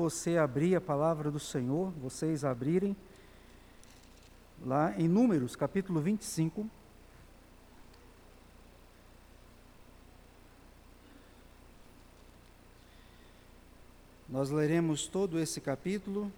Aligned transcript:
Você 0.00 0.38
abrir 0.38 0.74
a 0.74 0.80
palavra 0.80 1.30
do 1.30 1.38
Senhor, 1.38 1.90
vocês 1.90 2.42
abrirem 2.42 2.96
lá 4.64 4.98
em 4.98 5.06
Números, 5.06 5.54
capítulo 5.54 6.00
25. 6.00 6.66
Nós 14.26 14.48
leremos 14.48 15.06
todo 15.06 15.38
esse 15.38 15.60
capítulo. 15.60 16.32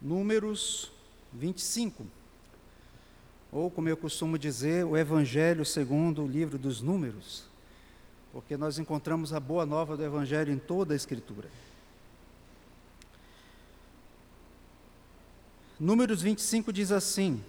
Números 0.00 0.92
25. 1.32 2.06
Ou, 3.50 3.70
como 3.70 3.88
eu 3.88 3.96
costumo 3.96 4.38
dizer, 4.38 4.84
o 4.84 4.96
Evangelho 4.96 5.64
segundo 5.64 6.24
o 6.24 6.28
livro 6.28 6.58
dos 6.58 6.80
Números, 6.80 7.44
porque 8.32 8.56
nós 8.56 8.78
encontramos 8.78 9.32
a 9.32 9.40
boa 9.40 9.66
nova 9.66 9.96
do 9.96 10.02
Evangelho 10.02 10.52
em 10.52 10.58
toda 10.58 10.94
a 10.94 10.96
Escritura. 10.96 11.48
Números 15.78 16.22
25 16.22 16.72
diz 16.72 16.92
assim: 16.92 17.42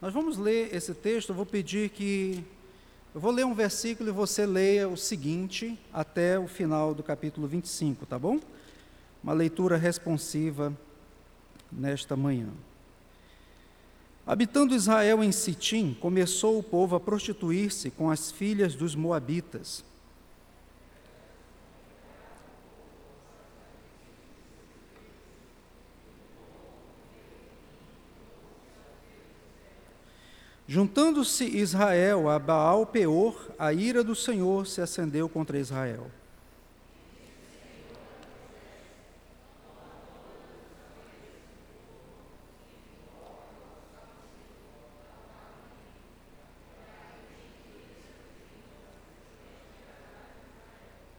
Nós 0.00 0.14
vamos 0.14 0.38
ler 0.38 0.74
esse 0.74 0.94
texto, 0.94 1.30
eu 1.30 1.34
vou 1.34 1.44
pedir 1.44 1.90
que. 1.90 2.44
Eu 3.14 3.20
vou 3.20 3.32
ler 3.32 3.44
um 3.44 3.54
versículo 3.54 4.10
e 4.10 4.12
você 4.12 4.46
leia 4.46 4.88
o 4.88 4.96
seguinte 4.96 5.78
até 5.92 6.38
o 6.38 6.46
final 6.46 6.94
do 6.94 7.02
capítulo 7.02 7.48
25, 7.48 8.06
tá 8.06 8.18
bom? 8.18 8.38
Uma 9.26 9.32
leitura 9.32 9.76
responsiva 9.76 10.72
nesta 11.72 12.14
manhã. 12.14 12.46
Habitando 14.24 14.72
Israel 14.72 15.24
em 15.24 15.32
Sitim, 15.32 15.94
começou 15.94 16.60
o 16.60 16.62
povo 16.62 16.94
a 16.94 17.00
prostituir-se 17.00 17.90
com 17.90 18.08
as 18.08 18.30
filhas 18.30 18.76
dos 18.76 18.94
Moabitas. 18.94 19.84
Juntando-se 30.68 31.44
Israel 31.44 32.28
a 32.28 32.38
Baal 32.38 32.86
Peor, 32.86 33.50
a 33.58 33.72
ira 33.72 34.04
do 34.04 34.14
Senhor 34.14 34.68
se 34.68 34.80
acendeu 34.80 35.28
contra 35.28 35.58
Israel. 35.58 36.08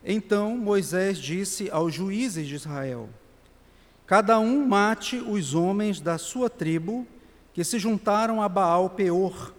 Então 0.09 0.58
Moisés 0.58 1.17
disse 1.17 1.69
aos 1.69 1.94
juízes 1.94 2.47
de 2.47 2.55
Israel: 2.55 3.09
Cada 4.05 4.39
um 4.39 4.66
mate 4.66 5.17
os 5.17 5.53
homens 5.53 5.99
da 5.99 6.17
sua 6.17 6.49
tribo 6.49 7.05
que 7.53 7.61
se 7.61 7.77
juntaram 7.77 8.41
a 8.41 8.47
Baal 8.47 8.89
Peor 8.91 9.53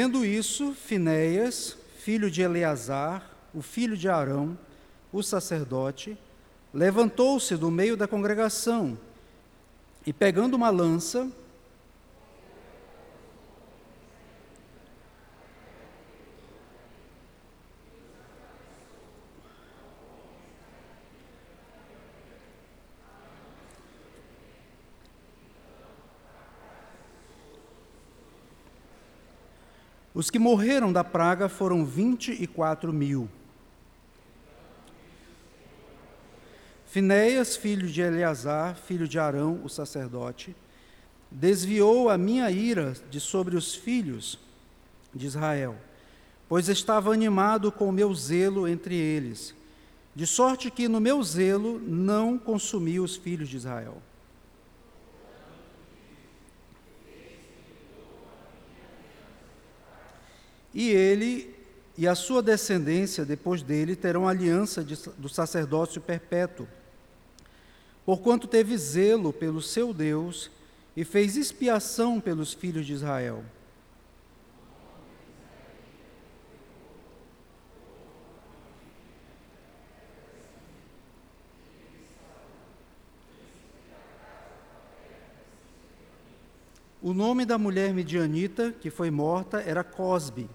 Vendo 0.00 0.24
isso, 0.24 0.74
Finéias, 0.74 1.76
filho 1.98 2.30
de 2.30 2.40
Eleazar, 2.40 3.32
o 3.52 3.60
filho 3.60 3.96
de 3.96 4.08
Arão, 4.08 4.56
o 5.12 5.24
sacerdote, 5.24 6.16
levantou-se 6.72 7.56
do 7.56 7.68
meio 7.68 7.96
da 7.96 8.06
congregação 8.06 8.96
e, 10.06 10.12
pegando 10.12 10.54
uma 10.54 10.70
lança, 10.70 11.28
Os 30.18 30.30
que 30.30 30.38
morreram 30.40 30.92
da 30.92 31.04
praga 31.04 31.48
foram 31.48 31.84
vinte 31.84 32.32
e 32.32 32.44
quatro 32.44 32.92
mil. 32.92 33.28
Finéias, 36.86 37.54
filho 37.54 37.86
de 37.86 38.00
Eleazar, 38.00 38.74
filho 38.74 39.06
de 39.06 39.16
Arão, 39.16 39.60
o 39.62 39.68
sacerdote, 39.68 40.56
desviou 41.30 42.10
a 42.10 42.18
minha 42.18 42.50
ira 42.50 42.94
de 43.08 43.20
sobre 43.20 43.56
os 43.56 43.76
filhos 43.76 44.40
de 45.14 45.24
Israel, 45.24 45.76
pois 46.48 46.68
estava 46.68 47.12
animado 47.12 47.70
com 47.70 47.88
o 47.88 47.92
meu 47.92 48.12
zelo 48.12 48.66
entre 48.66 48.96
eles, 48.96 49.54
de 50.16 50.26
sorte 50.26 50.68
que 50.68 50.88
no 50.88 50.98
meu 50.98 51.22
zelo 51.22 51.78
não 51.78 52.36
consumi 52.36 52.98
os 52.98 53.14
filhos 53.14 53.48
de 53.48 53.56
Israel. 53.56 54.02
E 60.74 60.90
ele 60.90 61.54
e 61.96 62.06
a 62.06 62.14
sua 62.14 62.40
descendência 62.40 63.24
depois 63.24 63.62
dele 63.62 63.96
terão 63.96 64.28
aliança 64.28 64.84
de, 64.84 64.96
do 65.16 65.28
sacerdócio 65.28 66.00
perpétuo. 66.00 66.68
Porquanto 68.06 68.46
teve 68.46 68.76
zelo 68.78 69.32
pelo 69.32 69.60
seu 69.60 69.92
Deus 69.92 70.50
e 70.96 71.04
fez 71.04 71.36
expiação 71.36 72.20
pelos 72.20 72.52
filhos 72.52 72.86
de 72.86 72.92
Israel. 72.92 73.44
O 87.00 87.12
nome 87.12 87.44
da 87.44 87.56
mulher 87.56 87.94
midianita 87.94 88.72
que 88.72 88.90
foi 88.90 89.10
morta 89.10 89.60
era 89.60 89.84
Cosbe 89.84 90.48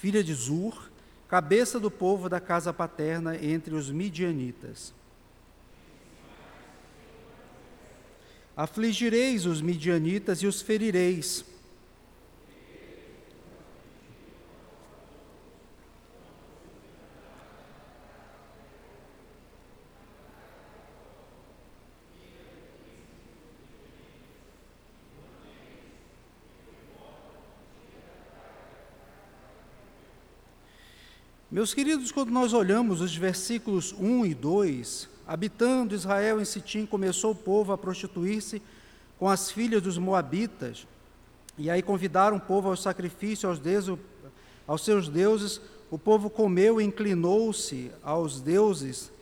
filha 0.00 0.24
de 0.24 0.32
Zur, 0.32 0.90
cabeça 1.28 1.78
do 1.78 1.90
povo 1.90 2.26
da 2.26 2.40
casa 2.40 2.72
paterna 2.72 3.36
entre 3.36 3.74
os 3.74 3.90
midianitas. 3.90 4.94
Afligireis 8.56 9.44
os 9.44 9.60
midianitas 9.60 10.38
e 10.38 10.46
os 10.46 10.62
ferireis, 10.62 11.44
Meus 31.60 31.74
queridos, 31.74 32.10
quando 32.10 32.30
nós 32.30 32.54
olhamos 32.54 33.02
os 33.02 33.14
versículos 33.14 33.92
1 33.92 34.24
e 34.24 34.34
2, 34.34 35.10
habitando 35.26 35.94
Israel 35.94 36.40
em 36.40 36.44
Sitim, 36.46 36.86
começou 36.86 37.32
o 37.32 37.34
povo 37.34 37.70
a 37.70 37.76
prostituir-se 37.76 38.62
com 39.18 39.28
as 39.28 39.50
filhas 39.50 39.82
dos 39.82 39.98
moabitas, 39.98 40.86
e 41.58 41.68
aí 41.68 41.82
convidaram 41.82 42.38
o 42.38 42.40
povo 42.40 42.70
ao 42.70 42.76
sacrifício 42.78 43.46
aos, 43.46 43.58
deuses, 43.58 43.94
aos 44.66 44.82
seus 44.82 45.06
deuses, 45.06 45.60
o 45.90 45.98
povo 45.98 46.30
comeu 46.30 46.80
e 46.80 46.84
inclinou-se 46.84 47.92
aos 48.02 48.40
deuses 48.40 49.12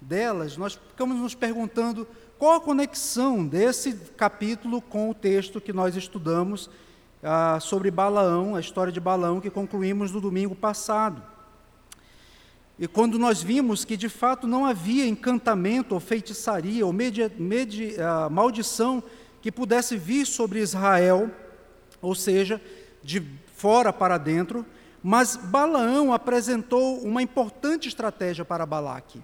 delas, 0.00 0.56
nós 0.56 0.74
ficamos 0.74 1.16
nos 1.16 1.34
perguntando 1.34 2.06
qual 2.38 2.58
a 2.58 2.60
conexão 2.60 3.44
desse 3.44 3.92
capítulo 4.16 4.80
com 4.80 5.10
o 5.10 5.14
texto 5.14 5.60
que 5.60 5.72
nós 5.72 5.96
estudamos 5.96 6.70
ah, 7.24 7.58
sobre 7.58 7.90
Balaão, 7.90 8.54
a 8.54 8.60
história 8.60 8.92
de 8.92 9.00
Balaão, 9.00 9.40
que 9.40 9.50
concluímos 9.50 10.12
no 10.12 10.20
domingo 10.20 10.54
passado. 10.54 11.36
E 12.78 12.86
quando 12.86 13.18
nós 13.18 13.42
vimos 13.42 13.84
que 13.84 13.96
de 13.96 14.08
fato 14.08 14.46
não 14.46 14.64
havia 14.64 15.06
encantamento 15.06 15.94
ou 15.94 16.00
feitiçaria 16.00 16.86
ou 16.86 16.92
media, 16.92 17.30
media, 17.36 17.96
uh, 17.98 18.30
maldição 18.30 19.02
que 19.42 19.50
pudesse 19.50 19.96
vir 19.96 20.24
sobre 20.24 20.60
Israel, 20.60 21.30
ou 22.00 22.14
seja, 22.14 22.60
de 23.02 23.20
fora 23.56 23.92
para 23.92 24.16
dentro, 24.16 24.64
mas 25.02 25.36
Balaão 25.36 26.12
apresentou 26.12 27.00
uma 27.00 27.20
importante 27.20 27.88
estratégia 27.88 28.44
para 28.44 28.64
Balaque: 28.64 29.20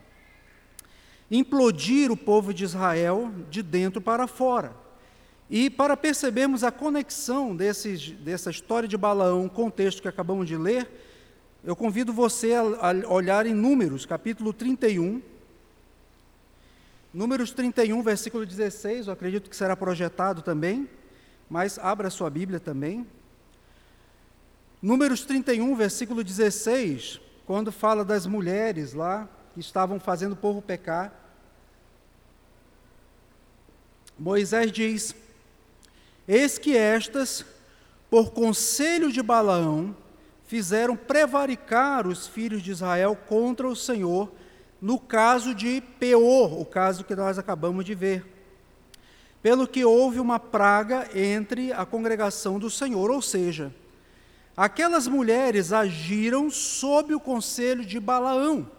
implodir 1.31 2.11
o 2.11 2.17
povo 2.17 2.53
de 2.53 2.65
Israel 2.65 3.33
de 3.49 3.63
dentro 3.63 4.01
para 4.01 4.27
fora. 4.27 4.75
E 5.49 5.69
para 5.69 5.97
percebermos 5.97 6.65
a 6.65 6.73
conexão 6.73 7.55
desses, 7.55 8.11
dessa 8.13 8.51
história 8.51 8.89
de 8.89 8.97
Balaão 8.97 9.49
com 9.49 9.67
o 9.67 9.71
texto 9.71 10.03
que 10.03 10.09
acabamos 10.09 10.49
de 10.49 10.57
ler, 10.57 10.89
eu 11.65 11.75
convido 11.75 12.13
você 12.13 12.53
a, 12.53 12.91
olhar 13.09 13.47
em 13.47 13.55
Números, 13.55 14.05
capítulo 14.05 14.53
31. 14.53 15.23
Números 17.13 17.53
31, 17.53 18.03
versículo 18.03 18.45
16, 18.45 19.07
eu 19.07 19.13
acredito 19.15 19.49
que 19.49 19.57
será 19.57 19.75
projetado 19.75 20.43
também, 20.43 20.87
mas 21.49 21.79
abra 21.79 22.11
sua 22.11 22.29
Bíblia 22.29 22.61
também. 22.61 23.07
Números 24.83 25.25
31, 25.25 25.75
versículo 25.75 26.23
16, 26.23 27.19
quando 27.47 27.73
fala 27.73 28.05
das 28.05 28.27
mulheres 28.27 28.93
lá 28.93 29.27
que 29.55 29.61
estavam 29.61 29.99
fazendo 29.99 30.33
o 30.33 30.37
povo 30.37 30.61
pecar. 30.61 31.15
Moisés 34.19 34.71
diz: 34.71 35.15
Eis 36.29 36.59
que 36.59 36.77
estas, 36.77 37.43
por 38.11 38.33
conselho 38.33 39.11
de 39.11 39.23
Balaão, 39.23 39.97
fizeram 40.47 40.97
prevaricar 40.97 42.07
os 42.07 42.27
filhos 42.27 42.63
de 42.63 42.71
Israel 42.71 43.17
contra 43.29 43.67
o 43.67 43.75
Senhor, 43.75 44.31
no 44.81 44.99
caso 44.99 45.55
de 45.55 45.81
Peor, 45.99 46.61
o 46.61 46.65
caso 46.65 47.05
que 47.05 47.17
nós 47.17 47.39
acabamos 47.39 47.85
de 47.85 47.95
ver. 47.95 48.25
Pelo 49.43 49.67
que 49.67 49.85
houve 49.85 50.21
uma 50.21 50.39
praga 50.39 51.09
entre 51.15 51.73
a 51.73 51.85
congregação 51.85 52.59
do 52.59 52.71
Senhor, 52.71 53.11
ou 53.11 53.21
seja, 53.21 53.75
aquelas 54.57 55.07
mulheres 55.07 55.73
agiram 55.73 56.51
sob 56.51 57.15
o 57.15 57.21
conselho 57.21 57.85
de 57.85 57.99
Balaão, 57.99 58.71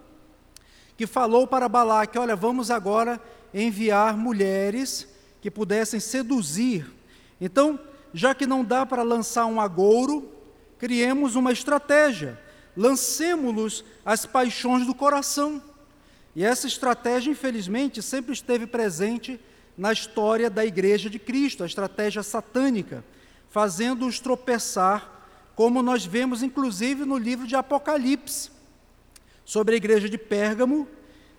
que 0.98 1.06
falou 1.06 1.46
para 1.48 1.70
Balaque: 1.70 2.18
Olha, 2.18 2.36
vamos 2.36 2.72
agora 2.72 3.20
enviar 3.54 4.18
mulheres 4.18 5.08
que 5.42 5.52
pudessem 5.52 6.00
seduzir. 6.00 6.92
Então, 7.40 7.80
já 8.14 8.34
que 8.34 8.48
não 8.48 8.64
dá 8.64 8.86
para 8.86 9.04
lançar 9.04 9.46
um 9.46 9.60
agouro, 9.60 10.35
criemos 10.86 11.36
uma 11.36 11.52
estratégia, 11.52 12.40
lancemos-los 12.78 13.84
as 14.06 14.24
paixões 14.24 14.86
do 14.86 14.94
coração. 14.94 15.60
E 16.36 16.46
essa 16.46 16.68
estratégia, 16.68 17.32
infelizmente, 17.32 18.04
sempre 18.04 18.34
esteve 18.34 18.68
presente 18.68 19.40
na 19.76 19.92
história 19.92 20.48
da 20.48 20.64
Igreja 20.64 21.10
de 21.10 21.18
Cristo, 21.18 21.64
a 21.64 21.66
estratégia 21.66 22.22
satânica, 22.22 23.04
fazendo-os 23.50 24.20
tropeçar, 24.20 25.26
como 25.56 25.82
nós 25.82 26.06
vemos 26.06 26.44
inclusive 26.44 27.04
no 27.04 27.18
livro 27.18 27.48
de 27.48 27.56
Apocalipse, 27.56 28.52
sobre 29.44 29.74
a 29.74 29.78
igreja 29.78 30.08
de 30.08 30.20
Pérgamo, 30.20 30.88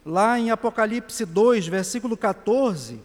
lá 0.04 0.40
em 0.40 0.50
Apocalipse 0.50 1.24
2, 1.24 1.68
versículo 1.68 2.16
14, 2.16 3.00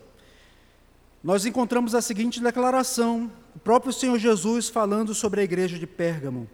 nós 1.23 1.45
encontramos 1.45 1.93
a 1.93 2.01
seguinte 2.01 2.41
declaração: 2.41 3.31
o 3.55 3.59
próprio 3.59 3.93
Senhor 3.93 4.17
Jesus 4.17 4.69
falando 4.69 5.13
sobre 5.13 5.41
a 5.41 5.43
igreja 5.43 5.77
de 5.77 5.85
Pérgamo. 5.85 6.49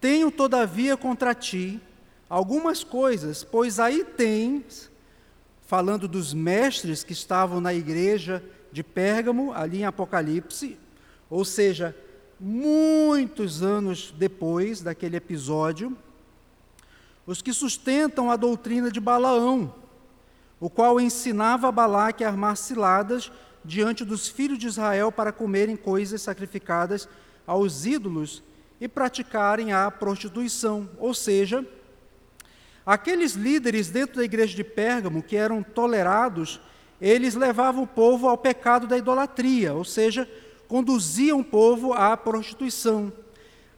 Tenho, 0.00 0.30
todavia, 0.30 0.96
contra 0.96 1.34
ti 1.34 1.80
algumas 2.28 2.82
coisas, 2.82 3.44
pois 3.44 3.78
aí 3.78 4.04
tens, 4.04 4.90
falando 5.66 6.08
dos 6.08 6.34
mestres 6.34 7.04
que 7.04 7.12
estavam 7.12 7.60
na 7.60 7.72
igreja 7.72 8.42
de 8.72 8.82
Pérgamo, 8.82 9.52
ali 9.52 9.78
em 9.78 9.84
Apocalipse, 9.84 10.76
ou 11.30 11.44
seja, 11.44 11.96
muitos 12.38 13.62
anos 13.62 14.12
depois 14.16 14.82
daquele 14.82 15.16
episódio, 15.16 15.96
os 17.26 17.40
que 17.40 17.52
sustentam 17.52 18.30
a 18.30 18.36
doutrina 18.36 18.90
de 18.90 19.00
Balaão, 19.00 19.72
o 20.64 20.70
qual 20.70 20.98
ensinava 20.98 21.68
a 21.68 21.70
Balaque 21.70 22.24
a 22.24 22.28
armar 22.28 22.56
ciladas 22.56 23.30
diante 23.62 24.02
dos 24.02 24.28
filhos 24.28 24.58
de 24.58 24.66
Israel 24.66 25.12
para 25.12 25.30
comerem 25.30 25.76
coisas 25.76 26.22
sacrificadas 26.22 27.06
aos 27.46 27.84
ídolos 27.84 28.42
e 28.80 28.88
praticarem 28.88 29.74
a 29.74 29.90
prostituição. 29.90 30.88
Ou 30.96 31.12
seja, 31.12 31.66
aqueles 32.86 33.34
líderes 33.34 33.90
dentro 33.90 34.16
da 34.16 34.24
igreja 34.24 34.56
de 34.56 34.64
Pérgamo 34.64 35.22
que 35.22 35.36
eram 35.36 35.62
tolerados, 35.62 36.58
eles 36.98 37.34
levavam 37.34 37.82
o 37.82 37.86
povo 37.86 38.26
ao 38.26 38.38
pecado 38.38 38.86
da 38.86 38.96
idolatria, 38.96 39.74
ou 39.74 39.84
seja, 39.84 40.26
conduziam 40.66 41.40
o 41.40 41.44
povo 41.44 41.92
à 41.92 42.16
prostituição. 42.16 43.12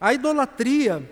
A 0.00 0.14
idolatria, 0.14 1.10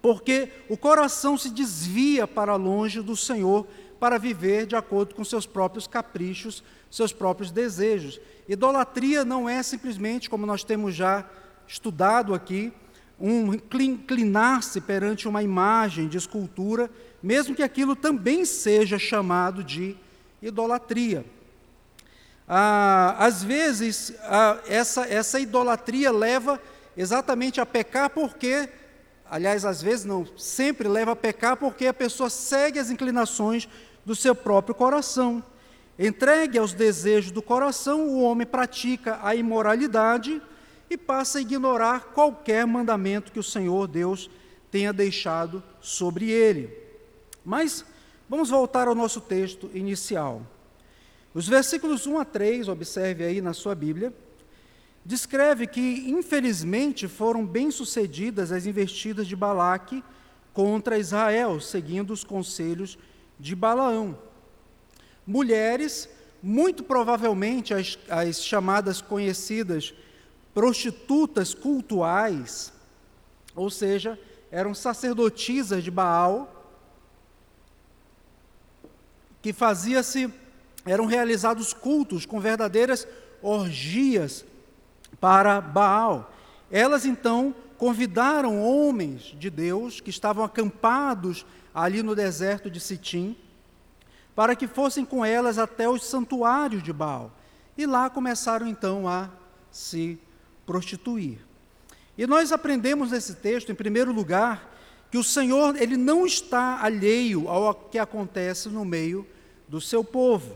porque 0.00 0.48
o 0.66 0.78
coração 0.78 1.36
se 1.36 1.50
desvia 1.50 2.26
para 2.26 2.56
longe 2.56 3.02
do 3.02 3.14
Senhor 3.14 3.66
para 3.98 4.18
viver 4.18 4.66
de 4.66 4.76
acordo 4.76 5.14
com 5.14 5.24
seus 5.24 5.46
próprios 5.46 5.86
caprichos, 5.86 6.62
seus 6.90 7.12
próprios 7.12 7.50
desejos. 7.50 8.20
Idolatria 8.48 9.24
não 9.24 9.48
é 9.48 9.62
simplesmente, 9.62 10.28
como 10.28 10.46
nós 10.46 10.64
temos 10.64 10.94
já 10.94 11.28
estudado 11.66 12.34
aqui, 12.34 12.72
um 13.18 13.54
inclinar-se 13.54 14.80
perante 14.80 15.28
uma 15.28 15.42
imagem 15.42 16.08
de 16.08 16.18
escultura, 16.18 16.90
mesmo 17.22 17.54
que 17.54 17.62
aquilo 17.62 17.94
também 17.94 18.44
seja 18.44 18.98
chamado 18.98 19.62
de 19.62 19.96
idolatria. 20.42 21.24
Ah, 22.46 23.16
às 23.18 23.42
vezes, 23.42 24.12
ah, 24.22 24.58
essa, 24.66 25.06
essa 25.06 25.40
idolatria 25.40 26.12
leva 26.12 26.60
exatamente 26.96 27.60
a 27.60 27.66
pecar 27.66 28.10
porque, 28.10 28.68
aliás, 29.34 29.64
às 29.64 29.82
vezes 29.82 30.04
não, 30.04 30.24
sempre 30.36 30.86
leva 30.86 31.10
a 31.10 31.16
pecar 31.16 31.56
porque 31.56 31.88
a 31.88 31.92
pessoa 31.92 32.30
segue 32.30 32.78
as 32.78 32.88
inclinações 32.88 33.68
do 34.06 34.14
seu 34.14 34.32
próprio 34.32 34.76
coração. 34.76 35.42
Entregue 35.98 36.56
aos 36.56 36.72
desejos 36.72 37.32
do 37.32 37.42
coração, 37.42 38.06
o 38.06 38.22
homem 38.22 38.46
pratica 38.46 39.18
a 39.24 39.34
imoralidade 39.34 40.40
e 40.88 40.96
passa 40.96 41.38
a 41.38 41.40
ignorar 41.40 42.12
qualquer 42.14 42.64
mandamento 42.64 43.32
que 43.32 43.40
o 43.40 43.42
Senhor 43.42 43.88
Deus 43.88 44.30
tenha 44.70 44.92
deixado 44.92 45.60
sobre 45.80 46.30
ele. 46.30 46.72
Mas 47.44 47.84
vamos 48.28 48.50
voltar 48.50 48.86
ao 48.86 48.94
nosso 48.94 49.20
texto 49.20 49.68
inicial. 49.74 50.42
Os 51.34 51.48
versículos 51.48 52.06
1 52.06 52.20
a 52.20 52.24
3, 52.24 52.68
observe 52.68 53.24
aí 53.24 53.40
na 53.40 53.52
sua 53.52 53.74
Bíblia, 53.74 54.14
descreve 55.04 55.66
que, 55.66 56.08
infelizmente, 56.08 57.06
foram 57.06 57.44
bem-sucedidas 57.44 58.50
as 58.50 58.64
investidas 58.64 59.26
de 59.26 59.36
Balaque 59.36 60.02
contra 60.52 60.98
Israel, 60.98 61.60
seguindo 61.60 62.12
os 62.12 62.24
conselhos 62.24 62.96
de 63.38 63.54
Balaão. 63.54 64.18
Mulheres, 65.26 66.08
muito 66.42 66.82
provavelmente 66.82 67.74
as, 67.74 67.98
as 68.08 68.42
chamadas 68.42 69.02
conhecidas 69.02 69.92
prostitutas 70.54 71.52
cultuais, 71.52 72.72
ou 73.54 73.68
seja, 73.68 74.18
eram 74.50 74.72
sacerdotisas 74.72 75.82
de 75.82 75.90
Baal, 75.90 76.50
que 79.42 79.52
fazia-se, 79.52 80.32
eram 80.86 81.06
realizados 81.06 81.74
cultos 81.74 82.24
com 82.24 82.40
verdadeiras 82.40 83.06
orgias 83.42 84.44
para 85.24 85.58
Baal. 85.58 86.34
Elas 86.70 87.06
então 87.06 87.54
convidaram 87.78 88.62
homens 88.62 89.34
de 89.38 89.48
Deus 89.48 89.98
que 89.98 90.10
estavam 90.10 90.44
acampados 90.44 91.46
ali 91.74 92.02
no 92.02 92.14
deserto 92.14 92.70
de 92.70 92.78
Sitim, 92.78 93.34
para 94.36 94.54
que 94.54 94.68
fossem 94.68 95.02
com 95.02 95.24
elas 95.24 95.56
até 95.56 95.88
os 95.88 96.04
santuários 96.04 96.82
de 96.82 96.92
Baal. 96.92 97.32
E 97.74 97.86
lá 97.86 98.10
começaram 98.10 98.66
então 98.66 99.08
a 99.08 99.30
se 99.70 100.18
prostituir. 100.66 101.38
E 102.18 102.26
nós 102.26 102.52
aprendemos 102.52 103.10
nesse 103.10 103.36
texto, 103.36 103.72
em 103.72 103.74
primeiro 103.74 104.12
lugar, 104.12 104.76
que 105.10 105.16
o 105.16 105.24
Senhor 105.24 105.74
ele 105.80 105.96
não 105.96 106.26
está 106.26 106.82
alheio 106.82 107.48
ao 107.48 107.74
que 107.74 107.96
acontece 107.96 108.68
no 108.68 108.84
meio 108.84 109.26
do 109.66 109.80
seu 109.80 110.04
povo. 110.04 110.54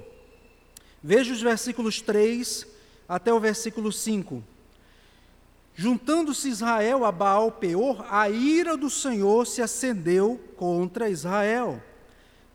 Veja 1.03 1.33
os 1.33 1.41
versículos 1.41 2.03
3 2.03 2.67
até 3.09 3.33
o 3.33 3.41
versículo 3.41 3.91
5. 3.91 4.58
Juntando-se 5.81 6.49
Israel 6.49 7.05
a 7.05 7.13
Baal 7.13 7.53
Peor, 7.53 8.05
a 8.11 8.29
ira 8.29 8.77
do 8.77 8.91
Senhor 8.91 9.47
se 9.47 9.63
acendeu 9.63 10.41
contra 10.57 11.09
Israel. 11.09 11.81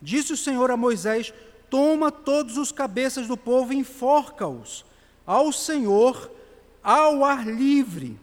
Disse 0.01 0.33
o 0.33 0.37
Senhor 0.37 0.69
a 0.69 0.75
Moisés: 0.75 1.33
Toma 1.69 2.11
todos 2.11 2.57
os 2.57 2.69
cabeças 2.73 3.25
do 3.25 3.37
povo 3.37 3.71
e 3.71 3.77
enforca-os 3.77 4.83
ao 5.25 5.53
Senhor 5.53 6.29
ao 6.83 7.23
ar 7.23 7.47
livre, 7.47 8.19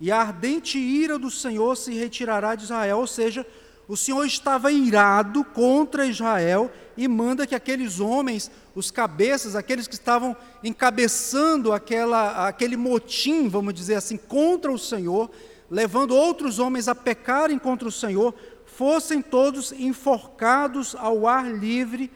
e 0.00 0.10
a 0.10 0.18
ardente 0.18 0.78
ira 0.78 1.18
do 1.18 1.30
Senhor 1.30 1.76
se 1.76 1.92
retirará 1.92 2.54
de 2.54 2.64
Israel. 2.64 3.00
Ou 3.00 3.06
seja, 3.06 3.46
o 3.88 3.96
Senhor 3.96 4.24
estava 4.26 4.70
irado 4.70 5.42
contra 5.42 6.06
Israel 6.06 6.70
e 6.94 7.08
manda 7.08 7.46
que 7.46 7.54
aqueles 7.54 8.00
homens, 8.00 8.50
os 8.74 8.90
cabeças, 8.90 9.56
aqueles 9.56 9.88
que 9.88 9.94
estavam 9.94 10.36
encabeçando 10.62 11.72
aquela, 11.72 12.46
aquele 12.46 12.76
motim, 12.76 13.48
vamos 13.48 13.72
dizer 13.72 13.94
assim, 13.94 14.18
contra 14.18 14.70
o 14.70 14.78
Senhor, 14.78 15.30
levando 15.70 16.14
outros 16.14 16.58
homens 16.58 16.86
a 16.86 16.94
pecarem 16.94 17.58
contra 17.58 17.88
o 17.88 17.92
Senhor, 17.92 18.34
fossem 18.66 19.22
todos 19.22 19.72
enforcados 19.72 20.94
ao 20.94 21.26
ar 21.26 21.50
livre 21.50 22.10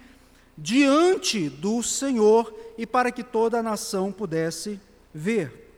diante 0.56 1.48
do 1.48 1.82
Senhor 1.82 2.54
e 2.76 2.86
para 2.86 3.10
que 3.10 3.22
toda 3.22 3.58
a 3.58 3.62
nação 3.62 4.12
pudesse 4.12 4.78
ver. 5.12 5.70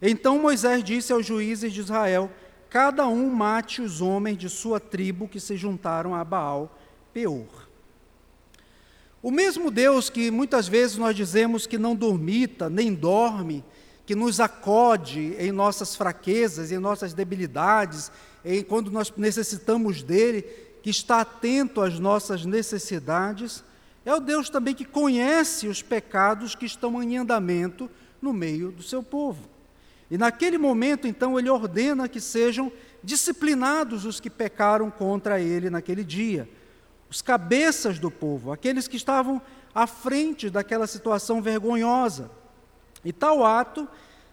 Então 0.00 0.38
Moisés 0.38 0.84
disse 0.84 1.12
aos 1.12 1.26
juízes 1.26 1.72
de 1.72 1.80
Israel: 1.80 2.30
Cada 2.74 3.06
um 3.06 3.30
mate 3.30 3.80
os 3.80 4.00
homens 4.00 4.36
de 4.36 4.50
sua 4.50 4.80
tribo 4.80 5.28
que 5.28 5.38
se 5.38 5.56
juntaram 5.56 6.12
a 6.12 6.24
Baal 6.24 6.76
Peor. 7.12 7.68
O 9.22 9.30
mesmo 9.30 9.70
Deus 9.70 10.10
que 10.10 10.28
muitas 10.28 10.66
vezes 10.66 10.96
nós 10.96 11.14
dizemos 11.14 11.68
que 11.68 11.78
não 11.78 11.94
dormita, 11.94 12.68
nem 12.68 12.92
dorme, 12.92 13.64
que 14.04 14.16
nos 14.16 14.40
acode 14.40 15.36
em 15.38 15.52
nossas 15.52 15.94
fraquezas, 15.94 16.72
em 16.72 16.78
nossas 16.78 17.14
debilidades, 17.14 18.10
em 18.44 18.60
quando 18.60 18.90
nós 18.90 19.12
necessitamos 19.16 20.02
dele, 20.02 20.42
que 20.82 20.90
está 20.90 21.20
atento 21.20 21.80
às 21.80 22.00
nossas 22.00 22.44
necessidades, 22.44 23.62
é 24.04 24.12
o 24.12 24.18
Deus 24.18 24.50
também 24.50 24.74
que 24.74 24.84
conhece 24.84 25.68
os 25.68 25.80
pecados 25.80 26.56
que 26.56 26.66
estão 26.66 27.00
em 27.00 27.18
andamento 27.18 27.88
no 28.20 28.32
meio 28.32 28.72
do 28.72 28.82
seu 28.82 29.00
povo. 29.00 29.53
E 30.14 30.16
naquele 30.16 30.58
momento, 30.58 31.08
então, 31.08 31.36
ele 31.36 31.50
ordena 31.50 32.08
que 32.08 32.20
sejam 32.20 32.70
disciplinados 33.02 34.04
os 34.04 34.20
que 34.20 34.30
pecaram 34.30 34.88
contra 34.88 35.40
ele 35.40 35.68
naquele 35.68 36.04
dia, 36.04 36.48
os 37.10 37.20
cabeças 37.20 37.98
do 37.98 38.12
povo, 38.12 38.52
aqueles 38.52 38.86
que 38.86 38.96
estavam 38.96 39.42
à 39.74 39.88
frente 39.88 40.48
daquela 40.48 40.86
situação 40.86 41.42
vergonhosa. 41.42 42.30
E 43.04 43.12
tal 43.12 43.44
ato, 43.44 43.88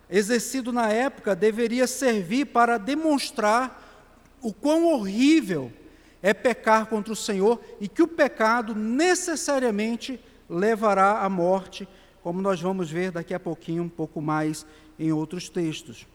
exercido 0.07 0.71
na 0.71 0.87
época, 0.89 1.35
deveria 1.35 1.87
servir 1.87 2.45
para 2.45 2.77
demonstrar 2.77 4.05
o 4.39 4.53
quão 4.53 4.85
horrível 4.85 5.73
é 6.21 6.31
pecar 6.31 6.85
contra 6.85 7.11
o 7.11 7.15
Senhor 7.15 7.59
e 7.79 7.87
que 7.87 8.03
o 8.03 8.07
pecado 8.07 8.75
necessariamente 8.75 10.23
levará 10.47 11.21
à 11.21 11.27
morte, 11.27 11.89
como 12.21 12.39
nós 12.39 12.61
vamos 12.61 12.91
ver 12.91 13.09
daqui 13.09 13.33
a 13.33 13.39
pouquinho, 13.39 13.81
um 13.81 13.89
pouco 13.89 14.21
mais 14.21 14.63
em 15.01 15.11
outros 15.11 15.49
textos. 15.49 16.05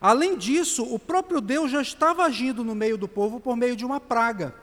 Além 0.00 0.38
disso, 0.38 0.82
o 0.84 0.98
próprio 0.98 1.40
Deus 1.40 1.70
já 1.70 1.82
estava 1.82 2.24
agindo 2.24 2.62
no 2.62 2.74
meio 2.74 2.96
do 2.96 3.08
povo 3.08 3.40
por 3.40 3.56
meio 3.56 3.74
de 3.74 3.84
uma 3.84 3.98
praga. 3.98 4.54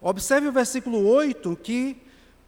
Observe 0.00 0.46
o 0.46 0.52
versículo 0.52 1.06
8, 1.06 1.58
que 1.62 1.96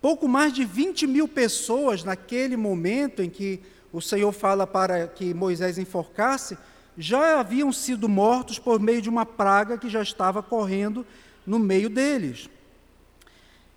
pouco 0.01 0.29
mais 0.29 0.53
de 0.53 0.65
20 0.65 1.07
mil 1.07 1.27
pessoas, 1.27 2.05
naquele 2.05 2.57
momento 2.57 3.23
em 3.23 3.31
que 3.31 3.61
o 3.91 4.01
Senhor 4.03 4.31
fala 4.31 4.67
para 4.67 5.09
que 5.09 5.33
Moisés 5.33 5.79
enforcasse, 5.79 6.59
já 6.99 7.41
haviam 7.41 7.73
sido 7.73 8.09
mortos 8.09 8.59
por 8.59 8.79
meio 8.79 9.01
de 9.01 9.09
uma 9.09 9.25
praga 9.25 9.79
que 9.79 9.89
já 9.89 10.03
estava 10.03 10.43
correndo 10.43 11.07
no 11.47 11.59
meio 11.59 11.89
deles. 11.89 12.51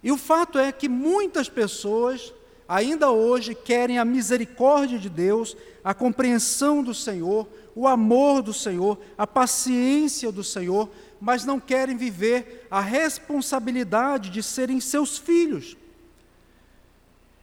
E 0.04 0.12
o 0.12 0.18
fato 0.18 0.60
é 0.60 0.72
que 0.72 0.90
muitas 0.90 1.50
pessoas, 1.50 2.34
ainda 2.70 3.10
hoje, 3.10 3.56
querem 3.56 3.98
a 3.98 4.06
misericórdia 4.06 5.00
de 5.00 5.10
Deus, 5.10 5.58
a 5.84 5.92
compreensão 5.92 6.84
do 6.84 6.94
Senhor, 6.94 7.48
o 7.76 7.88
amor 7.88 8.44
do 8.44 8.54
Senhor, 8.54 9.00
a 9.18 9.26
paciência 9.26 10.32
do 10.32 10.44
Senhor, 10.44 10.88
mas 11.20 11.44
não 11.44 11.60
querem 11.60 11.98
viver 11.98 12.68
a 12.70 12.80
responsabilidade 12.80 14.30
de 14.30 14.44
serem 14.44 14.80
seus 14.80 15.18
filhos, 15.18 15.76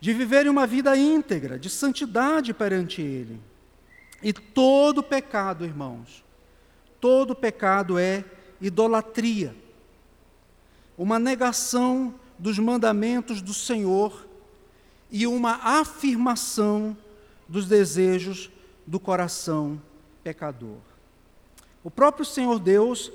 de 0.00 0.12
viverem 0.12 0.49
uma 0.49 0.64
vida 0.64 0.97
íntegra, 0.97 1.59
de 1.59 1.68
santidade 1.68 2.54
perante 2.54 3.02
Ele. 3.02 3.40
E 4.23 4.33
todo 4.33 5.02
pecado, 5.02 5.64
irmãos, 5.64 6.25
todo 7.00 7.35
pecado 7.35 7.99
é 7.99 8.25
idolatria, 8.61 9.56
uma 10.97 11.18
negação 11.18 12.14
dos 12.38 12.61
mandamentos 12.61 13.42
do 13.42 13.52
Senhor 13.52 14.26
e 15.11 15.27
uma 15.27 15.61
afirmação 15.63 16.97
dos 17.49 17.67
desejos 17.67 18.51
do 18.87 18.99
coração 18.99 19.81
pecador. 20.23 20.79
O 21.83 21.91
próprio 21.91 22.25
Senhor 22.25 22.59
Deus 22.59 23.13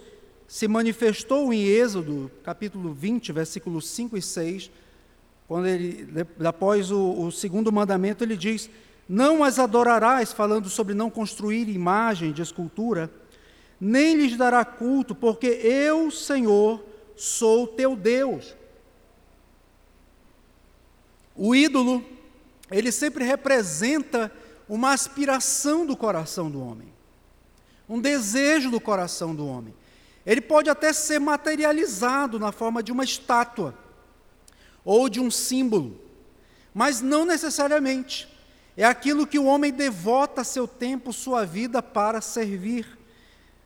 se 0.48 0.68
manifestou 0.68 1.54
em 1.54 1.66
Êxodo, 1.66 2.32
capítulo 2.44 2.94
20, 2.94 3.32
versículos 3.32 3.88
5 3.88 4.18
e 4.18 4.22
6, 4.22 4.72
quando 5.48 5.68
ele, 5.68 6.08
após 6.46 6.92
o, 6.92 7.24
o 7.24 7.32
segundo 7.32 7.72
mandamento, 7.72 8.24
ele 8.24 8.38
diz: 8.38 8.70
Não 9.08 9.44
as 9.44 9.60
adorarás, 9.60 10.32
falando 10.32 10.70
sobre 10.70 10.94
não 10.94 11.10
construir 11.10 11.68
imagem 11.68 12.32
de 12.32 12.42
escultura, 12.42 13.12
nem 13.80 14.16
lhes 14.16 14.38
dará 14.38 14.64
culto, 14.64 15.14
porque 15.14 15.48
eu, 15.48 16.10
Senhor, 16.10 16.84
sou 17.16 17.68
teu 17.68 17.96
Deus. 17.96 18.56
O 21.36 21.56
ídolo, 21.56 22.06
ele 22.70 22.92
sempre 22.92 23.24
representa 23.24 24.32
uma 24.68 24.94
aspiração 24.94 25.86
do 25.86 25.98
coração 25.98 26.50
do 26.50 26.62
homem, 26.62 26.94
um 27.90 28.00
desejo 28.00 28.72
do 28.72 28.80
coração 28.80 29.36
do 29.36 29.46
homem. 29.46 29.74
Ele 30.26 30.40
pode 30.40 30.70
até 30.70 30.94
ser 30.94 31.20
materializado 31.20 32.40
na 32.40 32.52
forma 32.52 32.82
de 32.82 32.92
uma 32.92 33.04
estátua 33.04 33.76
ou 34.86 35.10
de 35.10 35.20
um 35.20 35.30
símbolo, 35.32 36.00
mas 36.74 37.02
não 37.02 37.26
necessariamente. 37.26 38.28
É 38.78 38.86
aquilo 38.86 39.28
que 39.28 39.38
o 39.38 39.46
homem 39.46 39.72
devota 39.72 40.44
seu 40.44 40.68
tempo, 40.68 41.12
sua 41.12 41.46
vida 41.46 41.84
para 41.84 42.22
servir. 42.22 42.98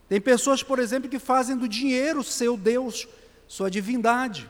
Tem 0.10 0.20
pessoas, 0.20 0.64
por 0.64 0.80
exemplo, 0.80 1.10
que 1.10 1.20
fazem 1.20 1.56
do 1.56 1.68
dinheiro 1.68 2.24
seu 2.24 2.58
Deus, 2.58 3.08
sua 3.48 3.70
divindade. 3.70 4.50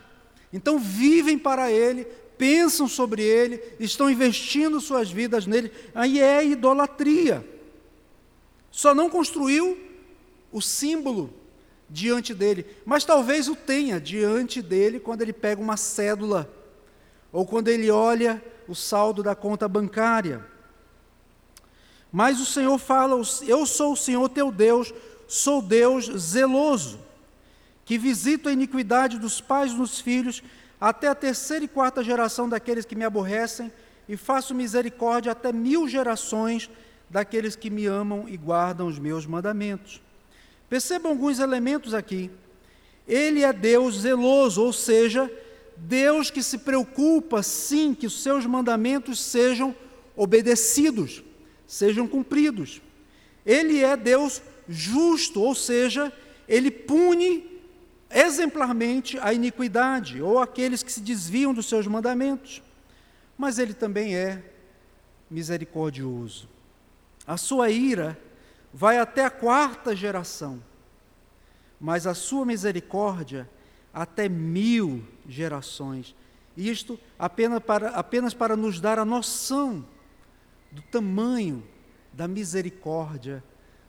Então 0.53 0.79
vivem 0.79 1.37
para 1.37 1.71
ele, 1.71 2.07
pensam 2.37 2.87
sobre 2.87 3.21
ele, 3.23 3.61
estão 3.79 4.09
investindo 4.09 4.81
suas 4.81 5.11
vidas 5.11 5.45
nele. 5.45 5.71
Aí 5.93 6.19
é 6.19 6.45
idolatria. 6.45 7.45
Só 8.71 8.93
não 8.93 9.09
construiu 9.09 9.77
o 10.51 10.61
símbolo 10.61 11.33
diante 11.89 12.33
dele, 12.33 12.65
mas 12.85 13.05
talvez 13.05 13.47
o 13.47 13.55
tenha 13.55 13.99
diante 13.99 14.61
dele 14.61 14.99
quando 14.99 15.21
ele 15.21 15.33
pega 15.33 15.61
uma 15.61 15.77
cédula 15.77 16.51
ou 17.31 17.45
quando 17.45 17.67
ele 17.67 17.91
olha 17.91 18.41
o 18.67 18.73
saldo 18.73 19.21
da 19.21 19.35
conta 19.35 19.67
bancária. 19.67 20.45
Mas 22.11 22.39
o 22.39 22.45
Senhor 22.45 22.77
fala: 22.77 23.21
Eu 23.45 23.65
sou 23.65 23.93
o 23.93 23.97
Senhor 23.97 24.29
teu 24.29 24.51
Deus, 24.51 24.93
sou 25.27 25.61
Deus 25.61 26.05
zeloso, 26.17 26.99
que 27.83 27.97
visito 27.97 28.47
a 28.47 28.53
iniquidade 28.53 29.19
dos 29.19 29.41
pais 29.41 29.73
nos 29.73 29.99
filhos, 29.99 30.41
até 30.79 31.07
a 31.07 31.15
terceira 31.15 31.65
e 31.65 31.67
quarta 31.67 32.03
geração 32.03 32.47
daqueles 32.47 32.85
que 32.85 32.95
me 32.95 33.03
aborrecem, 33.03 33.71
e 34.07 34.15
faço 34.15 34.53
misericórdia 34.53 35.31
até 35.31 35.51
mil 35.51 35.87
gerações 35.87 36.69
daqueles 37.09 37.55
que 37.55 37.69
me 37.69 37.85
amam 37.85 38.25
e 38.27 38.37
guardam 38.37 38.87
os 38.87 38.99
meus 38.99 39.25
mandamentos. 39.25 40.01
Percebam 40.69 41.11
alguns 41.11 41.39
elementos 41.39 41.93
aqui. 41.93 42.29
Ele 43.07 43.43
é 43.43 43.53
Deus 43.53 44.01
zeloso, 44.01 44.61
ou 44.61 44.73
seja, 44.73 45.31
Deus 45.77 46.29
que 46.29 46.41
se 46.41 46.59
preocupa, 46.59 47.43
sim, 47.43 47.93
que 47.93 48.07
os 48.07 48.21
seus 48.21 48.45
mandamentos 48.45 49.19
sejam 49.19 49.75
obedecidos, 50.15 51.23
sejam 51.67 52.07
cumpridos. 52.07 52.81
Ele 53.45 53.83
é 53.83 53.95
Deus 53.95 54.41
justo, 54.67 55.41
ou 55.41 55.53
seja, 55.53 56.11
ele 56.47 56.71
pune 56.71 57.54
exemplarmente 58.15 59.19
a 59.19 59.33
iniquidade 59.33 60.21
ou 60.21 60.39
aqueles 60.39 60.81
que 60.81 60.91
se 60.91 61.01
desviam 61.01 61.53
dos 61.53 61.67
seus 61.67 61.85
mandamentos. 61.85 62.63
Mas 63.37 63.59
ele 63.59 63.73
também 63.73 64.15
é 64.15 64.41
misericordioso. 65.29 66.47
A 67.27 67.35
sua 67.35 67.69
ira 67.69 68.17
vai 68.73 68.97
até 68.97 69.25
a 69.25 69.29
quarta 69.29 69.93
geração, 69.93 70.63
mas 71.79 72.07
a 72.07 72.13
sua 72.13 72.45
misericórdia 72.45 73.49
até 73.93 74.29
mil 74.29 75.05
gerações. 75.27 76.15
Isto 76.55 76.97
apenas 77.19 77.59
para, 77.59 77.89
apenas 77.89 78.33
para 78.33 78.55
nos 78.55 78.79
dar 78.79 78.97
a 78.97 79.03
noção 79.03 79.85
do 80.71 80.81
tamanho 80.83 81.63
da 82.13 82.29
misericórdia, 82.29 83.43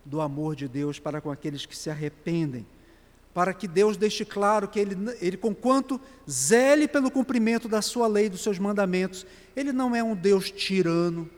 do 0.04 0.21
amor 0.21 0.56
de 0.56 0.66
Deus 0.66 0.99
para 0.99 1.21
com 1.21 1.30
aqueles 1.30 1.64
que 1.64 1.76
se 1.76 1.90
arrependem. 1.90 2.66
Para 3.37 3.52
que 3.52 3.69
Deus 3.69 3.99
deixe 3.99 4.25
claro 4.25 4.66
que 4.66 4.81
Ele, 4.81 4.97
ele 5.21 5.37
conquanto 5.37 6.00
zele 6.28 6.88
pelo 6.88 7.11
cumprimento 7.11 7.69
da 7.69 7.83
Sua 7.83 8.07
lei, 8.07 8.31
dos 8.31 8.40
seus 8.40 8.59
mandamentos, 8.59 9.26
Ele 9.55 9.75
não 9.75 9.95
é 9.95 10.02
um 10.02 10.14
Deus 10.14 10.50
tirano, 10.50 11.28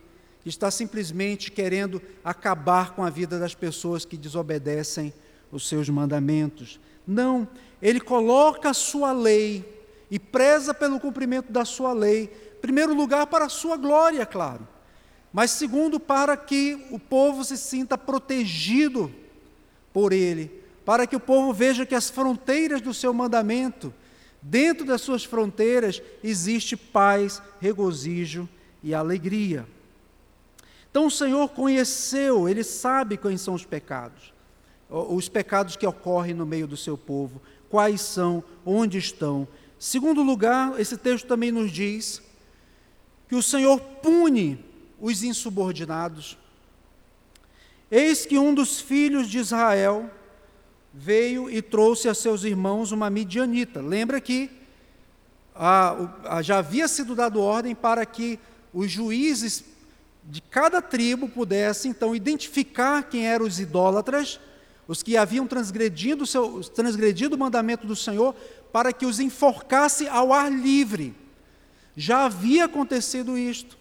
que 0.40 0.48
está 0.48 0.70
simplesmente 0.70 1.50
querendo 1.50 2.00
acabar 2.22 2.92
com 2.94 3.02
a 3.02 3.10
vida 3.10 3.36
das 3.36 3.52
pessoas 3.52 4.04
que 4.04 4.16
desobedecem 4.16 5.12
os 5.50 5.68
seus 5.68 5.88
mandamentos. 5.88 6.78
Não, 7.04 7.48
ele 7.82 7.98
coloca 7.98 8.70
a 8.70 8.74
sua 8.74 9.10
lei 9.10 9.64
e 10.08 10.20
preza 10.20 10.72
pelo 10.72 11.00
cumprimento 11.00 11.50
da 11.50 11.64
sua 11.64 11.92
lei, 11.92 12.30
em 12.56 12.60
primeiro 12.60 12.94
lugar 12.94 13.26
para 13.26 13.46
a 13.46 13.48
sua 13.48 13.76
glória, 13.76 14.24
claro, 14.24 14.68
mas 15.32 15.50
segundo 15.50 15.98
para 15.98 16.36
que 16.36 16.86
o 16.92 16.98
povo 17.00 17.42
se 17.42 17.58
sinta 17.58 17.98
protegido 17.98 19.12
por 19.92 20.12
ele, 20.12 20.58
para 20.88 21.06
que 21.06 21.14
o 21.14 21.20
povo 21.20 21.52
veja 21.52 21.84
que 21.84 21.94
as 21.94 22.08
fronteiras 22.08 22.80
do 22.80 22.94
seu 22.94 23.12
mandamento, 23.12 23.92
dentro 24.40 24.86
das 24.86 25.02
suas 25.02 25.22
fronteiras, 25.22 26.00
existe 26.24 26.78
paz, 26.78 27.42
regozijo 27.60 28.48
e 28.82 28.94
alegria. 28.94 29.68
Então 30.90 31.04
o 31.04 31.10
Senhor 31.10 31.50
conheceu, 31.50 32.48
ele 32.48 32.64
sabe 32.64 33.18
quais 33.18 33.42
são 33.42 33.52
os 33.52 33.66
pecados, 33.66 34.32
os 34.88 35.28
pecados 35.28 35.76
que 35.76 35.86
ocorrem 35.86 36.32
no 36.32 36.46
meio 36.46 36.66
do 36.66 36.74
seu 36.74 36.96
povo, 36.96 37.42
quais 37.68 38.00
são, 38.00 38.42
onde 38.64 38.96
estão. 38.96 39.46
Segundo 39.78 40.22
lugar, 40.22 40.80
esse 40.80 40.96
texto 40.96 41.26
também 41.26 41.52
nos 41.52 41.70
diz 41.70 42.22
que 43.28 43.34
o 43.34 43.42
Senhor 43.42 43.78
pune 43.78 44.64
os 44.98 45.22
insubordinados. 45.22 46.38
Eis 47.90 48.24
que 48.24 48.38
um 48.38 48.54
dos 48.54 48.80
filhos 48.80 49.28
de 49.28 49.36
Israel 49.36 50.12
veio 51.00 51.48
e 51.48 51.62
trouxe 51.62 52.08
a 52.08 52.14
seus 52.14 52.42
irmãos 52.42 52.90
uma 52.90 53.08
midianita. 53.08 53.80
Lembra 53.80 54.20
que 54.20 54.50
já 56.42 56.58
havia 56.58 56.88
sido 56.88 57.14
dado 57.14 57.40
ordem 57.40 57.72
para 57.72 58.04
que 58.04 58.36
os 58.74 58.90
juízes 58.90 59.64
de 60.24 60.40
cada 60.40 60.82
tribo 60.82 61.28
pudesse 61.28 61.86
então 61.86 62.16
identificar 62.16 63.04
quem 63.04 63.28
eram 63.28 63.46
os 63.46 63.60
idólatras, 63.60 64.40
os 64.88 65.00
que 65.00 65.16
haviam 65.16 65.46
transgredido, 65.46 66.26
seu, 66.26 66.62
transgredido 66.64 67.36
o 67.36 67.38
mandamento 67.38 67.86
do 67.86 67.94
Senhor, 67.94 68.34
para 68.72 68.92
que 68.92 69.06
os 69.06 69.20
enforcasse 69.20 70.08
ao 70.08 70.32
ar 70.32 70.50
livre. 70.50 71.14
Já 71.96 72.24
havia 72.24 72.64
acontecido 72.64 73.38
isto, 73.38 73.78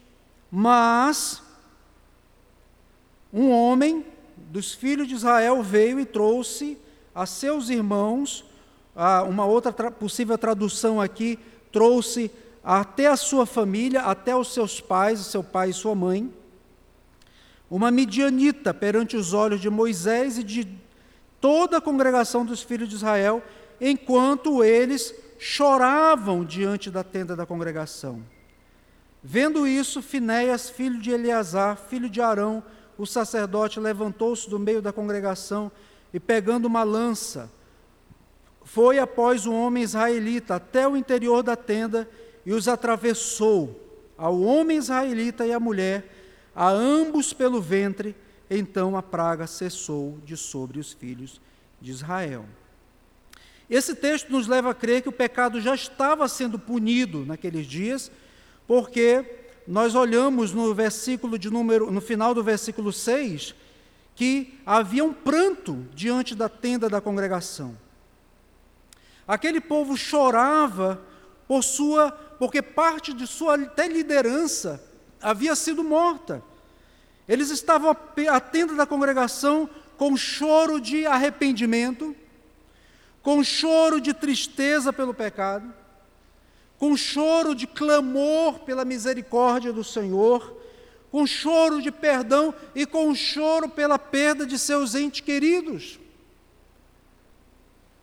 mas 0.51 1.41
um 3.33 3.49
homem 3.49 4.05
dos 4.51 4.73
filhos 4.73 5.07
de 5.07 5.15
Israel 5.15 5.63
veio 5.63 5.99
e 5.99 6.05
trouxe 6.05 6.77
a 7.17 7.25
seus 7.25 7.69
irmãos, 7.69 8.45
uma 9.27 9.43
outra 9.43 9.73
tra 9.73 9.89
possível 9.89 10.37
tradução 10.37 11.01
aqui, 11.01 11.39
trouxe 11.71 12.29
até 12.63 13.07
a 13.07 13.17
sua 13.17 13.47
família, 13.47 14.01
até 14.01 14.35
os 14.35 14.53
seus 14.53 14.79
pais, 14.79 15.21
seu 15.21 15.43
pai 15.43 15.71
e 15.71 15.73
sua 15.73 15.95
mãe, 15.95 16.31
uma 17.71 17.89
midianita 17.89 18.71
perante 18.71 19.17
os 19.17 19.33
olhos 19.33 19.59
de 19.59 19.67
Moisés 19.67 20.37
e 20.37 20.43
de 20.43 20.67
toda 21.41 21.77
a 21.77 21.81
congregação 21.81 22.45
dos 22.45 22.61
filhos 22.61 22.87
de 22.87 22.95
Israel, 22.95 23.41
enquanto 23.81 24.63
eles 24.63 25.11
choravam 25.39 26.45
diante 26.45 26.91
da 26.91 27.03
tenda 27.03 27.35
da 27.35 27.47
congregação. 27.47 28.21
Vendo 29.23 29.65
isso, 29.65 30.03
Finéias, 30.03 30.69
filho 30.69 30.99
de 30.99 31.09
Eleazar, 31.09 31.77
filho 31.77 32.11
de 32.11 32.21
Arão, 32.21 32.63
o 32.95 33.07
sacerdote, 33.07 33.79
levantou-se 33.79 34.47
do 34.47 34.59
meio 34.59 34.83
da 34.83 34.93
congregação 34.93 35.71
e, 36.13 36.19
pegando 36.19 36.65
uma 36.65 36.83
lança, 36.83 37.51
foi 38.63 38.99
após 38.99 39.45
o 39.45 39.53
homem 39.53 39.83
israelita 39.83 40.55
até 40.55 40.87
o 40.87 40.97
interior 40.97 41.41
da 41.41 41.55
tenda 41.55 42.07
e 42.45 42.53
os 42.53 42.67
atravessou, 42.67 43.83
ao 44.17 44.41
homem 44.41 44.77
israelita 44.77 45.45
e 45.45 45.53
à 45.53 45.59
mulher, 45.59 46.13
a 46.55 46.69
ambos 46.69 47.33
pelo 47.33 47.61
ventre, 47.61 48.15
então 48.49 48.97
a 48.97 49.03
praga 49.03 49.45
cessou 49.45 50.17
de 50.25 50.35
sobre 50.35 50.79
os 50.79 50.91
filhos 50.93 51.39
de 51.79 51.91
Israel. 51.91 52.45
Esse 53.69 53.93
texto 53.93 54.31
nos 54.31 54.47
leva 54.47 54.71
a 54.71 54.73
crer 54.73 55.01
que 55.01 55.09
o 55.09 55.13
pecado 55.13 55.59
já 55.59 55.75
estava 55.75 56.27
sendo 56.27 56.57
punido 56.57 57.25
naqueles 57.25 57.67
dias, 57.67 58.09
porque 58.65 59.23
nós 59.67 59.93
olhamos 59.93 60.53
no 60.53 60.73
versículo 60.73 61.37
de 61.37 61.49
número, 61.49 61.91
no 61.91 61.99
final 61.99 62.33
do 62.33 62.41
versículo 62.41 62.93
6, 62.93 63.53
que 64.17 64.59
havia 64.65 65.05
um 65.05 65.13
pranto 65.13 65.85
diante 65.93 66.33
da 66.33 66.49
tenda 66.49 66.89
da 66.89 66.99
congregação. 66.99 67.77
Aquele 69.27 69.61
povo 69.61 69.95
chorava 69.95 70.99
por 71.47 71.63
sua, 71.63 72.09
porque 72.39 72.63
parte 72.63 73.13
de 73.13 73.27
sua 73.27 73.53
até 73.53 73.87
liderança 73.87 74.83
havia 75.21 75.55
sido 75.55 75.83
morta. 75.83 76.43
Eles 77.29 77.51
estavam 77.51 77.95
à 78.31 78.39
tenda 78.39 78.73
da 78.73 78.87
congregação 78.87 79.69
com 79.97 80.17
choro 80.17 80.81
de 80.81 81.05
arrependimento, 81.05 82.15
com 83.21 83.43
choro 83.43 84.01
de 84.01 84.15
tristeza 84.15 84.91
pelo 84.91 85.13
pecado, 85.13 85.71
com 86.79 86.97
choro 86.97 87.53
de 87.53 87.67
clamor 87.67 88.61
pela 88.61 88.83
misericórdia 88.83 89.71
do 89.71 89.83
Senhor, 89.83 90.56
com 91.11 91.25
choro 91.25 91.81
de 91.81 91.91
perdão 91.91 92.53
e 92.75 92.85
com 92.85 93.13
choro 93.15 93.69
pela 93.69 93.97
perda 93.97 94.45
de 94.45 94.57
seus 94.59 94.95
entes 94.95 95.21
queridos. 95.21 95.99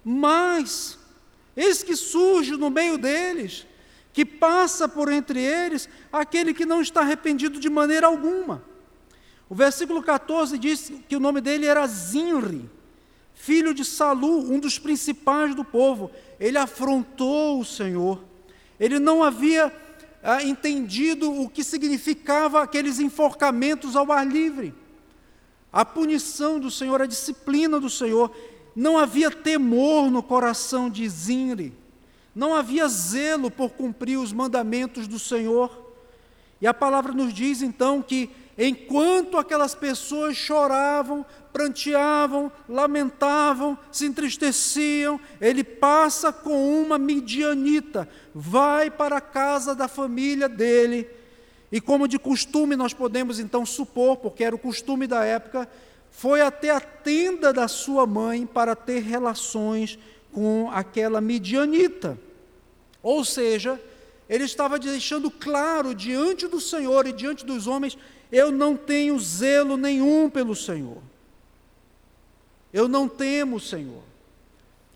Mas 0.04 0.98
Eis 1.56 1.82
que 1.82 1.94
surge 1.94 2.52
no 2.56 2.68
meio 2.68 2.98
deles, 2.98 3.66
que 4.12 4.24
passa 4.24 4.88
por 4.88 5.10
entre 5.10 5.40
eles, 5.40 5.88
aquele 6.12 6.52
que 6.52 6.66
não 6.66 6.80
está 6.80 7.00
arrependido 7.00 7.60
de 7.60 7.70
maneira 7.70 8.06
alguma. 8.06 8.62
O 9.48 9.54
versículo 9.54 10.02
14 10.02 10.58
diz 10.58 10.92
que 11.08 11.16
o 11.16 11.20
nome 11.20 11.40
dele 11.40 11.66
era 11.66 11.86
Zinri, 11.86 12.68
filho 13.34 13.72
de 13.72 13.84
Salu, 13.84 14.52
um 14.52 14.58
dos 14.58 14.78
principais 14.78 15.54
do 15.54 15.64
povo. 15.64 16.10
Ele 16.40 16.58
afrontou 16.58 17.60
o 17.60 17.64
Senhor. 17.64 18.22
Ele 18.80 18.98
não 18.98 19.22
havia 19.22 19.72
ah, 20.24 20.42
entendido 20.42 21.30
o 21.30 21.50
que 21.50 21.62
significava 21.62 22.62
aqueles 22.62 22.98
enforcamentos 22.98 23.94
ao 23.94 24.10
ar 24.10 24.26
livre. 24.26 24.74
A 25.70 25.84
punição 25.84 26.58
do 26.58 26.70
Senhor, 26.70 27.02
a 27.02 27.06
disciplina 27.06 27.78
do 27.78 27.90
Senhor. 27.90 28.34
Não 28.74 28.98
havia 28.98 29.30
temor 29.30 30.10
no 30.10 30.22
coração 30.22 30.88
de 30.88 31.08
Zinri, 31.08 31.72
não 32.34 32.54
havia 32.54 32.88
zelo 32.88 33.50
por 33.50 33.70
cumprir 33.70 34.18
os 34.18 34.32
mandamentos 34.32 35.06
do 35.06 35.18
Senhor. 35.18 35.70
E 36.60 36.66
a 36.66 36.74
palavra 36.74 37.12
nos 37.12 37.32
diz 37.32 37.62
então 37.62 38.02
que, 38.02 38.30
enquanto 38.56 39.36
aquelas 39.36 39.74
pessoas 39.74 40.36
choravam, 40.36 41.24
pranteavam, 41.52 42.50
lamentavam, 42.68 43.78
se 43.90 44.06
entristeciam, 44.06 45.20
ele 45.40 45.62
passa 45.62 46.32
com 46.32 46.82
uma 46.82 46.98
midianita, 46.98 48.08
vai 48.34 48.90
para 48.90 49.18
a 49.18 49.20
casa 49.20 49.74
da 49.74 49.88
família 49.88 50.48
dele. 50.48 51.08
E 51.70 51.80
como 51.80 52.08
de 52.08 52.18
costume 52.18 52.76
nós 52.76 52.94
podemos 52.94 53.38
então 53.38 53.66
supor, 53.66 54.16
porque 54.16 54.44
era 54.44 54.54
o 54.54 54.58
costume 54.58 55.06
da 55.06 55.24
época, 55.24 55.68
foi 56.10 56.40
até 56.40 56.70
a 56.70 56.80
tenda 56.80 57.52
da 57.52 57.66
sua 57.66 58.06
mãe 58.06 58.46
para 58.46 58.76
ter 58.76 59.02
relações 59.02 59.98
com 60.32 60.70
aquela 60.72 61.20
midianita. 61.20 62.16
Ou 63.02 63.24
seja, 63.24 63.80
ele 64.28 64.44
estava 64.44 64.78
deixando 64.78 65.30
claro 65.30 65.94
diante 65.94 66.46
do 66.46 66.60
Senhor 66.60 67.06
e 67.06 67.12
diante 67.12 67.44
dos 67.44 67.66
homens: 67.66 67.98
eu 68.30 68.50
não 68.50 68.76
tenho 68.76 69.18
zelo 69.18 69.76
nenhum 69.76 70.28
pelo 70.28 70.54
Senhor. 70.54 70.98
Eu 72.72 72.88
não 72.88 73.08
temo 73.08 73.56
o 73.56 73.60
Senhor. 73.60 74.02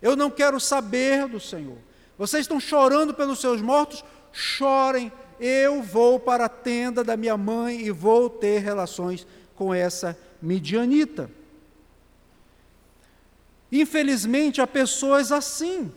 Eu 0.03 0.17
não 0.17 0.31
quero 0.31 0.59
saber 0.59 1.29
do 1.29 1.39
Senhor. 1.39 1.79
Vocês 2.17 2.43
estão 2.43 2.59
chorando 2.59 3.15
pelos 3.15 3.41
seus 3.41 3.63
mortos? 3.63 4.05
Chorem. 4.33 5.13
Eu 5.39 5.83
vou 5.83 6.19
para 6.19 6.47
a 6.47 6.49
tenda 6.49 7.05
da 7.05 7.17
minha 7.17 7.37
mãe 7.37 7.81
e 7.81 7.91
vou 7.91 8.29
ter 8.29 8.59
relações 8.59 9.27
com 9.55 9.73
essa 9.73 10.19
midianita. 10.43 11.31
Infelizmente, 13.71 14.61
há 14.61 14.67
pessoas 14.67 15.31
assim, 15.31 15.93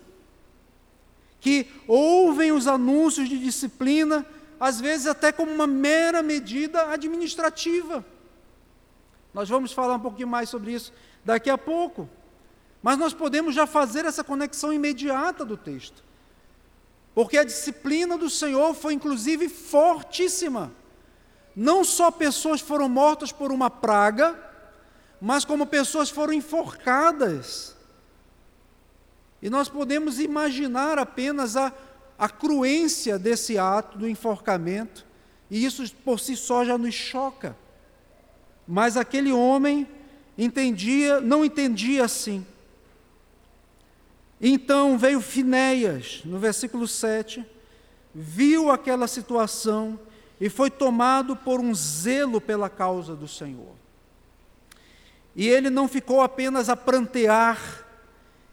que 1.40 1.68
ouvem 1.88 2.52
os 2.52 2.68
anúncios 2.68 3.28
de 3.28 3.40
disciplina, 3.40 4.26
às 4.62 4.80
vezes 4.80 5.08
até 5.08 5.32
como 5.32 5.52
uma 5.52 5.66
mera 5.66 6.22
medida 6.22 6.92
administrativa. 6.92 8.06
Nós 9.34 9.50
vamos 9.50 9.74
falar 9.74 9.96
um 9.96 10.00
pouquinho 10.00 10.28
mais 10.28 10.50
sobre 10.50 10.72
isso 10.72 10.94
daqui 11.26 11.50
a 11.50 11.58
pouco. 11.58 12.08
Mas 12.80 12.96
nós 12.96 13.12
podemos 13.12 13.56
já 13.56 13.66
fazer 13.66 14.06
essa 14.06 14.24
conexão 14.24 14.72
imediata 14.72 15.44
do 15.44 15.58
texto. 15.58 16.04
Porque 17.16 17.40
a 17.40 17.44
disciplina 17.44 18.20
do 18.20 18.30
Senhor 18.30 18.76
foi, 18.76 18.94
inclusive, 18.94 19.50
fortíssima. 19.50 20.72
Não 21.56 21.84
só 21.84 22.12
pessoas 22.12 22.62
foram 22.62 22.88
mortas 22.88 23.32
por 23.32 23.52
uma 23.52 23.70
praga, 23.70 24.40
mas 25.20 25.44
como 25.44 25.66
pessoas 25.66 26.12
foram 26.12 26.34
enforcadas. 26.34 27.76
E 29.42 29.50
nós 29.50 29.68
podemos 29.68 30.20
imaginar 30.20 31.00
apenas 31.00 31.58
a, 31.58 31.74
a 32.22 32.30
cruência 32.30 33.18
desse 33.18 33.58
ato 33.58 33.98
do 33.98 34.08
enforcamento, 34.08 35.04
e 35.50 35.66
isso 35.66 35.92
por 36.06 36.20
si 36.20 36.38
só 36.38 36.64
já 36.64 36.78
nos 36.78 36.94
choca. 36.94 37.58
Mas 38.68 38.96
aquele 38.96 39.32
homem 39.32 39.88
entendia, 40.38 41.20
não 41.20 41.44
entendia 41.44 42.06
assim. 42.06 42.46
Então 44.40 45.00
veio 45.00 45.20
Finéias, 45.20 46.22
no 46.24 46.38
versículo 46.38 46.88
7, 46.88 47.44
viu 48.14 48.70
aquela 48.70 49.08
situação 49.08 50.00
e 50.40 50.48
foi 50.48 50.70
tomado 50.70 51.36
por 51.36 51.60
um 51.60 51.74
zelo 51.74 52.40
pela 52.40 52.70
causa 52.70 53.16
do 53.16 53.28
Senhor. 53.28 53.74
E 55.36 55.48
ele 55.48 55.72
não 55.72 55.88
ficou 55.88 56.22
apenas 56.22 56.70
a 56.70 56.76
prantear, 56.76 57.84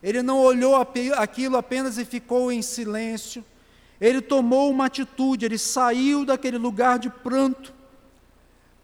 ele 0.02 0.22
não 0.22 0.38
olhou 0.38 0.74
aquilo 0.74 1.58
apenas 1.58 1.98
e 1.98 2.04
ficou 2.06 2.50
em 2.50 2.62
silêncio. 2.62 3.44
Ele 4.00 4.20
tomou 4.20 4.70
uma 4.70 4.86
atitude, 4.86 5.44
ele 5.44 5.58
saiu 5.58 6.24
daquele 6.24 6.58
lugar 6.58 6.98
de 6.98 7.10
pranto, 7.10 7.72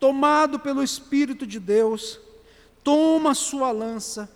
tomado 0.00 0.58
pelo 0.58 0.82
Espírito 0.82 1.46
de 1.46 1.60
Deus, 1.60 2.18
toma 2.82 3.34
sua 3.34 3.70
lança 3.70 4.28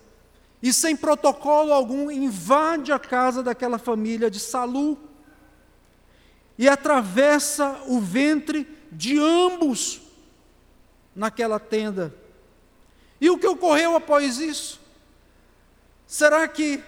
e, 0.61 0.73
sem 0.73 0.95
protocolo 0.95 1.73
algum, 1.73 2.09
invade 2.09 2.91
a 2.91 2.99
casa 2.99 3.43
daquela 3.43 3.77
família 3.77 4.29
de 4.29 4.39
Salu 4.39 4.97
e 6.57 6.67
atravessa 6.67 7.81
o 7.87 7.99
ventre 7.99 8.67
de 8.91 9.17
ambos 9.19 10.01
naquela 11.15 11.59
tenda. 11.59 12.13
E 13.21 13.29
o 13.29 13.37
que 13.37 13.47
ocorreu 13.47 13.95
após 13.95 14.39
isso? 14.39 14.79
Será 16.07 16.47
que 16.47 16.83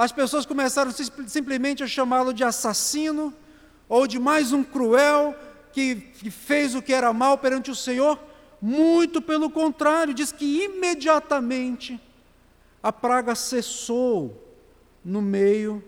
as 0.00 0.12
pessoas 0.12 0.46
começaram 0.46 0.90
simplesmente 1.26 1.82
a 1.82 1.86
chamá-lo 1.86 2.32
de 2.32 2.42
assassino 2.42 3.34
ou 3.86 4.06
de 4.06 4.18
mais 4.18 4.50
um 4.50 4.64
cruel 4.64 5.34
que, 5.74 5.94
fez 6.30 6.74
o 6.74 6.80
que 6.80 6.94
era 6.94 7.12
mal 7.12 7.36
perante 7.36 7.70
o 7.70 7.74
Senhor? 7.74 8.18
Muito 8.62 9.20
pelo 9.20 9.50
contrário, 9.50 10.14
diz 10.14 10.32
que 10.32 10.64
imediatamente 10.64 12.00
a 12.82 12.90
praga 12.90 13.34
cessou 13.34 14.42
no 15.04 15.20
meio 15.20 15.84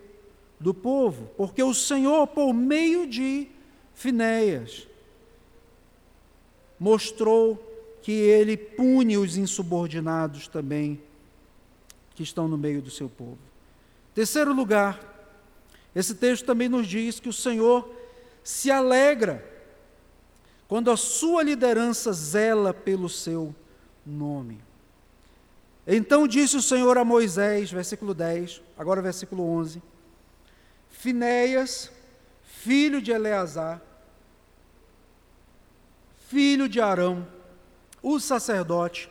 do 0.60 0.74
povo, 0.74 1.30
porque 1.34 1.62
o 1.62 1.72
Senhor, 1.72 2.26
por 2.26 2.52
meio 2.52 3.06
de 3.06 3.48
Finéias, 3.94 4.86
mostrou 6.78 7.56
que 8.02 8.12
ele 8.12 8.58
pune 8.58 9.16
os 9.16 9.38
insubordinados 9.38 10.48
também 10.48 11.00
que 12.14 12.22
estão 12.22 12.46
no 12.46 12.58
meio 12.58 12.82
do 12.82 12.90
seu 12.90 13.08
povo. 13.08 13.51
Terceiro 14.14 14.52
lugar, 14.52 15.00
esse 15.94 16.14
texto 16.14 16.44
também 16.44 16.68
nos 16.68 16.86
diz 16.86 17.18
que 17.20 17.28
o 17.28 17.32
Senhor 17.32 17.88
se 18.42 18.70
alegra 18.70 19.44
quando 20.68 20.90
a 20.90 20.96
sua 20.96 21.42
liderança 21.42 22.12
zela 22.12 22.72
pelo 22.72 23.08
seu 23.08 23.54
nome. 24.04 24.60
Então 25.86 26.28
disse 26.28 26.56
o 26.56 26.62
Senhor 26.62 26.96
a 26.96 27.04
Moisés, 27.04 27.70
versículo 27.70 28.14
10, 28.14 28.62
agora 28.78 29.02
versículo 29.02 29.44
11: 29.44 29.82
Finéias, 30.88 31.90
filho 32.42 33.02
de 33.02 33.10
Eleazar, 33.10 33.82
filho 36.28 36.68
de 36.68 36.80
Arão, 36.80 37.26
o 38.02 38.18
sacerdote, 38.18 39.10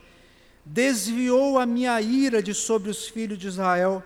desviou 0.66 1.60
a 1.60 1.66
minha 1.66 2.00
ira 2.02 2.42
de 2.42 2.54
sobre 2.54 2.90
os 2.90 3.08
filhos 3.08 3.38
de 3.38 3.48
Israel, 3.48 4.04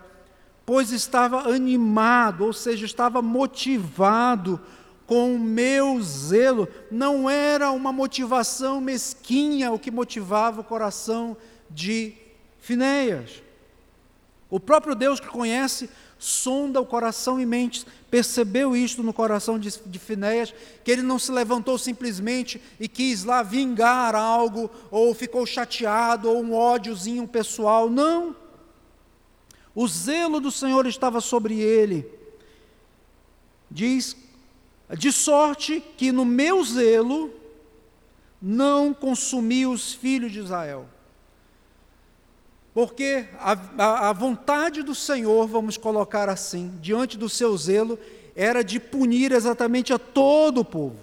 pois 0.66 0.92
estava 0.92 1.50
animado, 1.50 2.46
ou 2.46 2.54
seja, 2.54 2.86
estava 2.86 3.22
motivado 3.22 4.60
com 5.06 5.36
o 5.36 5.40
meu 5.40 6.02
zelo. 6.02 6.68
Não 6.90 7.30
era 7.30 7.72
uma 7.72 7.92
motivação 7.92 8.82
mesquinha 8.82 9.72
o 9.72 9.80
que 9.80 9.92
motivava 9.92 10.62
o 10.62 10.64
coração 10.64 11.38
de 11.70 12.14
Finéias. 12.60 13.44
O 14.50 14.60
próprio 14.60 14.96
Deus 14.96 15.20
que 15.20 15.28
conhece 15.28 15.90
sonda 16.18 16.82
o 16.82 16.86
coração 16.86 17.40
e 17.40 17.46
mente, 17.46 17.86
percebeu 18.10 18.76
isto 18.76 19.04
no 19.04 19.14
coração 19.14 19.60
de, 19.60 19.74
de 19.86 20.00
Finéias, 20.00 20.54
que 20.84 20.92
ele 20.92 21.02
não 21.02 21.20
se 21.20 21.32
levantou 21.32 21.78
simplesmente 21.78 22.62
e 22.80 22.88
quis 22.88 23.24
lá 23.24 23.44
vingar 23.44 24.16
algo, 24.16 24.72
ou 24.90 25.14
ficou 25.14 25.46
chateado, 25.46 26.30
ou 26.30 26.42
um 26.42 26.54
ódiozinho 26.54 27.28
pessoal. 27.28 27.90
Não. 27.90 28.36
O 29.76 29.88
zelo 29.88 30.40
do 30.40 30.50
Senhor 30.50 30.88
estava 30.88 31.20
sobre 31.20 31.60
ele. 31.60 32.10
Diz, 33.70 34.16
de 34.98 35.12
sorte 35.12 35.84
que 35.98 36.12
no 36.12 36.24
meu 36.24 36.64
zelo 36.64 37.30
não 38.42 38.94
consumi 38.94 39.66
os 39.66 39.94
filhos 39.94 40.32
de 40.32 40.40
Israel. 40.40 40.88
Porque 42.74 43.26
a, 43.38 43.54
a, 43.78 44.10
a, 44.10 44.14
vontade 44.14 44.84
do 44.84 44.94
Senhor, 44.94 45.48
vamos 45.48 45.78
colocar 45.78 46.30
assim, 46.30 46.78
diante 46.82 47.18
do 47.18 47.30
seu 47.30 47.56
zelo, 47.58 47.98
era 48.36 48.64
de 48.64 48.80
punir 48.80 49.32
exatamente 49.32 49.94
a 49.94 49.98
todo 49.98 50.62
o 50.62 50.66
povo. 50.66 51.00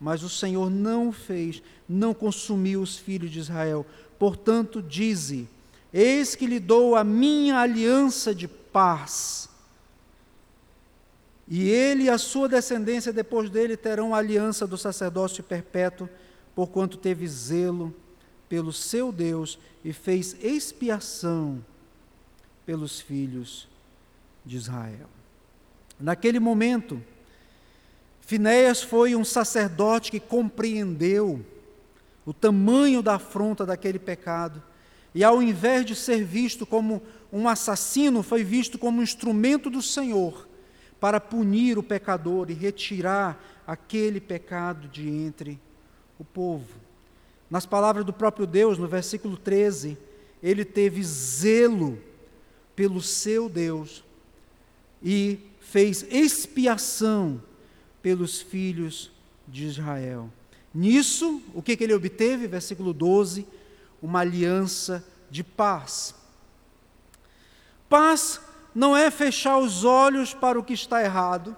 Mas 0.00 0.22
o 0.22 0.28
Senhor 0.28 0.70
não 0.70 1.12
fez, 1.12 1.62
não 1.88 2.12
consumiu 2.12 2.82
os 2.82 2.96
filhos 2.96 3.30
de 3.30 3.38
Israel. 3.38 3.86
Portanto, 4.18 4.82
dize: 4.82 5.48
Eis 5.96 6.34
que 6.34 6.44
lhe 6.44 6.58
dou 6.58 6.96
a 6.96 7.04
minha 7.04 7.58
aliança 7.58 8.34
de 8.34 8.48
paz. 8.48 9.48
E 11.46 11.68
ele 11.70 12.04
e 12.04 12.10
a 12.10 12.18
sua 12.18 12.48
descendência 12.48 13.12
depois 13.12 13.48
dele 13.48 13.76
terão 13.76 14.12
a 14.12 14.18
aliança 14.18 14.66
do 14.66 14.76
sacerdócio 14.76 15.44
perpétuo, 15.44 16.08
porquanto 16.52 16.98
teve 16.98 17.28
zelo 17.28 17.94
pelo 18.48 18.72
seu 18.72 19.12
Deus 19.12 19.56
e 19.84 19.92
fez 19.92 20.36
expiação 20.42 21.64
pelos 22.66 23.00
filhos 23.00 23.68
de 24.44 24.56
Israel. 24.56 25.08
Naquele 26.00 26.40
momento, 26.40 27.00
Finéias 28.20 28.82
foi 28.82 29.14
um 29.14 29.24
sacerdote 29.24 30.10
que 30.10 30.18
compreendeu 30.18 31.44
o 32.26 32.32
tamanho 32.32 33.00
da 33.00 33.14
afronta 33.14 33.64
daquele 33.64 33.98
pecado, 33.98 34.60
e 35.14 35.22
ao 35.22 35.42
invés 35.42 35.86
de 35.86 35.94
ser 35.94 36.24
visto 36.24 36.66
como 36.66 37.00
um 37.32 37.48
assassino, 37.48 38.22
foi 38.22 38.42
visto 38.42 38.78
como 38.78 39.00
um 39.00 39.02
instrumento 39.02 39.70
do 39.70 39.80
Senhor 39.80 40.48
para 40.98 41.20
punir 41.20 41.78
o 41.78 41.82
pecador 41.82 42.50
e 42.50 42.54
retirar 42.54 43.42
aquele 43.66 44.20
pecado 44.20 44.88
de 44.88 45.08
entre 45.08 45.60
o 46.18 46.24
povo. 46.24 46.80
Nas 47.50 47.66
palavras 47.66 48.04
do 48.04 48.12
próprio 48.12 48.46
Deus, 48.46 48.78
no 48.78 48.88
versículo 48.88 49.36
13, 49.36 49.96
ele 50.42 50.64
teve 50.64 51.02
zelo 51.02 51.98
pelo 52.74 53.00
seu 53.00 53.48
Deus 53.48 54.04
e 55.02 55.38
fez 55.60 56.04
expiação 56.10 57.40
pelos 58.02 58.40
filhos 58.40 59.10
de 59.46 59.64
Israel. 59.64 60.30
Nisso, 60.74 61.40
o 61.54 61.62
que, 61.62 61.76
que 61.76 61.84
ele 61.84 61.94
obteve? 61.94 62.46
Versículo 62.46 62.92
12: 62.92 63.46
uma 64.04 64.20
aliança 64.20 65.02
de 65.30 65.42
paz. 65.42 66.14
Paz 67.88 68.38
não 68.74 68.94
é 68.94 69.10
fechar 69.10 69.56
os 69.56 69.82
olhos 69.82 70.34
para 70.34 70.60
o 70.60 70.62
que 70.62 70.74
está 70.74 71.02
errado. 71.02 71.56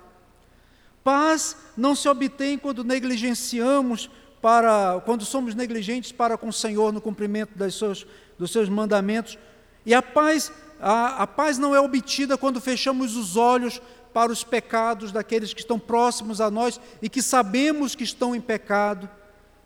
Paz 1.02 1.56
não 1.76 1.92
se 1.96 2.09
obtém 2.09 2.56
quando 2.56 2.85
negligenciamos 2.85 4.09
para 4.40 5.02
quando 5.04 5.24
somos 5.24 5.56
negligentes 5.56 6.12
para 6.12 6.38
com 6.38 6.48
o 6.48 6.52
Senhor 6.52 6.92
no 6.92 7.00
cumprimento 7.00 7.59
das 7.59 7.74
seus, 7.74 8.06
dos 8.38 8.52
seus 8.52 8.68
mandamentos. 8.68 9.37
E 9.85 9.92
a 9.92 10.00
paz, 10.00 10.52
a, 10.80 11.24
a 11.24 11.26
paz 11.26 11.59
não 11.59 11.74
é 11.74 11.80
obtida 11.80 12.38
quando 12.38 12.61
fechamos 12.61 13.16
os 13.16 13.37
olhos 13.37 13.82
para 14.14 14.30
os 14.30 14.44
pecados 14.44 15.11
daqueles 15.11 15.52
que 15.52 15.61
estão 15.61 15.80
próximos 15.80 16.40
a 16.40 16.48
nós 16.48 16.80
e 17.02 17.09
que 17.09 17.20
sabemos 17.20 17.96
que 17.96 18.04
estão 18.04 18.37
em 18.37 18.40
pecado 18.40 19.11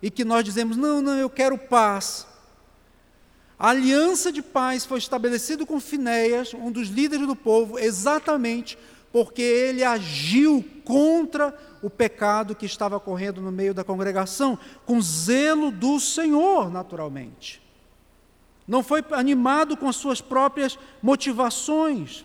e 0.00 0.10
que 0.10 0.24
nós 0.24 0.44
dizemos: 0.44 0.78
não, 0.78 1.02
não, 1.02 1.18
eu 1.18 1.28
quero 1.28 1.58
paz. 1.58 2.29
A 3.60 3.68
aliança 3.68 4.32
de 4.32 4.40
paz 4.40 4.86
foi 4.86 4.96
estabelecida 4.96 5.66
com 5.66 5.78
Finéias, 5.78 6.54
um 6.54 6.72
dos 6.72 6.88
líderes 6.88 7.26
do 7.26 7.36
povo, 7.36 7.78
exatamente 7.78 8.78
porque 9.12 9.42
ele 9.42 9.84
agiu 9.84 10.64
contra 10.82 11.54
o 11.82 11.90
pecado 11.90 12.54
que 12.54 12.64
estava 12.64 12.98
correndo 12.98 13.42
no 13.42 13.52
meio 13.52 13.74
da 13.74 13.84
congregação, 13.84 14.58
com 14.86 14.98
zelo 15.02 15.70
do 15.70 16.00
Senhor, 16.00 16.70
naturalmente. 16.70 17.60
Não 18.66 18.82
foi 18.82 19.04
animado 19.10 19.76
com 19.76 19.88
as 19.90 19.96
suas 19.96 20.22
próprias 20.22 20.78
motivações. 21.02 22.24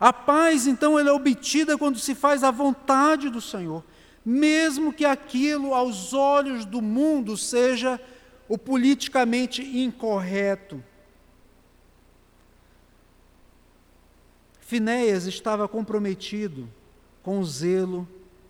A 0.00 0.12
paz, 0.12 0.66
então, 0.66 0.98
ela 0.98 1.10
é 1.10 1.12
obtida 1.12 1.78
quando 1.78 2.00
se 2.00 2.16
faz 2.16 2.42
a 2.42 2.50
vontade 2.50 3.28
do 3.28 3.40
Senhor, 3.40 3.84
mesmo 4.24 4.92
que 4.92 5.04
aquilo, 5.04 5.72
aos 5.72 6.12
olhos 6.12 6.64
do 6.64 6.82
mundo, 6.82 7.36
seja 7.36 8.00
o 8.48 8.56
politicamente 8.56 9.62
incorreto. 9.62 10.82
Finéias 14.60 15.26
estava 15.26 15.68
comprometido 15.68 16.68
com 17.22 17.44
zelo 17.44 18.08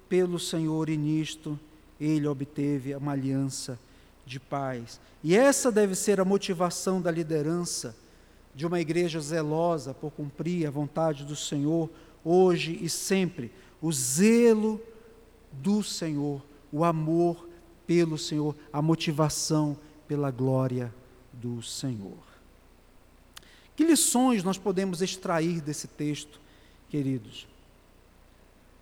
pelo 0.08 0.38
Senhor 0.38 0.88
e 0.88 0.96
nisto 0.96 1.58
ele 2.00 2.26
obteve 2.26 2.94
uma 2.94 3.12
aliança 3.12 3.78
de 4.24 4.38
paz. 4.38 5.00
E 5.22 5.36
essa 5.36 5.72
deve 5.72 5.94
ser 5.94 6.20
a 6.20 6.24
motivação 6.24 7.00
da 7.00 7.10
liderança 7.10 7.96
de 8.54 8.66
uma 8.66 8.80
igreja 8.80 9.20
zelosa 9.20 9.94
por 9.94 10.10
cumprir 10.12 10.66
a 10.66 10.70
vontade 10.70 11.24
do 11.24 11.34
Senhor 11.34 11.90
hoje 12.24 12.78
e 12.80 12.88
sempre. 12.88 13.50
O 13.80 13.92
zelo 13.92 14.80
do 15.52 15.82
Senhor, 15.82 16.42
o 16.72 16.84
amor 16.84 17.48
pelo 17.86 18.18
Senhor, 18.18 18.54
a 18.72 18.82
motivação 18.82 19.76
pela 20.08 20.30
glória 20.30 20.92
do 21.32 21.62
Senhor. 21.62 22.16
Que 23.76 23.84
lições 23.84 24.42
nós 24.42 24.58
podemos 24.58 25.02
extrair 25.02 25.60
desse 25.60 25.86
texto, 25.86 26.40
queridos, 26.88 27.46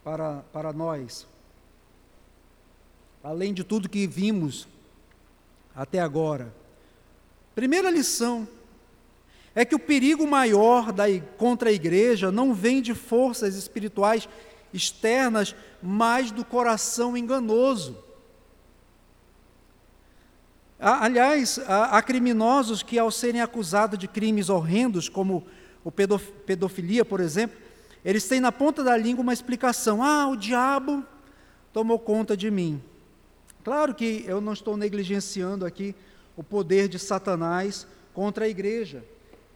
para, 0.02 0.38
para 0.52 0.72
nós? 0.72 1.26
Além 3.22 3.52
de 3.52 3.64
tudo 3.64 3.88
que 3.88 4.06
vimos 4.06 4.66
até 5.74 6.00
agora. 6.00 6.54
Primeira 7.54 7.90
lição 7.90 8.48
é 9.54 9.64
que 9.64 9.74
o 9.74 9.78
perigo 9.78 10.26
maior 10.26 10.92
da, 10.92 11.04
contra 11.36 11.70
a 11.70 11.72
igreja 11.72 12.30
não 12.30 12.54
vem 12.54 12.80
de 12.80 12.94
forças 12.94 13.54
espirituais 13.56 14.28
externas, 14.72 15.54
mas 15.82 16.30
do 16.30 16.44
coração 16.44 17.16
enganoso. 17.16 18.05
Aliás, 20.78 21.58
há 21.66 22.02
criminosos 22.02 22.82
que, 22.82 22.98
ao 22.98 23.10
serem 23.10 23.40
acusados 23.40 23.98
de 23.98 24.06
crimes 24.06 24.50
horrendos, 24.50 25.08
como 25.08 25.46
o 25.82 25.90
pedofilia, 25.90 27.04
por 27.04 27.20
exemplo, 27.20 27.56
eles 28.04 28.28
têm 28.28 28.40
na 28.40 28.52
ponta 28.52 28.84
da 28.84 28.96
língua 28.96 29.22
uma 29.22 29.32
explicação: 29.32 30.02
ah, 30.02 30.28
o 30.28 30.36
diabo 30.36 31.02
tomou 31.72 31.98
conta 31.98 32.36
de 32.36 32.50
mim. 32.50 32.82
Claro 33.64 33.94
que 33.94 34.22
eu 34.26 34.40
não 34.40 34.52
estou 34.52 34.76
negligenciando 34.76 35.66
aqui 35.66 35.94
o 36.36 36.44
poder 36.44 36.88
de 36.88 36.98
Satanás 36.98 37.86
contra 38.14 38.44
a 38.44 38.48
igreja, 38.48 39.04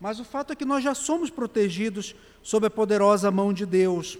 mas 0.00 0.18
o 0.18 0.24
fato 0.24 0.52
é 0.52 0.56
que 0.56 0.64
nós 0.64 0.82
já 0.82 0.94
somos 0.94 1.30
protegidos 1.30 2.16
sob 2.42 2.66
a 2.66 2.70
poderosa 2.70 3.30
mão 3.30 3.52
de 3.52 3.64
Deus 3.64 4.18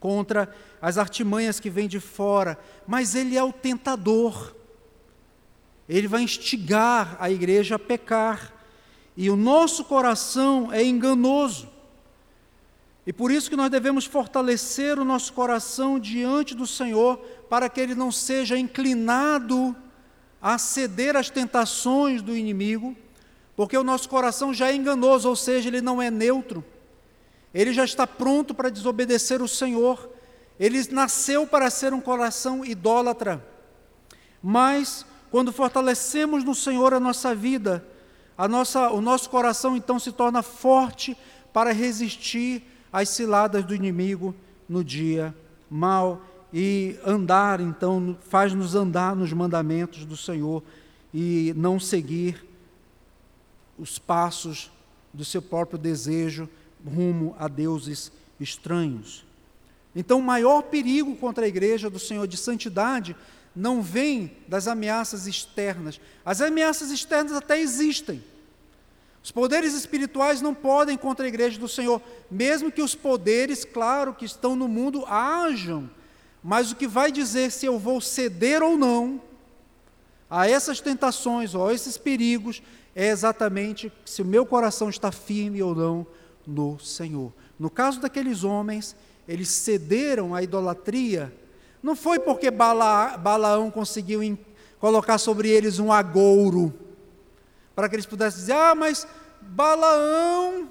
contra 0.00 0.54
as 0.80 0.96
artimanhas 0.96 1.60
que 1.60 1.68
vêm 1.68 1.88
de 1.88 2.00
fora, 2.00 2.58
mas 2.86 3.14
ele 3.14 3.36
é 3.36 3.42
o 3.42 3.52
tentador 3.52 4.55
ele 5.88 6.08
vai 6.08 6.22
instigar 6.22 7.16
a 7.20 7.30
igreja 7.30 7.76
a 7.76 7.78
pecar. 7.78 8.52
E 9.16 9.30
o 9.30 9.36
nosso 9.36 9.84
coração 9.84 10.72
é 10.72 10.84
enganoso. 10.84 11.68
E 13.06 13.12
por 13.12 13.30
isso 13.30 13.48
que 13.48 13.56
nós 13.56 13.70
devemos 13.70 14.04
fortalecer 14.04 14.98
o 14.98 15.04
nosso 15.04 15.32
coração 15.32 15.98
diante 15.98 16.54
do 16.54 16.66
Senhor, 16.66 17.18
para 17.48 17.68
que 17.68 17.80
ele 17.80 17.94
não 17.94 18.10
seja 18.10 18.58
inclinado 18.58 19.76
a 20.42 20.58
ceder 20.58 21.16
às 21.16 21.30
tentações 21.30 22.20
do 22.20 22.36
inimigo, 22.36 22.96
porque 23.54 23.76
o 23.76 23.84
nosso 23.84 24.08
coração 24.08 24.52
já 24.52 24.70
é 24.70 24.74
enganoso, 24.74 25.28
ou 25.28 25.36
seja, 25.36 25.68
ele 25.68 25.80
não 25.80 26.02
é 26.02 26.10
neutro. 26.10 26.64
Ele 27.54 27.72
já 27.72 27.84
está 27.84 28.06
pronto 28.06 28.54
para 28.54 28.68
desobedecer 28.68 29.40
o 29.40 29.48
Senhor. 29.48 30.10
Ele 30.58 30.86
nasceu 30.90 31.46
para 31.46 31.70
ser 31.70 31.94
um 31.94 32.00
coração 32.00 32.64
idólatra. 32.64 33.42
Mas 34.42 35.06
quando 35.36 35.52
fortalecemos 35.52 36.42
no 36.42 36.54
Senhor 36.54 36.94
a 36.94 36.98
nossa 36.98 37.34
vida, 37.34 37.86
a 38.38 38.48
nossa, 38.48 38.90
o 38.90 39.02
nosso 39.02 39.28
coração 39.28 39.76
então 39.76 39.98
se 39.98 40.10
torna 40.10 40.42
forte 40.42 41.14
para 41.52 41.72
resistir 41.74 42.62
às 42.90 43.10
ciladas 43.10 43.62
do 43.62 43.74
inimigo 43.74 44.34
no 44.66 44.82
dia 44.82 45.36
mal 45.68 46.22
e 46.50 46.98
andar, 47.04 47.60
então, 47.60 48.16
faz-nos 48.30 48.74
andar 48.74 49.14
nos 49.14 49.30
mandamentos 49.30 50.06
do 50.06 50.16
Senhor 50.16 50.62
e 51.12 51.52
não 51.54 51.78
seguir 51.78 52.42
os 53.78 53.98
passos 53.98 54.70
do 55.12 55.22
seu 55.22 55.42
próprio 55.42 55.78
desejo 55.78 56.48
rumo 56.82 57.36
a 57.38 57.46
deuses 57.46 58.10
estranhos. 58.40 59.22
Então, 59.94 60.18
o 60.18 60.22
maior 60.22 60.62
perigo 60.62 61.14
contra 61.14 61.44
a 61.44 61.48
igreja 61.48 61.90
do 61.90 61.98
Senhor 61.98 62.26
de 62.26 62.38
santidade 62.38 63.14
não 63.56 63.80
vem 63.80 64.36
das 64.46 64.68
ameaças 64.68 65.26
externas. 65.26 65.98
As 66.24 66.42
ameaças 66.42 66.90
externas 66.90 67.32
até 67.32 67.58
existem. 67.58 68.22
Os 69.24 69.32
poderes 69.32 69.72
espirituais 69.72 70.42
não 70.42 70.54
podem 70.54 70.96
contra 70.96 71.24
a 71.24 71.28
igreja 71.28 71.58
do 71.58 71.66
Senhor, 71.66 72.00
mesmo 72.30 72.70
que 72.70 72.82
os 72.82 72.94
poderes, 72.94 73.64
claro, 73.64 74.14
que 74.14 74.26
estão 74.26 74.54
no 74.54 74.68
mundo 74.68 75.04
hajam. 75.06 75.90
Mas 76.44 76.70
o 76.70 76.76
que 76.76 76.86
vai 76.86 77.10
dizer 77.10 77.50
se 77.50 77.64
eu 77.66 77.78
vou 77.78 78.00
ceder 78.00 78.62
ou 78.62 78.76
não 78.76 79.20
a 80.28 80.48
essas 80.48 80.80
tentações 80.80 81.54
ou 81.54 81.66
a 81.66 81.74
esses 81.74 81.96
perigos 81.96 82.62
é 82.94 83.08
exatamente 83.08 83.92
se 84.04 84.22
o 84.22 84.24
meu 84.24 84.44
coração 84.44 84.88
está 84.88 85.10
firme 85.10 85.62
ou 85.62 85.74
não 85.74 86.06
no 86.46 86.78
Senhor. 86.78 87.32
No 87.58 87.70
caso 87.70 88.00
daqueles 88.00 88.44
homens, 88.44 88.94
eles 89.26 89.48
cederam 89.48 90.34
à 90.34 90.42
idolatria 90.42 91.32
não 91.86 91.94
foi 91.94 92.18
porque 92.18 92.50
Bala, 92.50 93.16
Balaão 93.16 93.70
conseguiu 93.70 94.20
in, 94.20 94.36
colocar 94.80 95.18
sobre 95.18 95.48
eles 95.48 95.78
um 95.78 95.92
agouro, 95.92 96.74
para 97.76 97.88
que 97.88 97.94
eles 97.94 98.04
pudessem 98.04 98.40
dizer: 98.40 98.54
ah, 98.54 98.74
mas 98.74 99.06
Balaão, 99.40 100.68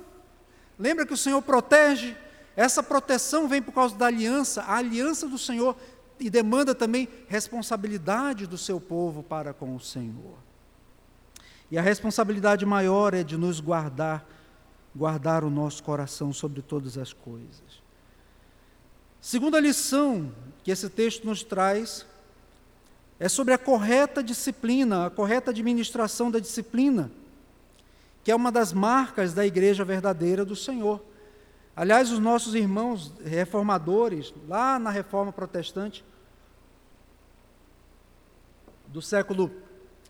lembra 0.77 1.05
que 1.05 1.13
o 1.13 1.17
Senhor 1.17 1.41
protege? 1.41 2.17
Essa 2.53 2.83
proteção 2.83 3.47
vem 3.47 3.61
por 3.61 3.71
causa 3.71 3.95
da 3.95 4.07
aliança, 4.07 4.63
a 4.63 4.75
aliança 4.75 5.25
do 5.25 5.37
Senhor, 5.37 5.77
e 6.19 6.29
demanda 6.29 6.75
também 6.75 7.07
responsabilidade 7.29 8.45
do 8.45 8.57
seu 8.57 8.81
povo 8.81 9.23
para 9.23 9.53
com 9.53 9.73
o 9.73 9.79
Senhor. 9.79 10.35
E 11.71 11.77
a 11.77 11.81
responsabilidade 11.81 12.65
maior 12.65 13.13
é 13.13 13.23
de 13.23 13.37
nos 13.37 13.61
guardar, 13.61 14.27
guardar 14.93 15.45
o 15.45 15.49
nosso 15.49 15.81
coração 15.81 16.33
sobre 16.33 16.61
todas 16.61 16.97
as 16.97 17.13
coisas. 17.13 17.81
Segunda 19.21 19.61
lição 19.61 20.33
que 20.65 20.71
esse 20.71 20.89
texto 20.89 21.27
nos 21.27 21.43
traz 21.43 22.07
é 23.19 23.29
sobre 23.29 23.53
a 23.53 23.57
correta 23.57 24.23
disciplina, 24.23 25.05
a 25.05 25.09
correta 25.11 25.51
administração 25.51 26.31
da 26.31 26.39
disciplina, 26.39 27.11
que 28.23 28.31
é 28.31 28.35
uma 28.35 28.51
das 28.51 28.73
marcas 28.73 29.31
da 29.31 29.45
igreja 29.45 29.85
verdadeira 29.85 30.43
do 30.43 30.55
Senhor. 30.55 30.99
Aliás, 31.75 32.11
os 32.11 32.17
nossos 32.17 32.55
irmãos 32.55 33.13
reformadores, 33.23 34.33
lá 34.47 34.79
na 34.79 34.89
reforma 34.89 35.31
protestante 35.31 36.03
do 38.87 39.03
século 39.03 39.51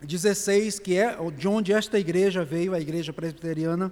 XVI, 0.07 0.79
que 0.79 0.95
é 0.95 1.17
de 1.31 1.49
onde 1.49 1.73
esta 1.73 1.99
igreja 1.99 2.45
veio, 2.45 2.73
a 2.73 2.79
igreja 2.79 3.11
presbiteriana, 3.11 3.91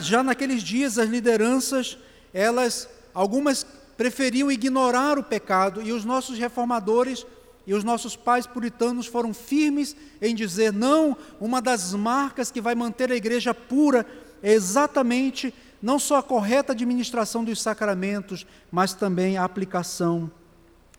já 0.00 0.22
naqueles 0.22 0.62
dias 0.62 0.98
as 0.98 1.08
lideranças, 1.08 1.96
elas 2.34 2.86
Algumas 3.12 3.66
preferiam 4.00 4.50
ignorar 4.50 5.18
o 5.18 5.22
pecado 5.22 5.82
e 5.82 5.92
os 5.92 6.06
nossos 6.06 6.38
reformadores 6.38 7.26
e 7.66 7.74
os 7.74 7.84
nossos 7.84 8.16
pais 8.16 8.46
puritanos 8.46 9.06
foram 9.06 9.34
firmes 9.34 9.94
em 10.22 10.34
dizer: 10.34 10.72
não, 10.72 11.14
uma 11.38 11.60
das 11.60 11.92
marcas 11.92 12.50
que 12.50 12.62
vai 12.62 12.74
manter 12.74 13.12
a 13.12 13.14
igreja 13.14 13.52
pura 13.52 14.06
é 14.42 14.54
exatamente 14.54 15.52
não 15.82 15.98
só 15.98 16.16
a 16.16 16.22
correta 16.22 16.72
administração 16.72 17.44
dos 17.44 17.60
sacramentos, 17.60 18.46
mas 18.72 18.94
também 18.94 19.36
a 19.36 19.44
aplicação 19.44 20.30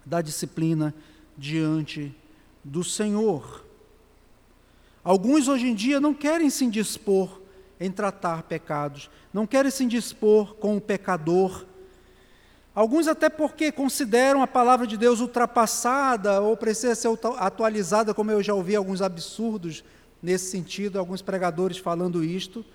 da 0.05 0.21
disciplina 0.21 0.93
diante 1.35 2.15
do 2.63 2.83
Senhor. 2.83 3.65
Alguns 5.03 5.47
hoje 5.47 5.65
em 5.67 5.73
dia 5.73 5.99
não 5.99 6.13
querem 6.13 6.51
se 6.51 6.65
indispor 6.65 7.41
em 7.79 7.89
tratar 7.89 8.43
pecados, 8.43 9.09
não 9.33 9.47
querem 9.47 9.71
se 9.71 9.83
indispor 9.83 10.53
com 10.53 10.77
o 10.77 10.81
pecador, 10.81 11.65
Alguns 12.73 13.07
até 13.07 13.29
porque 13.29 13.69
consideram 13.69 14.41
a 14.41 14.47
palavra 14.47 14.87
de 14.87 14.95
Deus 14.95 15.19
ultrapassada 15.19 16.39
ou 16.39 16.55
precisa 16.55 16.95
ser 16.95 17.09
atualizada, 17.37 18.13
como 18.13 18.31
eu 18.31 18.41
já 18.41 18.53
ouvi 18.53 18.75
alguns 18.75 19.01
absurdos 19.01 19.83
nesse 20.23 20.49
sentido, 20.49 20.97
alguns 20.97 21.21
pregadores 21.21 21.77
falando 21.77 22.23
isto. 22.23 22.65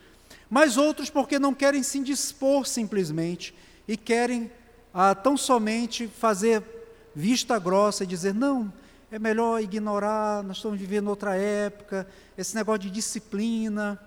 Mas 0.51 0.77
outros 0.77 1.09
porque 1.09 1.39
não 1.39 1.55
querem 1.55 1.83
se 1.83 1.99
dispor 2.01 2.67
simplesmente 2.67 3.55
e 3.89 3.97
querem 3.97 4.51
ah, 4.93 5.15
tão 5.15 5.35
somente 5.35 6.07
fazer 6.07 6.63
vista 7.15 7.59
grossa 7.59 8.05
e 8.05 8.07
dizer: 8.07 8.35
não, 8.35 8.71
é 9.11 9.19
melhor 9.19 9.63
ignorar, 9.63 10.43
nós 10.43 10.59
estamos 10.59 10.79
vivendo 10.79 11.09
outra 11.09 11.37
época, 11.37 12.07
esse 12.37 12.55
negócio 12.55 12.83
de 12.83 12.91
disciplina. 12.91 13.99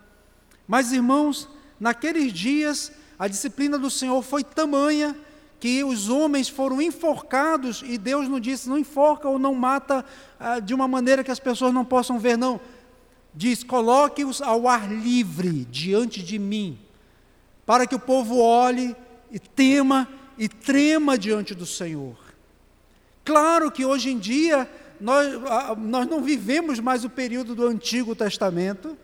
Mas, 0.68 0.92
irmãos, 0.92 1.50
naqueles 1.80 2.32
dias, 2.32 2.92
a 3.18 3.28
disciplina 3.28 3.80
do 3.80 3.90
Senhor 3.90 4.22
foi 4.22 4.44
tamanha 4.44 5.16
que 5.60 5.84
os 5.84 6.08
homens 6.08 6.48
foram 6.48 6.82
enforcados 6.82 7.84
e 7.86 7.98
Deus 7.98 8.30
não 8.30 8.40
disse, 8.40 8.70
não 8.70 8.78
enforca 8.78 9.28
ou 9.28 9.38
não 9.38 9.54
mata 9.54 10.06
ah, 10.40 10.60
de 10.60 10.74
uma 10.74 10.88
maneira 10.88 11.24
que 11.24 11.32
as 11.32 11.40
pessoas 11.40 11.74
não 11.74 11.84
possam 11.84 12.18
ver, 12.18 12.38
não. 12.38 12.62
Diz: 13.36 13.64
coloque-os 13.64 14.42
ao 14.42 14.68
ar 14.68 14.90
livre 14.90 15.66
diante 15.66 16.24
de 16.24 16.40
mim, 16.40 16.80
para 17.66 17.86
que 17.86 17.94
o 17.94 18.00
povo 18.00 18.40
olhe 18.40 18.96
e 19.30 19.38
tema 19.38 20.08
e 20.38 20.48
trema 20.48 21.18
diante 21.18 21.54
do 21.54 21.66
Senhor. 21.66 22.18
Claro 23.26 23.70
que 23.70 23.86
hoje 23.86 24.12
em 24.12 24.18
dia 24.18 24.68
nós, 25.00 25.28
ah, 25.46 25.76
nós 25.78 26.08
não 26.08 26.24
vivemos 26.24 26.80
mais 26.80 27.04
o 27.04 27.10
período 27.10 27.54
do 27.54 27.68
Antigo 27.68 28.16
Testamento, 28.16 28.98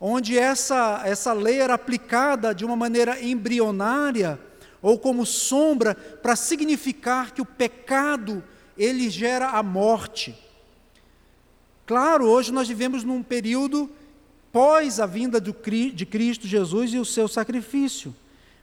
onde 0.00 0.38
essa, 0.38 1.02
essa 1.04 1.32
lei 1.32 1.60
era 1.60 1.74
aplicada 1.74 2.54
de 2.54 2.64
uma 2.64 2.76
maneira 2.76 3.20
embrionária 3.20 4.38
ou 4.82 4.98
como 4.98 5.26
sombra 5.26 5.94
para 5.94 6.36
significar 6.36 7.32
que 7.32 7.42
o 7.42 7.46
pecado 7.46 8.42
ele 8.76 9.10
gera 9.10 9.50
a 9.50 9.62
morte. 9.62 10.34
Claro, 11.86 12.26
hoje 12.26 12.52
nós 12.52 12.68
vivemos 12.68 13.04
num 13.04 13.22
período 13.22 13.90
pós 14.52 14.98
a 15.00 15.06
vinda 15.06 15.40
de 15.40 16.06
Cristo 16.06 16.46
Jesus 16.46 16.92
e 16.94 16.98
o 16.98 17.04
seu 17.04 17.28
sacrifício, 17.28 18.14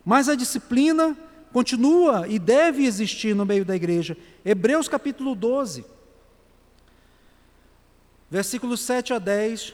mas 0.04 0.28
a 0.28 0.36
disciplina 0.36 1.16
continua 1.52 2.28
e 2.28 2.40
deve 2.40 2.86
existir 2.86 3.36
no 3.36 3.46
meio 3.46 3.66
da 3.66 3.76
igreja. 3.76 4.18
Hebreus 4.46 4.88
capítulo 4.88 5.36
12, 5.36 5.86
versículos 8.30 8.80
7 8.82 9.14
a 9.14 9.20
10. 9.20 9.74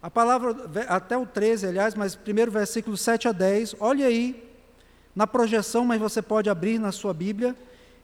A 0.00 0.10
palavra, 0.10 0.56
até 0.88 1.18
o 1.18 1.26
13, 1.26 1.66
aliás, 1.66 1.94
mas 1.94 2.14
primeiro 2.14 2.50
versículo 2.50 2.96
7 2.96 3.28
a 3.28 3.32
10. 3.32 3.76
Olha 3.80 4.06
aí, 4.06 4.47
na 5.18 5.26
projeção, 5.26 5.84
mas 5.84 6.00
você 6.00 6.22
pode 6.22 6.48
abrir 6.48 6.78
na 6.78 6.92
sua 6.92 7.12
Bíblia. 7.12 7.56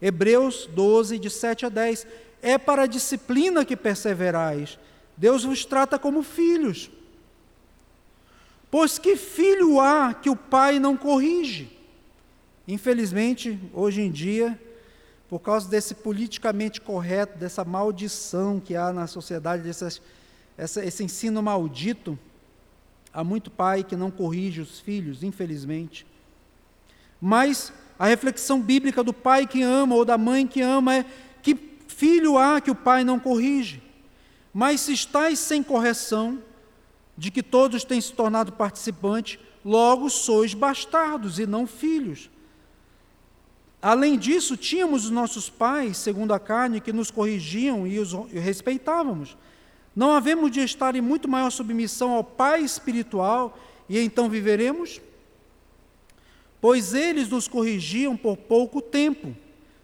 Hebreus 0.03 0.69
12, 0.75 1.17
de 1.17 1.31
7 1.31 1.65
a 1.65 1.69
10. 1.69 2.09
É 2.43 2.59
para 2.59 2.83
a 2.83 2.87
disciplina 2.89 3.65
que 3.65 3.77
perseverais. 3.77 4.77
Deus 5.17 5.45
vos 5.45 5.65
trata 5.65 5.97
como 5.97 6.25
filhos. 6.25 6.91
Pois 8.69 8.99
que 8.99 9.15
filho 9.15 9.79
há 9.79 10.13
que 10.13 10.29
o 10.29 10.35
pai 10.35 10.81
não 10.81 10.97
corrige? 10.97 11.79
Infelizmente, 12.67 13.61
hoje 13.73 14.01
em 14.01 14.11
dia, 14.11 14.61
por 15.29 15.39
causa 15.39 15.69
desse 15.69 15.95
politicamente 15.95 16.81
correto, 16.81 17.39
dessa 17.39 17.65
maldição 17.65 18.59
que 18.59 18.75
há 18.75 18.93
na 18.93 19.07
sociedade, 19.07 19.63
dessas, 19.63 20.03
essa, 20.59 20.85
esse 20.85 21.05
ensino 21.05 21.41
maldito, 21.41 22.19
há 23.13 23.23
muito 23.23 23.53
pai 23.53 23.85
que 23.85 23.95
não 23.95 24.11
corrige 24.11 24.61
os 24.61 24.81
filhos, 24.81 25.23
infelizmente. 25.23 26.05
Mas 27.27 27.73
a 27.99 28.05
reflexão 28.05 28.61
bíblica 28.61 29.03
do 29.03 29.15
pai 29.15 29.47
que 29.47 29.63
ama 29.63 29.95
ou 29.95 30.05
da 30.05 30.19
mãe 30.19 30.47
que 30.47 30.61
ama 30.61 30.97
é: 30.97 31.07
que 31.43 31.57
filho 31.89 32.37
há 32.37 32.61
que 32.61 32.71
o 32.71 32.75
pai 32.75 33.03
não 33.03 33.19
corrige? 33.19 33.83
Mas 34.53 34.83
se 34.83 34.93
estáis 34.93 35.39
sem 35.39 35.63
correção, 35.63 36.39
de 37.17 37.31
que 37.31 37.43
todos 37.43 37.83
têm 37.83 37.99
se 37.99 38.13
tornado 38.13 38.53
participantes, 38.53 39.39
logo 39.65 40.11
sois 40.11 40.53
bastardos 40.53 41.39
e 41.39 41.47
não 41.47 41.67
filhos. 41.67 42.29
Além 43.81 44.19
disso, 44.19 44.55
tínhamos 44.55 45.07
os 45.07 45.11
nossos 45.11 45.49
pais, 45.49 45.97
segundo 45.97 46.35
a 46.35 46.39
carne, 46.39 46.79
que 46.79 46.93
nos 46.93 47.11
corrigiam 47.11 47.87
e 47.87 47.99
os 47.99 48.13
respeitávamos. 48.35 49.35
Não 49.97 50.13
havemos 50.13 50.51
de 50.51 50.61
estar 50.61 50.95
em 50.95 51.01
muito 51.01 51.27
maior 51.27 51.49
submissão 51.49 52.11
ao 52.11 52.23
Pai 52.23 52.61
espiritual 52.61 53.59
e 53.89 53.99
então 53.99 54.29
viveremos? 54.29 55.01
Pois 56.65 56.95
eles 56.95 57.29
nos 57.29 57.47
corrigiam 57.47 58.17
por 58.17 58.39
pouco 58.39 58.81
tempo, 58.81 59.37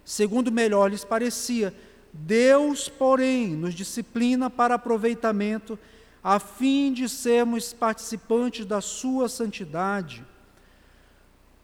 segundo 0.03 0.51
melhor 0.51 0.89
lhes 0.89 1.03
parecia. 1.03 1.71
Deus, 2.11 2.89
porém, 2.89 3.49
nos 3.49 3.75
disciplina 3.75 4.49
para 4.49 4.73
aproveitamento, 4.73 5.77
a 6.23 6.39
fim 6.39 6.91
de 6.91 7.07
sermos 7.07 7.71
participantes 7.71 8.65
da 8.65 8.81
sua 8.81 9.29
santidade. 9.29 10.25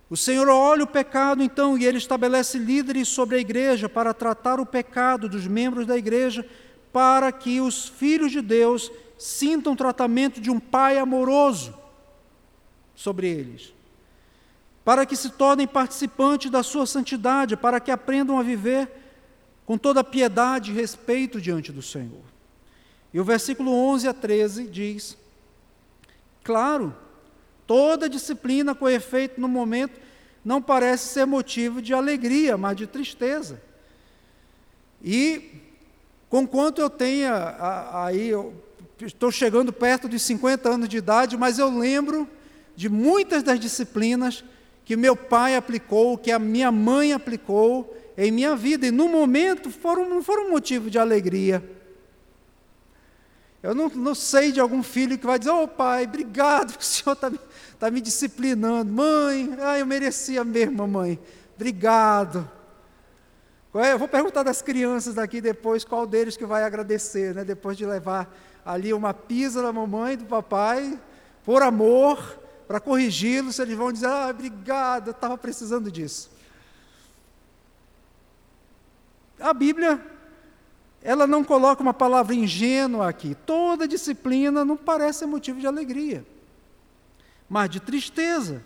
O 0.07 0.15
Senhor 0.15 0.47
olha 0.49 0.83
o 0.83 0.87
pecado, 0.87 1.41
então, 1.41 1.75
e 1.75 1.83
ele 1.83 1.97
estabelece 1.97 2.59
líderes 2.59 3.07
sobre 3.07 3.37
a 3.37 3.39
igreja 3.39 3.89
para 3.89 4.13
tratar 4.13 4.59
o 4.59 4.67
pecado 4.67 5.27
dos 5.27 5.47
membros 5.47 5.87
da 5.87 5.97
igreja, 5.97 6.47
para 6.93 7.31
que 7.31 7.59
os 7.59 7.89
filhos 7.89 8.31
de 8.31 8.39
Deus 8.39 8.91
sintam 9.17 9.73
o 9.73 9.75
tratamento 9.75 10.39
de 10.39 10.51
um 10.51 10.59
pai 10.59 10.99
amoroso 10.99 11.73
sobre 12.93 13.27
eles, 13.27 13.75
para 14.87 15.05
que 15.05 15.17
se 15.17 15.31
tornem 15.31 15.67
participantes 15.67 16.49
da 16.49 16.63
sua 16.63 16.85
santidade, 16.85 17.57
para 17.57 17.77
que 17.77 17.91
aprendam 17.91 18.39
a 18.39 18.41
viver 18.43 18.89
com 19.65 19.77
toda 19.77 20.01
piedade 20.01 20.71
e 20.71 20.73
respeito 20.73 21.41
diante 21.41 21.73
do 21.73 21.81
Senhor. 21.81 22.23
E 23.13 23.19
o 23.19 23.23
versículo 23.25 23.69
11 23.69 24.07
a 24.07 24.13
13 24.13 24.63
diz: 24.67 25.17
Claro, 26.41 26.95
Toda 27.67 28.07
disciplina 28.07 28.73
com 28.73 28.87
efeito 28.87 29.41
no 29.41 29.49
momento 29.49 29.99
não 30.43 30.61
parece 30.61 31.09
ser 31.09 31.25
motivo 31.25 31.81
de 31.81 31.93
alegria, 31.93 32.57
mas 32.57 32.77
de 32.77 32.87
tristeza. 32.87 33.61
E, 35.03 35.51
conquanto 36.29 36.79
eu 36.79 36.89
tenha, 36.89 37.57
aí, 38.05 38.31
estou 39.01 39.29
chegando 39.29 39.73
perto 39.73 40.07
dos 40.07 40.21
50 40.21 40.69
anos 40.69 40.87
de 40.87 40.95
idade, 40.95 41.35
mas 41.35 41.59
eu 41.59 41.77
lembro 41.77 42.25
de 42.73 42.87
muitas 42.87 43.43
das 43.43 43.59
disciplinas 43.59 44.45
que 44.87 44.95
meu 44.95 45.17
pai 45.17 45.53
aplicou, 45.53 46.17
que 46.17 46.31
a 46.31 46.39
minha 46.39 46.71
mãe 46.71 47.11
aplicou 47.11 47.93
em 48.17 48.31
minha 48.31 48.55
vida, 48.55 48.87
e 48.87 48.91
no 48.91 49.09
momento 49.09 49.69
foram, 49.69 50.09
não 50.09 50.23
foram 50.23 50.49
motivo 50.49 50.89
de 50.89 50.97
alegria. 50.97 51.61
Eu 53.61 53.75
não, 53.75 53.89
não 53.89 54.15
sei 54.15 54.49
de 54.49 54.61
algum 54.61 54.81
filho 54.81 55.19
que 55.19 55.25
vai 55.25 55.37
dizer, 55.37 55.51
ô 55.51 55.63
oh, 55.63 55.67
pai, 55.67 56.05
obrigado, 56.05 56.71
que 56.79 56.81
o 56.81 56.85
senhor 56.85 57.13
está 57.13 57.29
me 57.29 57.37
está 57.77 57.91
me 57.91 57.99
disciplinando. 57.99 58.91
Mãe, 58.91 59.55
ah, 59.61 59.77
eu 59.77 59.85
merecia 59.85 60.41
mesmo, 60.43 60.87
mãe. 60.87 61.19
Obrigado. 61.55 62.49
É? 63.75 63.91
Eu 63.91 63.99
vou 63.99 64.07
perguntar 64.07 64.41
das 64.41 64.63
crianças 64.63 65.15
daqui 65.15 65.41
depois 65.41 65.83
qual 65.83 66.07
deles 66.07 66.35
que 66.37 66.45
vai 66.45 66.63
agradecer, 66.63 67.35
né? 67.35 67.43
Depois 67.43 67.77
de 67.77 67.85
levar 67.85 68.33
ali 68.65 68.93
uma 68.93 69.13
pisa 69.13 69.61
da 69.61 69.71
mamãe 69.71 70.13
e 70.13 70.17
do 70.17 70.25
papai, 70.25 70.97
por 71.45 71.61
amor, 71.61 72.39
para 72.67 72.79
corrigi-los, 72.79 73.59
eles 73.59 73.77
vão 73.77 73.91
dizer: 73.91 74.07
ah, 74.07 74.27
obrigado, 74.29 75.07
eu 75.07 75.11
estava 75.11 75.37
precisando 75.37 75.91
disso. 75.91 76.29
A 79.39 79.53
Bíblia, 79.53 80.03
ela 81.01 81.27
não 81.27 81.43
coloca 81.43 81.81
uma 81.81 81.93
palavra 81.93 82.33
ingênua 82.33 83.07
aqui. 83.07 83.35
Toda 83.45 83.87
disciplina 83.87 84.65
não 84.65 84.75
parece 84.75 85.25
motivo 85.25 85.59
de 85.59 85.67
alegria 85.67 86.25
mas 87.49 87.69
de 87.69 87.79
tristeza. 87.79 88.63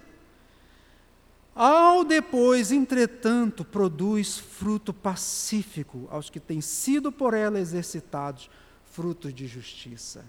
Ao 1.54 2.04
depois, 2.04 2.72
entretanto, 2.72 3.66
produz 3.66 4.38
fruto 4.38 4.94
pacífico 4.94 6.08
aos 6.10 6.30
que 6.30 6.40
têm 6.40 6.62
sido 6.62 7.12
por 7.12 7.34
ela 7.34 7.60
exercitados, 7.60 8.50
frutos 8.86 9.34
de 9.34 9.48
justiça. 9.48 10.26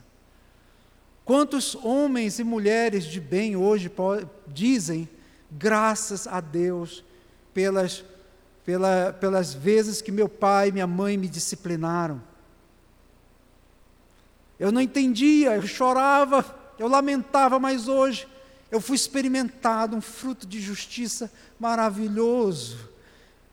Quantos 1.25 1.75
homens 1.77 2.39
e 2.39 2.45
mulheres 2.45 3.05
de 3.05 3.21
bem 3.21 3.55
hoje 3.55 3.91
dizem, 4.49 5.09
graças 5.51 6.27
a 6.27 6.41
Deus, 6.41 7.05
pelas, 7.55 8.05
pela, 8.65 9.13
pelas 9.13 9.55
vezes 9.55 10.03
que 10.03 10.11
meu 10.11 10.29
pai 10.29 10.69
e 10.69 10.73
minha 10.73 10.87
mãe 10.87 11.17
me 11.17 11.29
disciplinaram. 11.29 12.21
Eu 14.59 14.73
não 14.73 14.81
entendia, 14.81 15.55
eu 15.55 15.63
chorava, 15.63 16.45
eu 16.79 16.89
lamentava, 16.89 17.59
mas 17.59 17.89
hoje 17.89 18.27
eu 18.71 18.81
fui 18.81 18.97
experimentado 18.97 19.97
um 19.97 20.01
fruto 20.01 20.47
de 20.47 20.61
justiça 20.61 21.31
maravilhoso. 21.59 22.91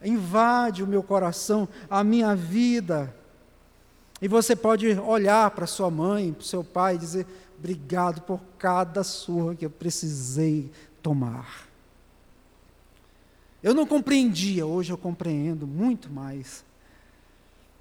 Invade 0.01 0.81
o 0.81 0.87
meu 0.87 1.03
coração, 1.03 1.67
a 1.89 2.03
minha 2.03 2.35
vida. 2.35 3.13
E 4.21 4.27
você 4.27 4.55
pode 4.55 4.87
olhar 4.99 5.51
para 5.51 5.67
sua 5.67 5.91
mãe, 5.91 6.31
para 6.31 6.41
o 6.41 6.45
seu 6.45 6.63
pai 6.63 6.95
e 6.95 6.99
dizer: 6.99 7.27
Obrigado 7.59 8.21
por 8.21 8.39
cada 8.57 9.03
surra 9.03 9.53
que 9.53 9.65
eu 9.65 9.69
precisei 9.69 10.71
tomar. 11.03 11.67
Eu 13.61 13.73
não 13.73 13.85
compreendia, 13.85 14.65
hoje 14.65 14.93
eu 14.93 14.97
compreendo 14.97 15.67
muito 15.67 16.09
mais. 16.09 16.63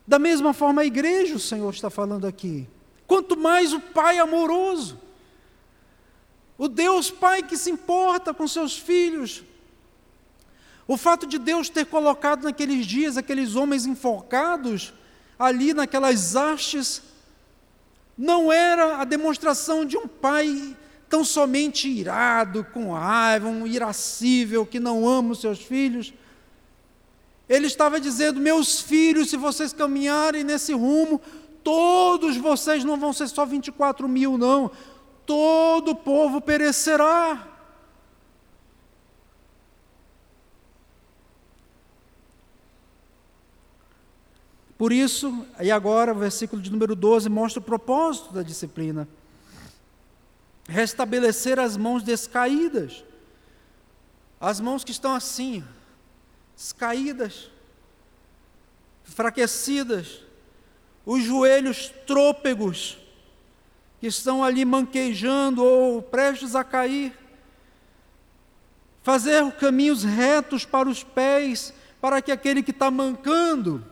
Da 0.05 0.19
mesma 0.19 0.53
forma, 0.53 0.83
a 0.83 0.85
igreja, 0.85 1.37
o 1.37 1.39
Senhor 1.39 1.73
está 1.73 1.89
falando 1.89 2.27
aqui. 2.27 2.69
Quanto 3.07 3.37
mais 3.37 3.73
o 3.73 3.79
Pai 3.79 4.19
amoroso, 4.19 4.99
o 6.59 6.67
Deus 6.67 7.09
Pai 7.09 7.45
que 7.45 7.57
se 7.57 7.71
importa 7.71 8.35
com 8.35 8.49
seus 8.49 8.77
filhos. 8.77 9.45
O 10.89 10.97
fato 10.97 11.25
de 11.25 11.39
Deus 11.39 11.69
ter 11.69 11.87
colocado 11.87 12.43
naqueles 12.43 12.85
dias 12.85 13.17
aqueles 13.17 13.55
homens 13.55 13.87
enforcados 13.87 14.93
ali 15.39 15.73
naquelas 15.73 16.35
hastes 16.35 17.03
não 18.19 18.53
era 18.53 18.97
a 18.97 19.05
demonstração 19.05 19.85
de 19.85 19.97
um 19.97 20.09
pai 20.09 20.77
tão 21.09 21.25
somente 21.25 21.89
irado, 21.89 22.67
com 22.73 22.93
raiva, 22.93 23.49
um 23.49 23.67
irascível 23.67 24.67
que 24.67 24.81
não 24.81 25.09
ama 25.09 25.33
os 25.33 25.41
seus 25.41 25.61
filhos. 25.61 26.13
Ele 27.49 27.67
estava 27.67 28.01
dizendo: 28.01 28.41
Meus 28.41 28.81
filhos, 28.81 29.31
se 29.31 29.37
vocês 29.37 29.73
caminharem 29.73 30.43
nesse 30.43 30.73
rumo, 30.73 31.21
todos 31.63 32.37
vocês 32.37 32.85
não 32.85 32.99
vão 32.99 33.13
ser 33.13 33.29
só 33.29 33.47
24 33.47 34.09
mil, 34.09 34.37
não 34.37 34.71
todo 35.29 35.91
o 35.91 35.95
povo 35.95 36.41
perecerá. 36.41 37.48
Por 44.79 44.93
isso, 44.93 45.45
e 45.61 45.73
agora 45.73 46.13
o 46.13 46.19
versículo 46.19 46.63
de 46.63 46.71
número 46.71 46.95
12 46.95 47.29
mostra 47.29 47.59
o 47.59 47.65
propósito 47.65 48.33
da 48.33 48.45
disciplina: 48.45 49.09
restabelecer 50.69 51.59
as 51.59 51.77
mãos 51.77 52.05
descaídas, 52.05 53.05
as 54.41 54.61
mãos 54.61 54.85
que 54.85 54.93
estão 54.93 55.13
assim, 55.13 55.65
descaídas, 56.57 57.51
enfraquecidas. 59.07 60.23
os 61.05 61.25
joelhos 61.25 61.93
trôpegos, 62.07 62.99
que 63.99 64.07
estão 64.07 64.45
ali 64.45 64.65
manquejando 64.65 65.65
ou 65.65 66.03
prestes 66.03 66.55
a 66.55 66.63
cair, 66.63 67.19
fazer 69.03 69.51
caminhos 69.53 70.05
retos 70.05 70.65
para 70.65 70.89
os 70.89 71.03
pés, 71.03 71.73
para 72.01 72.21
que 72.21 72.31
aquele 72.31 72.63
que 72.63 72.71
está 72.71 72.91
mancando, 72.91 73.85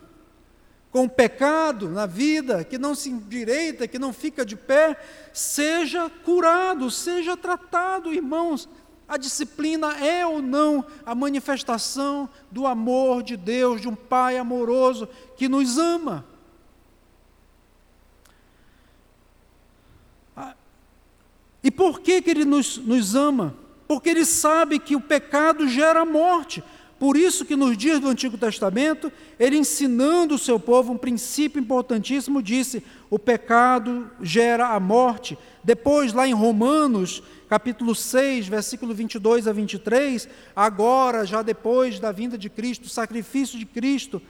com 0.97 1.07
pecado 1.07 1.90
na 1.90 2.07
vida, 2.07 2.64
que 2.64 2.78
não 2.78 2.94
se 2.94 3.11
endireita, 3.11 3.86
que 3.86 3.99
não 3.99 4.14
fica 4.14 4.47
de 4.47 4.57
pé, 4.57 4.99
seja 5.30 6.09
curado, 6.24 6.90
seja 6.90 7.36
tratado, 7.36 8.14
irmãos. 8.14 8.66
A 9.07 9.18
disciplina 9.18 9.94
é 10.03 10.26
ou 10.26 10.40
não 10.40 10.86
a 11.05 11.14
manifestação 11.14 12.26
do 12.51 12.66
amor 12.66 13.22
de 13.22 13.36
Deus, 13.36 13.82
de 13.82 13.88
um 13.88 13.94
Pai 13.94 14.38
amoroso 14.38 15.07
que 15.36 15.51
nos 15.51 15.76
ama. 15.76 16.24
Ah, 20.34 20.55
e 21.62 21.70
por 21.70 22.01
que, 22.01 22.22
que 22.22 22.30
Ele 22.30 22.47
nos, 22.47 22.78
nos 22.78 23.14
ama? 23.14 23.55
Porque 23.86 24.09
Ele 24.09 24.24
sabe 24.24 24.78
que 24.78 24.97
o 24.97 25.01
pecado 25.03 25.68
gera 25.68 26.07
morte. 26.07 26.64
Por 26.99 27.16
isso 27.16 27.44
que 27.44 27.57
nos 27.57 27.76
dias 27.76 28.01
do 28.01 28.09
Antigo 28.09 28.38
Testamento, 28.38 29.12
ele 29.38 29.59
ensinando 29.59 30.34
o 30.34 30.38
seu 30.38 30.59
povo 30.59 30.92
um 30.92 30.97
princípio 30.97 31.61
importantíssimo, 31.61 32.42
disse: 32.42 32.82
o 33.11 33.18
pecado 33.18 34.11
gera 34.22 34.68
a 34.68 34.80
morte. 34.80 35.36
Depois, 35.62 36.14
lá 36.14 36.26
em 36.26 36.32
Romanos, 36.32 37.22
capítulo 37.51 37.94
6, 37.94 38.49
versículo 38.49 38.94
22 38.94 39.47
a 39.47 39.53
23, 39.53 40.26
agora, 40.55 41.26
já 41.26 41.42
depois 41.42 42.01
da 42.01 42.12
vinda 42.12 42.38
de 42.38 42.49
Cristo, 42.49 42.86
o 42.86 42.88
sacrifício 42.88 43.59
de 43.59 43.66
Cristo, 43.66 44.22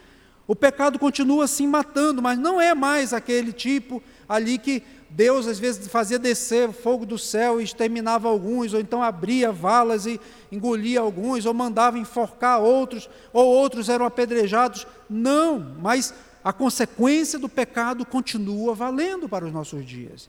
o 0.48 0.54
pecado 0.54 0.98
continua 0.98 1.44
assim 1.44 1.66
matando, 1.66 2.20
mas 2.20 2.38
não 2.38 2.60
é 2.60 2.74
mais 2.74 3.12
aquele 3.12 3.52
tipo 3.52 4.02
ali 4.28 4.58
que 4.58 4.82
Deus 5.09 5.46
às 5.46 5.59
vezes 5.59 5.86
fazia 5.88 6.18
descer 6.18 6.72
fogo 6.72 7.07
do 7.07 7.18
céu 7.18 7.61
e 7.61 7.64
exterminava 7.64 8.28
alguns, 8.28 8.74
ou 8.74 8.80
então 8.80 9.02
abria 9.02 9.52
valas 9.52 10.07
e 10.07 10.20
engolia 10.50 11.00
alguns, 11.00 11.46
ou 11.46 11.54
mandava 11.54 11.98
enforcar 11.98 12.61
outros, 12.61 13.09
ou 13.32 13.46
outros 13.46 13.88
eram 13.88 14.04
apedrejados. 14.04 14.86
Não, 15.09 15.74
mas 15.80 16.12
a 16.42 16.52
consequência 16.52 17.38
do 17.38 17.48
pecado 17.48 18.04
continua 18.04 18.74
valendo 18.74 19.28
para 19.28 19.44
os 19.44 19.52
nossos 19.52 19.84
dias. 19.84 20.28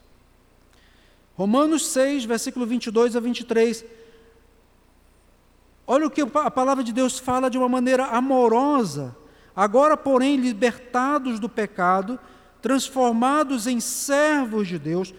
Romanos 1.35 1.87
6, 1.87 2.25
versículo 2.25 2.65
22 2.65 3.15
a 3.15 3.19
23. 3.19 3.85
Olha 5.85 6.07
o 6.07 6.09
que 6.09 6.21
a 6.21 6.51
palavra 6.51 6.83
de 6.83 6.91
Deus 6.91 7.19
fala 7.19 7.49
de 7.49 7.57
uma 7.57 7.69
maneira 7.69 8.05
amorosa. 8.07 9.15
Agora, 9.55 9.95
porém, 9.95 10.35
libertados 10.35 11.39
do 11.39 11.47
pecado, 11.47 12.19
transformados 12.61 13.67
em 13.67 13.79
servos 13.79 14.67
de 14.67 14.79
Deus. 14.79 15.13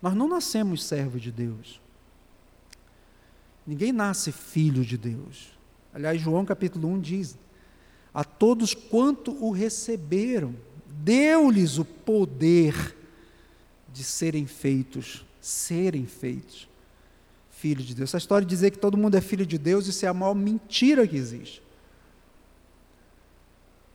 Nós 0.00 0.14
não 0.14 0.28
nascemos 0.28 0.84
servos 0.84 1.22
de 1.22 1.30
Deus. 1.32 1.80
Ninguém 3.66 3.92
nasce 3.92 4.30
filho 4.30 4.84
de 4.84 4.96
Deus. 4.96 5.56
Aliás, 5.92 6.20
João 6.20 6.44
capítulo 6.44 6.88
1 6.88 7.00
diz: 7.00 7.38
A 8.14 8.22
todos 8.22 8.74
quanto 8.74 9.32
o 9.44 9.50
receberam, 9.50 10.54
deu-lhes 10.86 11.78
o 11.78 11.84
poder 11.84 12.96
de 13.92 14.04
serem 14.04 14.46
feitos, 14.46 15.24
serem 15.40 16.06
feitos 16.06 16.68
filhos 17.50 17.86
de 17.86 17.94
Deus. 17.94 18.10
Essa 18.10 18.18
história 18.18 18.46
de 18.46 18.54
dizer 18.54 18.70
que 18.70 18.78
todo 18.78 18.96
mundo 18.96 19.16
é 19.16 19.20
filho 19.20 19.46
de 19.46 19.56
Deus, 19.56 19.86
isso 19.86 20.04
é 20.04 20.08
a 20.08 20.14
maior 20.14 20.34
mentira 20.34 21.06
que 21.08 21.16
existe. 21.16 21.62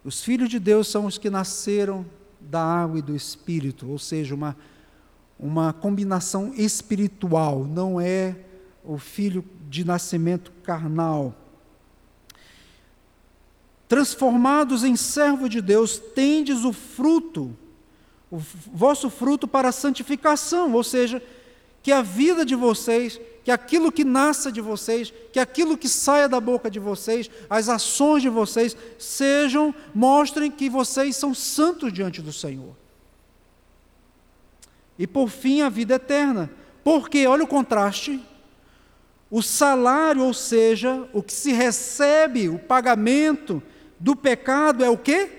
Os 0.04 0.24
filhos 0.24 0.50
de 0.50 0.60
Deus 0.60 0.88
são 0.88 1.06
os 1.06 1.18
que 1.18 1.30
nasceram 1.30 2.06
da 2.42 2.62
água 2.64 3.00
e 3.00 3.02
do 3.02 3.16
espírito, 3.16 3.89
ou 3.89 4.00
seja, 4.00 4.36
uma, 4.36 4.58
uma 5.39 5.74
combinação 5.74 6.54
espiritual, 6.56 7.64
não 7.66 8.00
é 8.00 8.36
o 8.84 8.98
filho 8.98 9.44
de 9.70 9.86
nascimento 9.86 10.52
carnal. 10.64 11.36
Transformados 13.88 14.84
em 14.84 14.96
servo 14.96 15.48
de 15.48 15.62
Deus, 15.62 15.98
tendes 15.98 16.64
o 16.64 16.74
fruto, 16.74 17.56
o 18.30 18.38
vosso 18.38 19.10
fruto 19.10 19.48
para 19.48 19.70
a 19.70 19.74
santificação, 19.74 20.74
ou 20.74 20.84
seja, 20.84 21.22
que 21.84 21.92
a 21.92 22.02
vida 22.02 22.46
de 22.46 22.56
vocês 22.56 23.20
que 23.44 23.52
aquilo 23.52 23.92
que 23.92 24.04
nasça 24.04 24.52
de 24.52 24.62
vocês, 24.62 25.12
que 25.32 25.39
aquilo 25.39 25.78
que 25.78 25.89
saia 25.89 26.30
da 26.30 26.39
boca 26.39 26.70
de 26.70 26.80
vocês, 26.80 27.30
as 27.50 27.70
ações 27.70 28.22
de 28.22 28.30
vocês, 28.30 28.76
sejam, 29.00 29.74
mostrem 29.94 30.52
que 30.52 30.70
vocês 30.70 31.16
são 31.16 31.34
santos 31.34 31.92
diante 31.92 32.22
do 32.22 32.32
Senhor. 32.32 32.76
E 34.98 35.08
por 35.08 35.30
fim, 35.30 35.62
a 35.62 35.70
vida 35.70 35.96
eterna. 35.96 36.52
Porque, 36.84 37.26
olha 37.26 37.44
o 37.44 37.48
contraste, 37.48 38.22
o 39.30 39.42
salário, 39.42 40.24
ou 40.24 40.34
seja, 40.34 41.08
o 41.14 41.24
que 41.24 41.34
se 41.34 41.52
recebe, 41.52 42.50
o 42.50 42.60
pagamento 42.60 43.64
do 44.00 44.16
pecado 44.16 44.84
é 44.84 44.89
o 44.89 44.98
quê? 44.98 45.30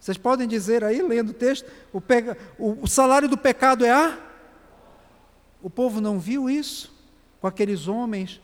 Vocês 0.00 0.16
podem 0.16 0.48
dizer 0.48 0.82
aí, 0.84 1.02
lendo 1.02 1.30
o 1.30 1.34
texto, 1.34 1.70
o, 1.92 2.82
o 2.82 2.86
salário 2.86 3.28
do 3.28 3.36
pecado 3.36 3.84
é 3.84 3.90
a 3.90 4.25
o 5.66 5.70
povo 5.70 6.00
não 6.00 6.20
viu 6.20 6.48
isso 6.48 6.94
com 7.40 7.48
aqueles 7.48 7.88
homens 7.88 8.40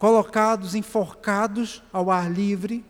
colocados, 0.00 0.74
enforcados 0.74 1.80
ao 1.92 2.10
ar 2.10 2.28
livre. 2.28 2.84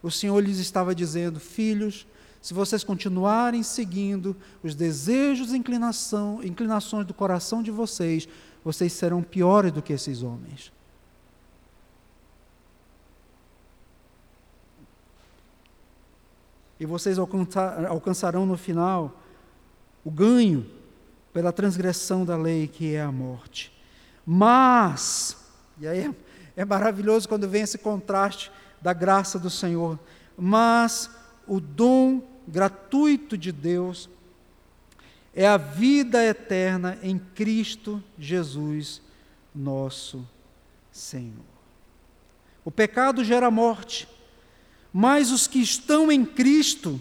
O 0.00 0.08
Senhor 0.08 0.38
lhes 0.38 0.58
estava 0.58 0.94
dizendo: 0.94 1.40
Filhos, 1.40 2.06
se 2.40 2.54
vocês 2.54 2.84
continuarem 2.84 3.64
seguindo 3.64 4.36
os 4.62 4.72
desejos 4.76 5.52
e 5.52 5.56
inclinação, 5.56 6.44
inclinações 6.44 7.04
do 7.04 7.12
coração 7.12 7.60
de 7.60 7.72
vocês, 7.72 8.28
vocês 8.64 8.92
serão 8.92 9.20
piores 9.20 9.72
do 9.72 9.82
que 9.82 9.92
esses 9.92 10.22
homens. 10.22 10.72
E 16.78 16.86
vocês 16.86 17.18
alcançarão 17.18 18.46
no 18.46 18.56
final 18.56 19.20
o 20.04 20.10
ganho 20.12 20.83
pela 21.34 21.52
transgressão 21.52 22.24
da 22.24 22.36
lei, 22.36 22.68
que 22.68 22.94
é 22.94 23.02
a 23.02 23.10
morte. 23.10 23.72
Mas, 24.24 25.36
e 25.80 25.88
aí 25.88 25.98
é, 25.98 26.14
é 26.62 26.64
maravilhoso 26.64 27.28
quando 27.28 27.48
vem 27.48 27.62
esse 27.62 27.76
contraste 27.76 28.52
da 28.80 28.92
graça 28.92 29.36
do 29.36 29.50
Senhor, 29.50 29.98
mas 30.38 31.10
o 31.44 31.58
dom 31.58 32.22
gratuito 32.46 33.36
de 33.36 33.50
Deus 33.50 34.08
é 35.34 35.44
a 35.44 35.56
vida 35.56 36.24
eterna 36.24 36.96
em 37.02 37.18
Cristo 37.18 38.02
Jesus, 38.16 39.02
nosso 39.52 40.24
Senhor. 40.92 41.32
O 42.64 42.70
pecado 42.70 43.24
gera 43.24 43.50
morte, 43.50 44.06
mas 44.92 45.32
os 45.32 45.48
que 45.48 45.58
estão 45.58 46.12
em 46.12 46.24
Cristo, 46.24 47.00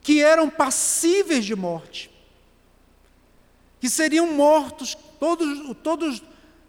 que 0.00 0.22
eram 0.22 0.48
passíveis 0.48 1.44
de 1.44 1.54
morte, 1.54 2.10
que 3.80 3.88
seriam 3.88 4.32
mortos, 4.32 4.96
todos, 5.18 5.76
todos 5.82 6.22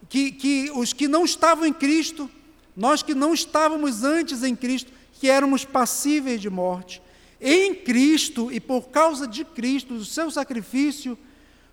que, 0.07 0.32
que 0.32 0.72
os 0.76 0.93
que 0.93 1.07
não 1.07 1.26
estavam 1.26 1.66
em 1.66 1.74
Cristo, 1.74 2.30
nós 2.76 3.03
que 3.03 3.14
não 3.14 3.34
estávamos 3.34 4.03
antes 4.03 4.43
em 4.43 4.55
Cristo, 4.55 4.91
que 5.14 5.30
éramos 5.30 5.66
passíveis 5.66 6.41
de 6.41 6.49
morte. 6.49 7.01
Em 7.41 7.74
Cristo 7.74 8.51
e 8.51 8.60
por 8.60 8.89
causa 8.89 9.28
de 9.28 9.43
Cristo, 9.43 9.95
do 9.95 10.05
seu 10.05 10.30
sacrifício, 10.30 11.18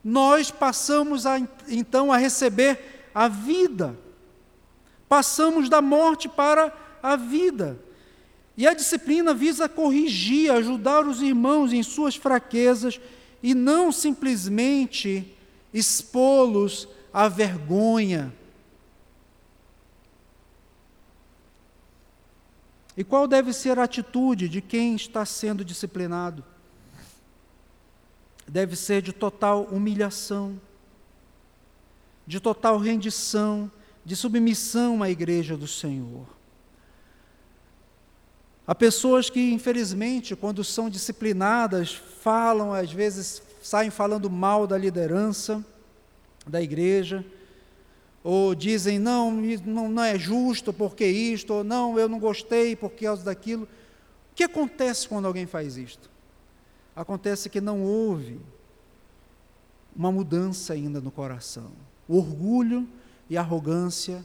nós 0.03 0.51
passamos 0.51 1.27
a, 1.27 1.41
então 1.69 2.13
a 2.13 2.17
receber 2.17 3.09
a 3.15 3.29
vida. 3.29 3.99
Passamos 5.09 5.69
da 5.69 5.83
morte 5.83 6.29
para 6.29 6.73
a 7.03 7.17
vida. 7.17 7.79
E 8.57 8.67
a 8.67 8.73
disciplina 8.73 9.35
visa 9.35 9.69
corrigir, 9.69 10.51
ajudar 10.51 11.07
os 11.07 11.21
irmãos 11.21 11.73
em 11.73 11.83
suas 11.83 12.17
fraquezas 12.17 13.01
e 13.43 13.55
não 13.55 13.93
simplesmente 13.93 15.37
expô-los 15.73 16.89
à 17.13 17.29
vergonha. 17.29 18.33
E 22.97 23.05
qual 23.05 23.27
deve 23.29 23.53
ser 23.53 23.79
a 23.79 23.85
atitude 23.85 24.49
de 24.49 24.61
quem 24.61 24.95
está 24.95 25.25
sendo 25.25 25.65
disciplinado? 25.65 26.43
Deve 28.49 28.75
ser 28.77 29.03
de 29.03 29.13
total 29.13 29.65
humilhação, 29.65 30.59
de 32.27 32.41
total 32.41 32.79
rendição, 32.79 33.71
de 34.05 34.17
submissão 34.17 35.03
à 35.03 35.11
igreja 35.11 35.57
do 35.57 35.67
Senhor. 35.67 36.36
Há 38.67 38.75
pessoas 38.75 39.31
que, 39.31 39.53
infelizmente, 39.53 40.35
quando 40.35 40.65
são 40.65 40.91
disciplinadas, 40.91 41.95
falam, 41.95 42.73
às 42.73 42.91
vezes 42.91 43.41
saem 43.63 43.91
falando 43.91 44.29
mal 44.29 44.67
da 44.67 44.77
liderança 44.77 45.65
da 46.47 46.61
igreja, 46.61 47.25
ou 48.25 48.57
dizem, 48.57 48.99
não, 48.99 49.31
não, 49.31 50.03
é 50.03 50.19
justo 50.19 50.73
porque 50.73 51.07
isto, 51.07 51.55
ou 51.55 51.65
não, 51.65 51.97
eu 51.97 52.09
não 52.09 52.19
gostei 52.19 52.75
por 52.75 52.91
causa 52.91 53.25
daquilo. 53.25 53.69
que 54.35 54.43
acontece 54.43 55.09
quando 55.09 55.27
alguém 55.27 55.47
faz 55.47 55.77
isto? 55.77 56.11
Acontece 56.95 57.49
que 57.49 57.61
não 57.61 57.83
houve 57.83 58.41
uma 59.95 60.11
mudança 60.11 60.73
ainda 60.73 61.01
no 61.01 61.13
coração. 61.13 61.71
O 62.09 62.19
orgulho 62.19 62.89
e 63.31 63.37
a 63.37 63.43
arrogância 63.43 64.25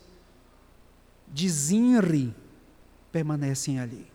de 1.28 1.48
Zinri 1.48 2.34
permanecem 3.12 3.80
ali. 3.80 4.12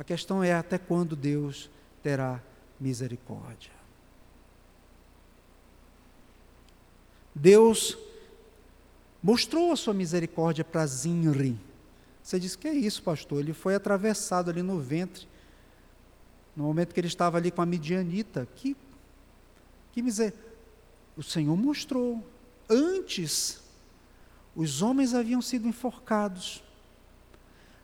A 0.00 0.02
questão 0.02 0.42
é 0.42 0.54
até 0.54 0.78
quando 0.78 1.14
Deus 1.14 1.68
terá 2.02 2.40
misericórdia. 2.80 3.70
Deus 7.34 7.98
mostrou 9.22 9.70
a 9.70 9.76
sua 9.76 9.92
misericórdia 9.92 10.64
para 10.64 10.86
Zinri. 10.86 11.60
Você 12.22 12.40
diz 12.40 12.56
que 12.56 12.66
é 12.66 12.72
isso, 12.72 13.02
pastor? 13.02 13.40
Ele 13.40 13.52
foi 13.52 13.74
atravessado 13.74 14.48
ali 14.48 14.62
no 14.62 14.80
ventre, 14.80 15.28
no 16.56 16.64
momento 16.64 16.94
que 16.94 17.00
ele 17.00 17.06
estava 17.06 17.36
ali 17.36 17.50
com 17.50 17.60
a 17.60 17.66
midianita. 17.66 18.48
Que, 18.56 18.74
que 19.92 20.00
miser... 20.00 20.32
O 21.14 21.22
Senhor 21.22 21.54
mostrou. 21.58 22.26
Antes, 22.70 23.60
os 24.56 24.80
homens 24.80 25.12
haviam 25.12 25.42
sido 25.42 25.68
enforcados. 25.68 26.62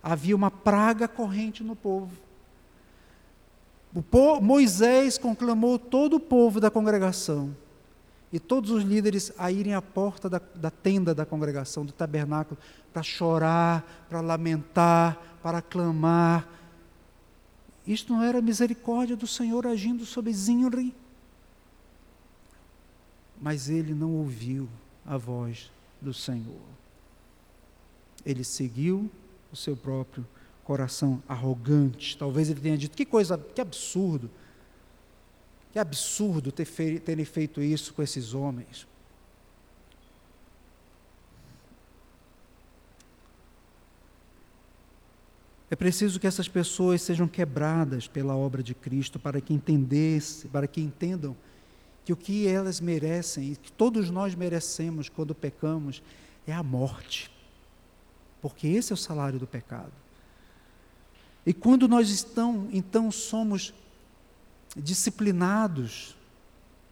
Havia 0.08 0.36
uma 0.36 0.52
praga 0.52 1.08
corrente 1.08 1.64
no 1.64 1.74
povo. 1.74 2.16
Moisés 4.40 5.18
conclamou 5.18 5.80
todo 5.80 6.14
o 6.14 6.20
povo 6.20 6.60
da 6.60 6.70
congregação 6.70 7.56
e 8.32 8.38
todos 8.38 8.70
os 8.70 8.84
líderes 8.84 9.32
a 9.36 9.50
irem 9.50 9.74
à 9.74 9.82
porta 9.82 10.30
da, 10.30 10.40
da 10.54 10.70
tenda 10.70 11.12
da 11.12 11.26
congregação, 11.26 11.84
do 11.84 11.92
tabernáculo, 11.92 12.56
para 12.92 13.02
chorar, 13.02 14.06
para 14.08 14.20
lamentar, 14.20 15.20
para 15.42 15.60
clamar. 15.60 16.46
Isto 17.84 18.12
não 18.12 18.22
era 18.22 18.40
misericórdia 18.40 19.16
do 19.16 19.26
Senhor 19.26 19.66
agindo 19.66 20.06
sobre 20.06 20.32
Zinri. 20.32 20.94
Mas 23.42 23.68
ele 23.68 23.92
não 23.92 24.12
ouviu 24.12 24.68
a 25.04 25.16
voz 25.16 25.68
do 26.00 26.14
Senhor. 26.14 26.62
Ele 28.24 28.44
seguiu 28.44 29.10
o 29.56 29.58
seu 29.58 29.76
próprio 29.76 30.24
coração 30.62 31.22
arrogante. 31.26 32.16
Talvez 32.16 32.50
ele 32.50 32.60
tenha 32.60 32.76
dito: 32.76 32.96
que 32.96 33.06
coisa, 33.06 33.38
que 33.38 33.60
absurdo. 33.60 34.30
Que 35.72 35.78
absurdo 35.78 36.52
ter 36.52 36.64
fe 36.64 37.00
terem 37.00 37.24
feito 37.24 37.60
isso 37.62 37.92
com 37.94 38.02
esses 38.02 38.34
homens. 38.34 38.86
É 45.68 45.74
preciso 45.74 46.20
que 46.20 46.26
essas 46.26 46.46
pessoas 46.46 47.02
sejam 47.02 47.26
quebradas 47.26 48.06
pela 48.06 48.36
obra 48.36 48.62
de 48.62 48.72
Cristo 48.72 49.18
para 49.18 49.40
que 49.40 49.52
entendesse, 49.52 50.46
para 50.46 50.66
que 50.68 50.80
entendam 50.80 51.36
que 52.04 52.12
o 52.12 52.16
que 52.16 52.46
elas 52.46 52.80
merecem, 52.80 53.52
e 53.52 53.56
que 53.56 53.72
todos 53.72 54.10
nós 54.10 54.32
merecemos 54.36 55.08
quando 55.08 55.34
pecamos, 55.34 56.00
é 56.46 56.52
a 56.52 56.62
morte. 56.62 57.35
Porque 58.48 58.68
esse 58.68 58.92
é 58.92 58.94
o 58.94 58.96
salário 58.96 59.40
do 59.40 59.46
pecado. 59.46 59.90
E 61.44 61.52
quando 61.52 61.88
nós 61.88 62.10
estão, 62.10 62.68
então 62.72 63.10
somos 63.10 63.74
disciplinados 64.76 66.16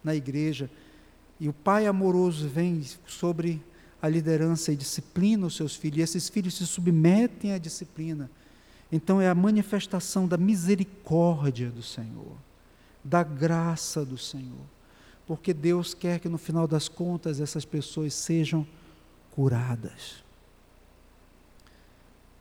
na 0.03 0.13
igreja, 0.13 0.69
e 1.39 1.47
o 1.47 1.53
Pai 1.53 1.87
amoroso 1.87 2.49
vem 2.49 2.83
sobre 3.07 3.63
a 4.01 4.09
liderança 4.09 4.73
e 4.73 4.75
disciplina 4.75 5.47
os 5.47 5.55
seus 5.55 5.77
filhos, 5.77 5.99
e 5.99 6.01
esses 6.01 6.27
filhos 6.27 6.55
se 6.55 6.67
submetem 6.67 7.53
à 7.53 7.57
disciplina. 7.57 8.29
Então 8.91 9.21
é 9.21 9.29
a 9.29 9.35
manifestação 9.35 10.27
da 10.27 10.35
misericórdia 10.35 11.71
do 11.71 11.81
Senhor, 11.81 12.35
da 13.01 13.23
graça 13.23 14.03
do 14.03 14.17
Senhor. 14.17 14.65
Porque 15.25 15.53
Deus 15.53 15.93
quer 15.93 16.19
que 16.19 16.27
no 16.27 16.37
final 16.37 16.67
das 16.67 16.89
contas 16.89 17.39
essas 17.39 17.63
pessoas 17.63 18.13
sejam 18.13 18.67
curadas 19.31 20.24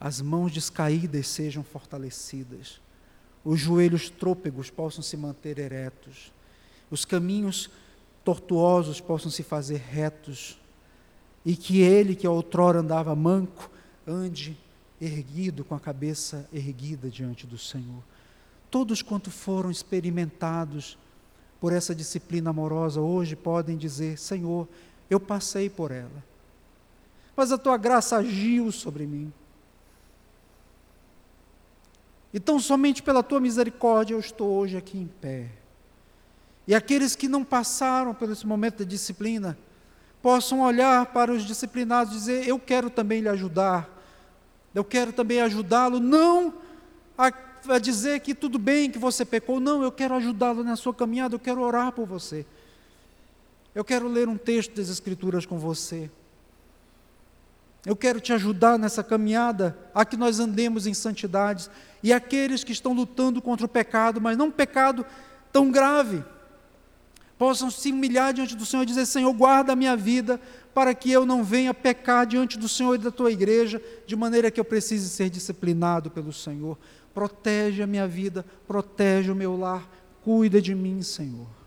as 0.05 0.20
mãos 0.20 0.52
descaídas 0.52 1.26
sejam 1.28 1.64
fortalecidas, 1.64 2.78
os 3.42 3.59
joelhos 3.59 4.11
trôpegos 4.11 4.68
possam 4.68 5.02
se 5.02 5.16
manter 5.16 5.59
eretos, 5.59 6.30
os 6.90 7.07
caminhos 7.07 7.70
tortuosos 8.22 9.00
possam 9.00 9.30
se 9.30 9.42
fazer 9.42 9.78
retos, 9.78 10.61
e 11.42 11.57
que 11.57 11.80
ele, 11.80 12.14
que 12.14 12.28
outrora 12.28 12.80
andava 12.80 13.16
manco, 13.16 13.70
ande 14.07 14.55
erguido, 15.00 15.64
com 15.64 15.74
a 15.74 15.80
cabeça 15.80 16.46
erguida 16.52 17.09
diante 17.09 17.46
do 17.46 17.57
Senhor. 17.57 18.02
Todos 18.70 19.00
quanto 19.00 19.30
foram 19.30 19.70
experimentados 19.70 20.98
por 21.59 21.72
essa 21.72 21.94
disciplina 21.94 22.50
amorosa, 22.50 23.00
hoje 23.00 23.34
podem 23.34 23.78
dizer: 23.78 24.18
Senhor, 24.18 24.68
eu 25.09 25.18
passei 25.18 25.70
por 25.70 25.90
ela, 25.90 26.22
mas 27.34 27.50
a 27.50 27.57
tua 27.57 27.78
graça 27.78 28.18
agiu 28.18 28.70
sobre 28.70 29.07
mim. 29.07 29.32
Então, 32.35 32.59
somente 32.59 33.01
pela 33.01 33.22
tua 33.22 33.39
misericórdia 33.39 34.14
eu 34.14 34.18
estou 34.18 34.51
hoje 34.59 34.76
aqui 34.76 34.99
em 34.99 35.07
pé. 35.07 35.51
E 36.66 36.74
aqueles 36.74 37.14
que 37.14 37.28
não 37.28 37.45
passaram 37.45 38.12
por 38.12 38.28
esse 38.28 38.45
momento 38.45 38.78
de 38.78 38.87
disciplina, 38.87 39.57
possam 40.20 40.62
olhar 40.62 41.07
para 41.07 41.30
os 41.30 41.45
disciplinados 41.45 42.12
e 42.12 42.16
dizer: 42.16 42.49
Eu 42.49 42.59
quero 42.59 42.91
também 42.91 43.20
lhe 43.20 43.28
ajudar, 43.28 43.89
eu 44.74 44.82
quero 44.82 45.12
também 45.12 45.41
ajudá-lo, 45.41 46.01
não 46.01 46.55
a, 47.16 47.32
a, 47.68 47.78
dizer 47.78 48.18
que 48.20 48.35
tudo 48.35 48.59
bem 48.59 48.91
que 48.91 48.99
você 48.99 49.24
pecou, 49.24 49.61
não, 49.61 49.85
eu 49.85 49.93
quero 49.93 50.14
ajudá-lo 50.14 50.64
na 50.64 50.74
sua 50.74 50.93
caminhada, 50.93 51.37
eu 51.37 51.39
quero 51.39 51.61
orar 51.61 51.93
por 51.93 52.05
você. 52.05 52.45
Eu 53.72 53.85
quero 53.85 54.09
ler 54.09 54.28
um 54.28 54.37
texto 54.37 54.74
das 54.74 54.89
Escrituras 54.89 55.47
com 55.47 55.59
você. 55.59 56.11
Eu 57.87 57.95
quero 57.95 58.18
te 58.18 58.32
ajudar 58.32 58.78
nessa 58.78 59.03
caminhada 59.03 59.76
a 59.95 60.05
que 60.05 60.16
nós 60.16 60.41
andemos 60.41 60.87
em 60.87 60.95
santidade. 60.95 61.68
E 62.03 62.12
aqueles 62.12 62.64
que 62.64 62.72
estão 62.72 62.95
lutando 62.95 63.43
contra 63.43 63.66
o 63.66 63.68
pecado, 63.68 64.20
mas 64.20 64.39
não 64.39 64.47
um 64.47 64.51
pecado 64.51 65.05
tão 65.53 65.70
grave, 65.70 66.24
possam 67.39 67.70
se 67.70 67.93
humilhar 67.93 68.32
diante 68.32 68.57
do 68.57 68.64
Senhor 68.64 68.85
e 68.85 68.87
dizer: 68.87 69.05
Senhor, 69.05 69.32
guarda 69.35 69.74
a 69.74 69.76
minha 69.76 69.97
vida 69.97 70.41
para 70.72 70.95
que 70.95 71.11
eu 71.12 71.26
não 71.26 71.45
venha 71.45 71.74
pecar 71.74 72.26
diante 72.26 72.59
do 72.59 72.68
Senhor 72.68 72.95
e 72.95 72.99
da 72.99 73.11
tua 73.11 73.30
igreja, 73.30 73.80
de 74.07 74.16
maneira 74.16 74.51
que 74.51 74.59
eu 74.59 74.64
precise 74.64 75.09
ser 75.11 75.28
disciplinado 75.28 76.11
pelo 76.11 76.32
Senhor. 76.32 76.78
Protege 77.12 77.82
a 77.82 77.87
minha 77.87 78.09
vida, 78.09 78.45
protege 78.66 79.30
o 79.30 79.37
meu 79.37 79.57
lar, 79.57 79.89
cuida 80.22 80.61
de 80.61 80.74
mim, 80.74 81.03
Senhor. 81.03 81.64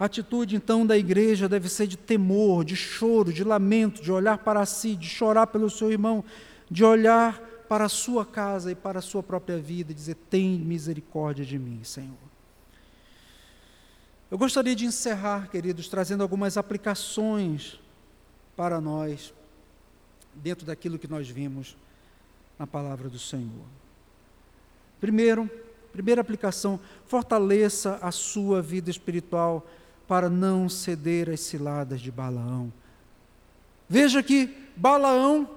A 0.00 0.06
atitude 0.06 0.56
então 0.56 0.86
da 0.86 0.96
igreja 0.96 1.46
deve 1.46 1.68
ser 1.68 1.86
de 1.86 1.98
temor, 1.98 2.64
de 2.64 2.74
choro, 2.74 3.30
de 3.30 3.44
lamento, 3.44 4.00
de 4.00 4.10
olhar 4.10 4.38
para 4.38 4.64
si, 4.64 4.96
de 4.96 5.06
chorar 5.06 5.48
pelo 5.48 5.68
seu 5.68 5.92
irmão, 5.92 6.24
de 6.70 6.82
olhar 6.82 7.38
para 7.68 7.84
a 7.84 7.88
sua 7.88 8.24
casa 8.24 8.72
e 8.72 8.74
para 8.74 9.00
a 9.00 9.02
sua 9.02 9.22
própria 9.22 9.58
vida 9.58 9.92
e 9.92 9.94
dizer: 9.94 10.14
Tem 10.30 10.58
misericórdia 10.58 11.44
de 11.44 11.58
mim, 11.58 11.84
Senhor. 11.84 12.16
Eu 14.30 14.38
gostaria 14.38 14.74
de 14.74 14.86
encerrar, 14.86 15.50
queridos, 15.50 15.86
trazendo 15.86 16.22
algumas 16.22 16.56
aplicações 16.56 17.78
para 18.56 18.80
nós, 18.80 19.34
dentro 20.34 20.64
daquilo 20.64 20.98
que 20.98 21.08
nós 21.08 21.28
vimos 21.28 21.76
na 22.58 22.66
palavra 22.66 23.10
do 23.10 23.18
Senhor. 23.18 23.66
Primeiro, 24.98 25.50
primeira 25.92 26.22
aplicação, 26.22 26.80
fortaleça 27.04 27.98
a 28.00 28.10
sua 28.10 28.62
vida 28.62 28.88
espiritual 28.88 29.66
para 30.10 30.28
não 30.28 30.68
ceder 30.68 31.30
às 31.30 31.38
ciladas 31.38 32.00
de 32.00 32.10
Balaão. 32.10 32.72
Veja 33.88 34.24
que 34.24 34.52
Balaão 34.74 35.48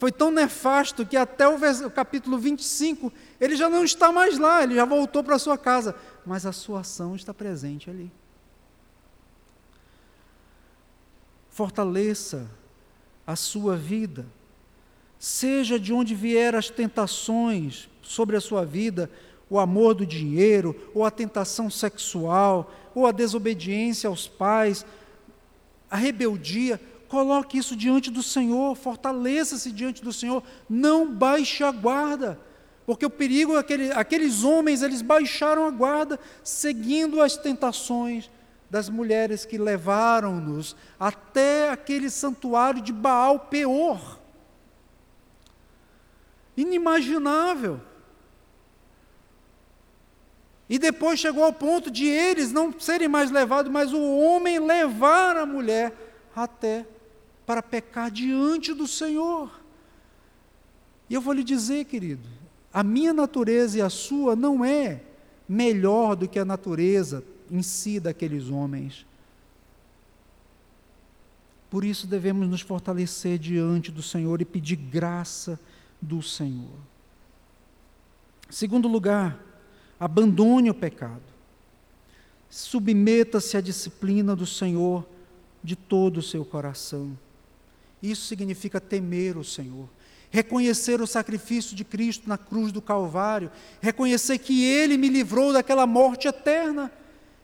foi 0.00 0.10
tão 0.10 0.32
nefasto 0.32 1.06
que 1.06 1.16
até 1.16 1.46
o, 1.46 1.56
capítulo 1.92 2.36
25 2.36 3.12
ele 3.40 3.54
já 3.54 3.70
não 3.70 3.84
está 3.84 4.10
mais 4.10 4.36
lá, 4.36 4.64
ele 4.64 4.74
já 4.74 4.84
voltou 4.84 5.22
para 5.22 5.38
sua 5.38 5.56
casa, 5.56 5.94
mas 6.26 6.44
a 6.44 6.50
sua 6.50 6.80
ação 6.80 7.14
está 7.14 7.32
presente 7.32 7.88
ali. 7.88 8.10
Fortaleça 11.48 12.50
a 13.24 13.36
sua 13.36 13.76
vida, 13.76 14.26
seja 15.20 15.78
de 15.78 15.92
onde 15.92 16.16
vier 16.16 16.56
as 16.56 16.68
tentações 16.68 17.88
sobre 18.02 18.36
a 18.36 18.40
sua 18.40 18.64
vida, 18.64 19.08
o 19.50 19.58
amor 19.58 19.94
do 19.94 20.06
dinheiro, 20.06 20.74
ou 20.94 21.04
a 21.04 21.10
tentação 21.10 21.68
sexual, 21.68 22.72
ou 22.94 23.06
a 23.06 23.12
desobediência 23.12 24.08
aos 24.08 24.28
pais, 24.28 24.86
a 25.90 25.96
rebeldia, 25.96 26.80
coloque 27.08 27.58
isso 27.58 27.74
diante 27.74 28.10
do 28.10 28.22
Senhor, 28.22 28.76
fortaleça-se 28.76 29.72
diante 29.72 30.02
do 30.02 30.12
Senhor, 30.12 30.42
não 30.68 31.12
baixe 31.12 31.64
a 31.64 31.72
guarda, 31.72 32.38
porque 32.86 33.04
o 33.04 33.10
perigo 33.10 33.56
é 33.56 33.58
aquele, 33.58 33.92
aqueles 33.92 34.44
homens, 34.44 34.82
eles 34.82 35.02
baixaram 35.02 35.66
a 35.66 35.70
guarda, 35.70 36.18
seguindo 36.44 37.20
as 37.20 37.36
tentações 37.36 38.30
das 38.70 38.88
mulheres 38.88 39.44
que 39.44 39.58
levaram-nos 39.58 40.76
até 40.98 41.70
aquele 41.70 42.08
santuário 42.08 42.80
de 42.80 42.92
Baal 42.92 43.40
Peor. 43.40 44.20
Inimaginável. 46.56 47.80
E 50.70 50.78
depois 50.78 51.18
chegou 51.18 51.42
ao 51.42 51.52
ponto 51.52 51.90
de 51.90 52.06
eles 52.06 52.52
não 52.52 52.72
serem 52.78 53.08
mais 53.08 53.28
levados, 53.28 53.72
mas 53.72 53.92
o 53.92 54.00
homem 54.00 54.60
levar 54.60 55.36
a 55.36 55.44
mulher 55.44 55.92
até 56.34 56.86
para 57.44 57.60
pecar 57.60 58.08
diante 58.08 58.72
do 58.72 58.86
Senhor. 58.86 59.50
E 61.08 61.14
eu 61.14 61.20
vou 61.20 61.34
lhe 61.34 61.42
dizer, 61.42 61.86
querido, 61.86 62.28
a 62.72 62.84
minha 62.84 63.12
natureza 63.12 63.78
e 63.78 63.82
a 63.82 63.90
sua 63.90 64.36
não 64.36 64.64
é 64.64 65.00
melhor 65.48 66.14
do 66.14 66.28
que 66.28 66.38
a 66.38 66.44
natureza 66.44 67.24
em 67.50 67.62
si 67.62 67.98
daqueles 67.98 68.48
homens. 68.48 69.04
Por 71.68 71.84
isso 71.84 72.06
devemos 72.06 72.48
nos 72.48 72.60
fortalecer 72.60 73.40
diante 73.40 73.90
do 73.90 74.04
Senhor 74.04 74.40
e 74.40 74.44
pedir 74.44 74.76
graça 74.76 75.58
do 76.00 76.22
Senhor. 76.22 76.78
Segundo 78.48 78.86
lugar, 78.86 79.49
abandone 80.00 80.70
o 80.70 80.74
pecado. 80.74 81.22
Submeta-se 82.48 83.56
à 83.56 83.60
disciplina 83.60 84.34
do 84.34 84.46
Senhor 84.46 85.06
de 85.62 85.76
todo 85.76 86.16
o 86.16 86.22
seu 86.22 86.44
coração. 86.44 87.16
Isso 88.02 88.24
significa 88.26 88.80
temer 88.80 89.36
o 89.36 89.44
Senhor 89.44 89.86
reconhecer 90.30 91.00
o 91.00 91.06
sacrifício 91.06 91.74
de 91.74 91.84
Cristo 91.84 92.28
na 92.28 92.38
cruz 92.38 92.70
do 92.70 92.80
Calvário, 92.80 93.50
reconhecer 93.80 94.38
que 94.38 94.64
Ele 94.64 94.96
me 94.96 95.08
livrou 95.08 95.52
daquela 95.52 95.86
morte 95.86 96.28
eterna 96.28 96.90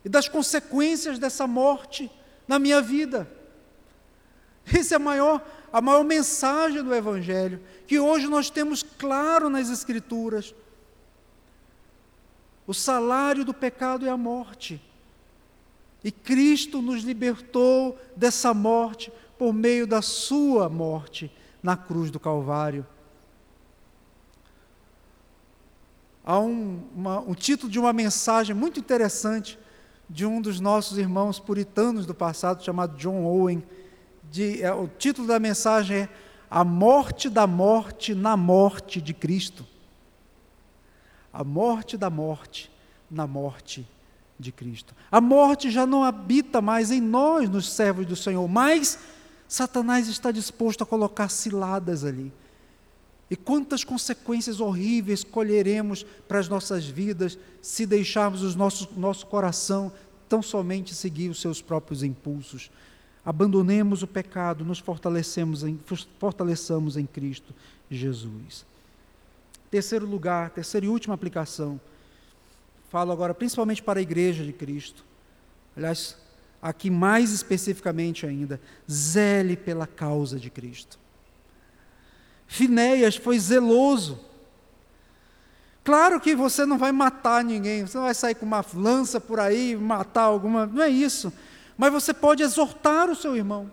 e 0.04 0.08
das 0.08 0.28
consequências 0.28 1.18
dessa 1.18 1.46
morte 1.46 2.10
na 2.46 2.60
minha 2.60 2.80
vida. 2.80 3.28
Essa 4.72 4.94
é 4.94 4.96
a 4.96 5.00
maior, 5.00 5.44
a 5.72 5.80
maior 5.80 6.04
mensagem 6.04 6.82
do 6.82 6.94
Evangelho, 6.94 7.60
que 7.88 7.98
hoje 7.98 8.28
nós 8.28 8.50
temos 8.50 8.84
claro 8.84 9.50
nas 9.50 9.68
Escrituras. 9.68 10.54
O 12.66 12.74
salário 12.74 13.44
do 13.44 13.54
pecado 13.54 14.06
é 14.06 14.10
a 14.10 14.16
morte. 14.16 14.80
E 16.02 16.10
Cristo 16.10 16.82
nos 16.82 17.02
libertou 17.02 17.98
dessa 18.16 18.52
morte 18.52 19.12
por 19.38 19.52
meio 19.52 19.86
da 19.86 20.02
Sua 20.02 20.68
morte 20.68 21.30
na 21.62 21.76
cruz 21.76 22.10
do 22.10 22.18
Calvário. 22.18 22.86
Há 26.24 26.40
um, 26.40 26.82
uma, 26.94 27.20
um 27.20 27.34
título 27.34 27.70
de 27.70 27.78
uma 27.78 27.92
mensagem 27.92 28.54
muito 28.54 28.80
interessante 28.80 29.58
de 30.08 30.26
um 30.26 30.40
dos 30.40 30.58
nossos 30.58 30.98
irmãos 30.98 31.38
puritanos 31.38 32.06
do 32.06 32.14
passado, 32.14 32.64
chamado 32.64 32.96
John 32.96 33.24
Owen. 33.24 33.62
De, 34.30 34.62
é, 34.62 34.72
o 34.72 34.88
título 34.88 35.28
da 35.28 35.38
mensagem 35.38 35.98
é 35.98 36.08
A 36.50 36.64
Morte 36.64 37.28
da 37.28 37.46
Morte 37.46 38.14
na 38.14 38.36
Morte 38.36 39.00
de 39.00 39.14
Cristo. 39.14 39.64
A 41.36 41.44
morte 41.44 41.98
da 41.98 42.08
morte 42.08 42.70
na 43.10 43.26
morte 43.26 43.86
de 44.40 44.50
Cristo. 44.50 44.94
A 45.12 45.20
morte 45.20 45.70
já 45.70 45.84
não 45.84 46.02
habita 46.02 46.62
mais 46.62 46.90
em 46.90 46.98
nós, 46.98 47.46
nos 47.50 47.70
servos 47.70 48.06
do 48.06 48.16
Senhor, 48.16 48.48
mas 48.48 48.98
Satanás 49.46 50.08
está 50.08 50.30
disposto 50.30 50.82
a 50.82 50.86
colocar 50.86 51.28
ciladas 51.28 52.06
ali. 52.06 52.32
E 53.30 53.36
quantas 53.36 53.84
consequências 53.84 54.60
horríveis 54.60 55.22
colheremos 55.22 56.06
para 56.26 56.38
as 56.38 56.48
nossas 56.48 56.86
vidas 56.86 57.38
se 57.60 57.84
deixarmos 57.84 58.42
o 58.42 58.56
nosso, 58.56 58.88
nosso 58.96 59.26
coração 59.26 59.92
tão 60.30 60.40
somente 60.40 60.94
seguir 60.94 61.28
os 61.28 61.38
seus 61.38 61.60
próprios 61.60 62.02
impulsos. 62.02 62.70
Abandonemos 63.22 64.02
o 64.02 64.06
pecado, 64.06 64.64
nos 64.64 64.78
fortalecemos 64.78 65.64
em, 65.64 65.78
fortaleçamos 66.18 66.96
em 66.96 67.04
Cristo 67.04 67.52
Jesus. 67.90 68.64
Terceiro 69.70 70.06
lugar, 70.06 70.50
terceira 70.50 70.86
e 70.86 70.88
última 70.88 71.14
aplicação. 71.14 71.80
Falo 72.88 73.12
agora 73.12 73.34
principalmente 73.34 73.82
para 73.82 73.98
a 73.98 74.02
igreja 74.02 74.44
de 74.44 74.52
Cristo. 74.52 75.04
Aliás, 75.76 76.16
aqui 76.62 76.90
mais 76.90 77.30
especificamente 77.32 78.26
ainda, 78.26 78.60
zele 78.90 79.56
pela 79.56 79.86
causa 79.86 80.38
de 80.38 80.50
Cristo. 80.50 80.98
Finéias 82.46 83.16
foi 83.16 83.38
zeloso. 83.38 84.20
Claro 85.84 86.20
que 86.20 86.34
você 86.34 86.64
não 86.64 86.78
vai 86.78 86.90
matar 86.90 87.44
ninguém, 87.44 87.86
você 87.86 87.96
não 87.96 88.04
vai 88.04 88.14
sair 88.14 88.34
com 88.34 88.46
uma 88.46 88.64
lança 88.74 89.20
por 89.20 89.38
aí 89.38 89.76
matar 89.76 90.22
alguma, 90.22 90.66
não 90.66 90.82
é 90.82 90.88
isso. 90.88 91.32
Mas 91.76 91.92
você 91.92 92.14
pode 92.14 92.42
exortar 92.42 93.10
o 93.10 93.14
seu 93.14 93.36
irmão. 93.36 93.70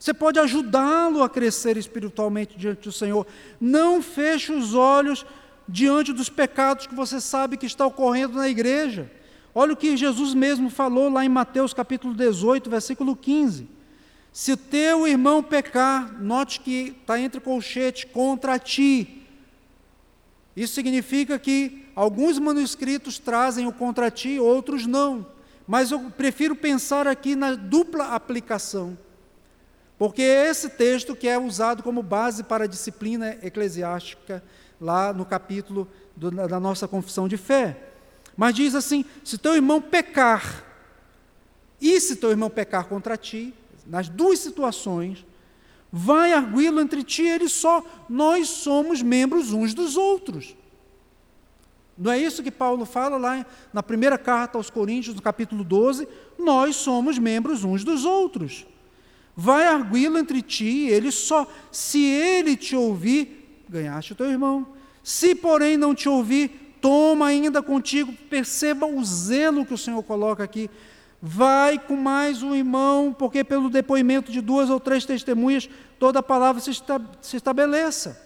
Você 0.00 0.14
pode 0.14 0.38
ajudá-lo 0.38 1.22
a 1.22 1.28
crescer 1.28 1.76
espiritualmente 1.76 2.56
diante 2.56 2.84
do 2.84 2.92
Senhor. 2.92 3.26
Não 3.60 4.00
feche 4.00 4.50
os 4.50 4.74
olhos 4.74 5.26
diante 5.68 6.10
dos 6.10 6.30
pecados 6.30 6.86
que 6.86 6.94
você 6.94 7.20
sabe 7.20 7.58
que 7.58 7.66
está 7.66 7.84
ocorrendo 7.84 8.38
na 8.38 8.48
igreja. 8.48 9.12
Olha 9.54 9.74
o 9.74 9.76
que 9.76 9.98
Jesus 9.98 10.32
mesmo 10.32 10.70
falou 10.70 11.10
lá 11.10 11.22
em 11.22 11.28
Mateus 11.28 11.74
capítulo 11.74 12.14
18, 12.14 12.70
versículo 12.70 13.14
15. 13.14 13.68
Se 14.32 14.56
teu 14.56 15.06
irmão 15.06 15.42
pecar, 15.42 16.18
note 16.18 16.60
que 16.60 16.96
está 16.98 17.20
entre 17.20 17.38
colchete 17.38 18.06
contra 18.06 18.58
ti. 18.58 19.26
Isso 20.56 20.72
significa 20.72 21.38
que 21.38 21.84
alguns 21.94 22.38
manuscritos 22.38 23.18
trazem 23.18 23.66
o 23.66 23.72
contra 23.72 24.10
ti, 24.10 24.38
outros 24.38 24.86
não. 24.86 25.26
Mas 25.66 25.90
eu 25.90 26.10
prefiro 26.16 26.56
pensar 26.56 27.06
aqui 27.06 27.36
na 27.36 27.54
dupla 27.54 28.14
aplicação. 28.14 28.96
Porque 30.00 30.22
esse 30.22 30.70
texto 30.70 31.14
que 31.14 31.28
é 31.28 31.38
usado 31.38 31.82
como 31.82 32.02
base 32.02 32.42
para 32.42 32.64
a 32.64 32.66
disciplina 32.66 33.36
eclesiástica, 33.42 34.42
lá 34.80 35.12
no 35.12 35.26
capítulo 35.26 35.86
do, 36.16 36.30
da 36.30 36.58
nossa 36.58 36.88
confissão 36.88 37.28
de 37.28 37.36
fé. 37.36 37.76
Mas 38.34 38.54
diz 38.54 38.74
assim: 38.74 39.04
se 39.22 39.36
teu 39.36 39.54
irmão 39.54 39.78
pecar, 39.78 40.64
e 41.78 42.00
se 42.00 42.16
teu 42.16 42.30
irmão 42.30 42.48
pecar 42.48 42.86
contra 42.86 43.14
ti, 43.14 43.52
nas 43.86 44.08
duas 44.08 44.38
situações, 44.38 45.22
vai 45.92 46.32
arguí-lo 46.32 46.80
entre 46.80 47.04
ti 47.04 47.24
e 47.24 47.28
ele 47.28 47.46
só. 47.46 47.84
Nós 48.08 48.48
somos 48.48 49.02
membros 49.02 49.52
uns 49.52 49.74
dos 49.74 49.98
outros. 49.98 50.56
Não 51.98 52.10
é 52.10 52.18
isso 52.18 52.42
que 52.42 52.50
Paulo 52.50 52.86
fala 52.86 53.18
lá 53.18 53.44
na 53.70 53.82
primeira 53.82 54.16
carta 54.16 54.56
aos 54.56 54.70
Coríntios, 54.70 55.14
no 55.14 55.20
capítulo 55.20 55.62
12? 55.62 56.08
Nós 56.38 56.76
somos 56.76 57.18
membros 57.18 57.64
uns 57.64 57.84
dos 57.84 58.06
outros. 58.06 58.64
Vai 59.36 59.66
arguí-lo 59.66 60.18
entre 60.18 60.42
ti 60.42 60.64
e 60.64 60.88
ele 60.90 61.10
só. 61.10 61.46
Se 61.70 62.04
ele 62.04 62.56
te 62.56 62.76
ouvir, 62.76 63.64
ganhaste 63.68 64.12
o 64.12 64.16
teu 64.16 64.30
irmão. 64.30 64.66
Se, 65.02 65.34
porém, 65.34 65.76
não 65.76 65.94
te 65.94 66.08
ouvir, 66.08 66.76
toma 66.80 67.26
ainda 67.26 67.62
contigo, 67.62 68.12
perceba 68.28 68.86
o 68.86 69.04
zelo 69.04 69.64
que 69.64 69.74
o 69.74 69.78
Senhor 69.78 70.02
coloca 70.02 70.42
aqui. 70.42 70.70
Vai 71.22 71.78
com 71.78 71.96
mais 71.96 72.42
um 72.42 72.54
irmão, 72.54 73.14
porque 73.16 73.44
pelo 73.44 73.68
depoimento 73.68 74.32
de 74.32 74.40
duas 74.40 74.70
ou 74.70 74.80
três 74.80 75.04
testemunhas, 75.04 75.68
toda 75.98 76.20
a 76.20 76.22
palavra 76.22 76.62
se, 76.62 76.70
esta, 76.70 77.00
se 77.20 77.36
estabeleça. 77.36 78.20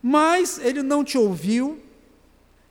Mas 0.00 0.58
ele 0.58 0.82
não 0.82 1.02
te 1.02 1.18
ouviu, 1.18 1.80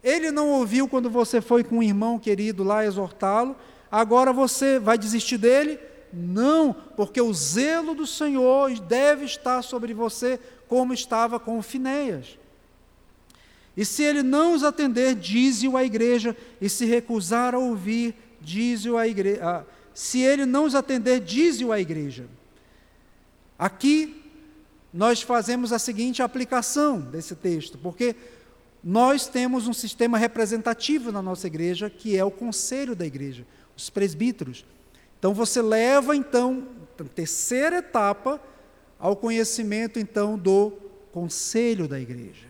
ele 0.01 0.31
não 0.31 0.49
ouviu 0.49 0.87
quando 0.87 1.09
você 1.09 1.41
foi 1.41 1.63
com 1.63 1.79
um 1.79 1.83
irmão 1.83 2.17
querido 2.17 2.63
lá 2.63 2.85
exortá-lo, 2.85 3.57
agora 3.91 4.31
você 4.31 4.79
vai 4.79 4.97
desistir 4.97 5.37
dele? 5.37 5.77
Não, 6.11 6.73
porque 6.95 7.21
o 7.21 7.33
zelo 7.33 7.93
do 7.93 8.07
Senhor 8.07 8.79
deve 8.79 9.25
estar 9.25 9.61
sobre 9.61 9.93
você, 9.93 10.39
como 10.67 10.93
estava 10.93 11.39
com 11.39 11.61
Finéias. 11.61 12.37
E 13.75 13.85
se 13.85 14.01
ele 14.01 14.23
não 14.23 14.53
os 14.53 14.63
atender, 14.63 15.13
dize-o 15.13 15.77
à 15.77 15.83
igreja, 15.83 16.35
e 16.59 16.67
se 16.67 16.85
recusar 16.85 17.53
a 17.53 17.59
ouvir, 17.59 18.15
dize-o 18.41 18.97
à 18.97 19.07
igreja. 19.07 19.65
Se 19.93 20.19
ele 20.19 20.45
não 20.45 20.65
os 20.65 20.73
atender, 20.73 21.19
dize-o 21.19 21.71
à 21.71 21.79
igreja. 21.79 22.25
Aqui 23.57 24.23
nós 24.93 25.21
fazemos 25.21 25.71
a 25.71 25.77
seguinte 25.77 26.23
aplicação 26.23 26.99
desse 26.99 27.35
texto, 27.35 27.77
porque 27.77 28.15
nós 28.83 29.27
temos 29.27 29.67
um 29.67 29.73
sistema 29.73 30.17
representativo 30.17 31.11
na 31.11 31.21
nossa 31.21 31.45
igreja, 31.45 31.89
que 31.89 32.17
é 32.17 32.23
o 32.23 32.31
conselho 32.31 32.95
da 32.95 33.05
igreja, 33.05 33.45
os 33.75 33.89
presbíteros. 33.89 34.65
Então 35.19 35.33
você 35.33 35.61
leva 35.61 36.15
então 36.15 36.67
terceira 37.13 37.77
etapa 37.77 38.41
ao 38.99 39.15
conhecimento 39.15 39.99
então 39.99 40.37
do 40.37 40.73
conselho 41.11 41.87
da 41.87 41.99
igreja. 41.99 42.47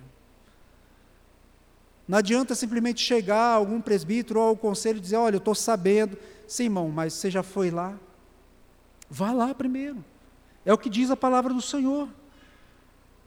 Não 2.07 2.17
adianta 2.17 2.55
simplesmente 2.55 3.01
chegar 3.01 3.35
a 3.37 3.55
algum 3.55 3.81
presbítero 3.81 4.39
ou 4.39 4.47
ao 4.47 4.57
conselho 4.57 4.97
e 4.97 5.01
dizer: 5.01 5.17
Olha, 5.17 5.35
eu 5.35 5.39
estou 5.39 5.55
sabendo. 5.55 6.17
Sim, 6.47 6.65
irmão, 6.65 6.89
mas 6.89 7.13
você 7.13 7.29
já 7.29 7.43
foi 7.43 7.69
lá? 7.69 7.97
Vá 9.09 9.31
lá 9.31 9.53
primeiro. 9.53 10.03
É 10.65 10.73
o 10.73 10.77
que 10.77 10.89
diz 10.89 11.11
a 11.11 11.17
palavra 11.17 11.53
do 11.53 11.61
Senhor. 11.61 12.07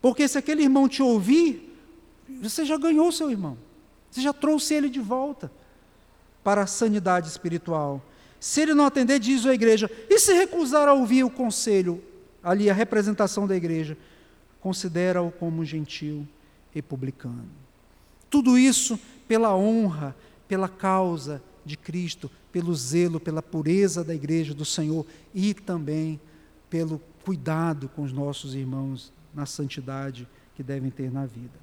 Porque 0.01 0.27
se 0.27 0.39
aquele 0.39 0.63
irmão 0.63 0.89
te 0.89 1.03
ouvir, 1.03 1.77
você 2.41 2.65
já 2.65 2.79
ganhou 2.79 3.13
seu 3.13 3.31
irmão. 3.31 3.59
Você 4.11 4.23
já 4.23 4.33
trouxe 4.33 4.75
ele 4.75 4.89
de 4.89 5.01
volta 5.01 5.53
para 6.43 6.63
a 6.63 6.67
sanidade 6.67 7.29
espiritual. 7.29 8.03
Se 8.41 8.63
ele 8.63 8.73
não 8.73 8.87
atender, 8.87 9.19
diz 9.19 9.45
a 9.45 9.53
igreja, 9.53 9.91
e 10.09 10.19
se 10.19 10.33
recusar 10.33 10.89
a 10.89 10.95
ouvir 10.95 11.23
o 11.23 11.31
conselho, 11.31 12.03
ali 12.43 12.71
a 12.71 12.75
representação 12.75 13.47
da 13.47 13.55
igreja, 13.55 13.97
considera-o 14.61 15.31
como 15.31 15.65
gentil 15.65 16.27
e 16.75 16.81
publicano. 16.81 17.49
Tudo 18.31 18.59
isso 18.59 18.99
pela 19.29 19.55
honra, 19.55 20.17
pela 20.49 20.69
causa 20.69 21.43
de 21.65 21.77
Cristo, 21.77 22.31
pelo 22.51 22.75
zelo, 22.75 23.21
pela 23.21 23.43
pureza 23.43 24.03
da 24.03 24.15
igreja 24.15 24.55
do 24.55 24.65
Senhor 24.65 25.07
e 25.35 25.53
também 25.53 26.19
pelo 26.71 27.01
cuidado 27.25 27.89
com 27.89 28.03
os 28.03 28.13
nossos 28.13 28.55
irmãos 28.55 29.13
na 29.35 29.45
santidade 29.45 30.27
que 30.55 30.63
devem 30.63 30.91
ter 30.91 31.13
na 31.13 31.27
vida. 31.27 31.59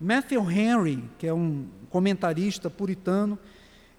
Matthew 0.00 0.50
Henry, 0.50 1.04
que 1.18 1.26
é 1.26 1.32
um 1.32 1.66
comentarista 1.88 2.68
puritano, 2.68 3.38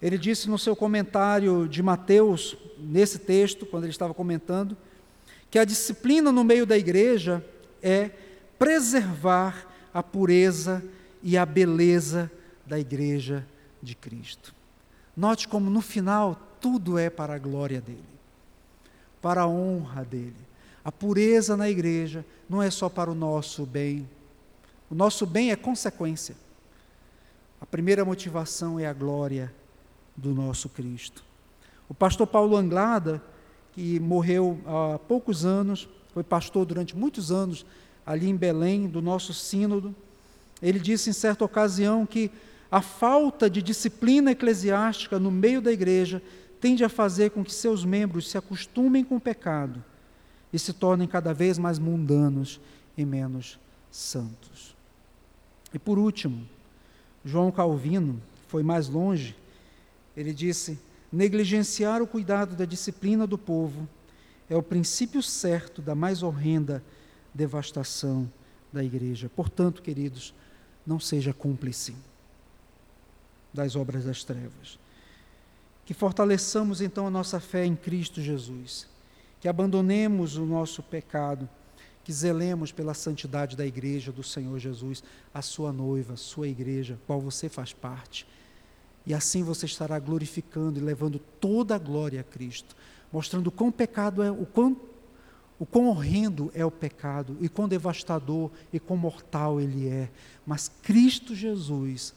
ele 0.01 0.17
disse 0.17 0.49
no 0.49 0.59
seu 0.59 0.75
comentário 0.75 1.67
de 1.67 1.81
Mateus, 1.81 2.55
nesse 2.77 3.19
texto, 3.19 3.65
quando 3.65 3.83
ele 3.83 3.91
estava 3.91 4.13
comentando, 4.13 4.77
que 5.49 5.57
a 5.57 5.65
disciplina 5.65 6.31
no 6.31 6.43
meio 6.43 6.65
da 6.65 6.77
igreja 6.77 7.43
é 7.81 8.11
preservar 8.59 9.67
a 9.93 10.03
pureza 10.03 10.83
e 11.23 11.37
a 11.37 11.45
beleza 11.45 12.31
da 12.65 12.79
igreja 12.79 13.45
de 13.81 13.95
Cristo. 13.95 14.53
Note 15.15 15.47
como 15.47 15.69
no 15.69 15.81
final 15.81 16.39
tudo 16.61 16.99
é 16.99 17.09
para 17.09 17.35
a 17.35 17.39
glória 17.39 17.81
dele, 17.81 18.03
para 19.21 19.41
a 19.41 19.47
honra 19.47 20.03
dele. 20.03 20.35
A 20.85 20.91
pureza 20.91 21.57
na 21.57 21.69
igreja 21.69 22.23
não 22.47 22.61
é 22.61 22.69
só 22.69 22.87
para 22.87 23.09
o 23.09 23.15
nosso 23.15 23.65
bem. 23.65 24.07
O 24.89 24.95
nosso 24.95 25.25
bem 25.25 25.51
é 25.51 25.55
consequência. 25.55 26.35
A 27.59 27.65
primeira 27.65 28.05
motivação 28.05 28.79
é 28.79 28.85
a 28.85 28.93
glória 28.93 29.51
do 30.17 30.33
nosso 30.33 30.67
Cristo. 30.67 31.23
O 31.87 31.93
pastor 31.93 32.27
Paulo 32.27 32.57
Anglada, 32.57 33.21
que 33.73 33.99
morreu 33.99 34.59
há 34.65 34.97
poucos 34.97 35.45
anos, 35.45 35.87
foi 36.13 36.23
pastor 36.23 36.65
durante 36.65 36.97
muitos 36.97 37.31
anos 37.31 37.65
ali 38.05 38.27
em 38.27 38.35
Belém, 38.35 38.87
do 38.87 39.01
nosso 39.01 39.33
sínodo, 39.33 39.95
ele 40.61 40.79
disse 40.79 41.09
em 41.09 41.13
certa 41.13 41.45
ocasião 41.45 42.05
que 42.05 42.31
a 42.71 42.81
falta 42.81 43.49
de 43.49 43.61
disciplina 43.61 44.31
eclesiástica 44.31 45.19
no 45.19 45.31
meio 45.31 45.61
da 45.61 45.71
igreja 45.71 46.21
tende 46.59 46.83
a 46.83 46.89
fazer 46.89 47.31
com 47.31 47.43
que 47.43 47.53
seus 47.53 47.85
membros 47.85 48.29
se 48.29 48.37
acostumem 48.37 49.03
com 49.03 49.17
o 49.17 49.21
pecado 49.21 49.83
e 50.51 50.57
se 50.57 50.73
tornem 50.73 51.07
cada 51.07 51.33
vez 51.33 51.57
mais 51.57 51.77
mundanos 51.77 52.59
e 52.97 53.05
menos 53.05 53.59
santos. 53.91 54.75
E 55.73 55.77
por 55.77 55.99
último, 55.99 56.47
João 57.23 57.51
Calvino 57.51 58.21
foi 58.47 58.63
mais 58.63 58.87
longe. 58.87 59.35
Ele 60.17 60.33
disse: 60.33 60.79
negligenciar 61.11 62.01
o 62.01 62.07
cuidado 62.07 62.55
da 62.55 62.65
disciplina 62.65 63.27
do 63.27 63.37
povo 63.37 63.87
é 64.49 64.55
o 64.55 64.63
princípio 64.63 65.21
certo 65.21 65.79
da 65.79 65.93
mais 65.93 66.23
horrenda 66.23 66.83
devastação 67.33 68.29
da 68.73 68.83
igreja. 68.83 69.29
Portanto, 69.29 69.81
queridos, 69.81 70.33
não 70.85 70.99
seja 70.99 71.33
cúmplice 71.33 71.95
das 73.53 73.75
obras 73.75 74.05
das 74.05 74.23
trevas. 74.23 74.79
Que 75.85 75.93
fortaleçamos 75.93 76.81
então 76.81 77.05
a 77.05 77.11
nossa 77.11 77.39
fé 77.39 77.65
em 77.65 77.75
Cristo 77.75 78.21
Jesus, 78.21 78.87
que 79.39 79.47
abandonemos 79.47 80.35
o 80.35 80.45
nosso 80.45 80.81
pecado, 80.81 81.47
que 82.03 82.11
zelemos 82.11 82.71
pela 82.71 82.93
santidade 82.93 83.55
da 83.55 83.65
igreja 83.65 84.11
do 84.11 84.23
Senhor 84.23 84.57
Jesus, 84.57 85.03
a 85.33 85.41
sua 85.41 85.71
noiva, 85.71 86.13
a 86.13 86.17
sua 86.17 86.47
igreja, 86.47 86.97
qual 87.05 87.21
você 87.21 87.47
faz 87.47 87.71
parte. 87.71 88.25
E 89.07 89.13
assim 89.13 89.41
você 89.41 89.65
estará 89.65 89.97
glorificando 89.99 90.77
e 90.77 90.83
levando 90.83 91.17
toda 91.17 91.73
a 91.73 91.79
glória 91.79 92.19
a 92.19 92.23
Cristo, 92.25 92.75
mostrando 93.09 93.47
o 93.47 93.51
quão 93.51 93.71
pecado 93.71 94.21
é, 94.21 94.29
o 94.29 94.45
quão, 94.45 94.75
o 95.57 95.65
quão 95.65 95.87
horrendo 95.87 96.51
é 96.53 96.65
o 96.65 96.69
pecado, 96.69 97.37
e 97.39 97.47
quão 97.47 97.69
devastador 97.69 98.51
e 98.71 98.81
quão 98.81 98.97
mortal 98.97 99.61
ele 99.61 99.87
é. 99.87 100.11
Mas 100.45 100.69
Cristo 100.83 101.33
Jesus 101.33 102.13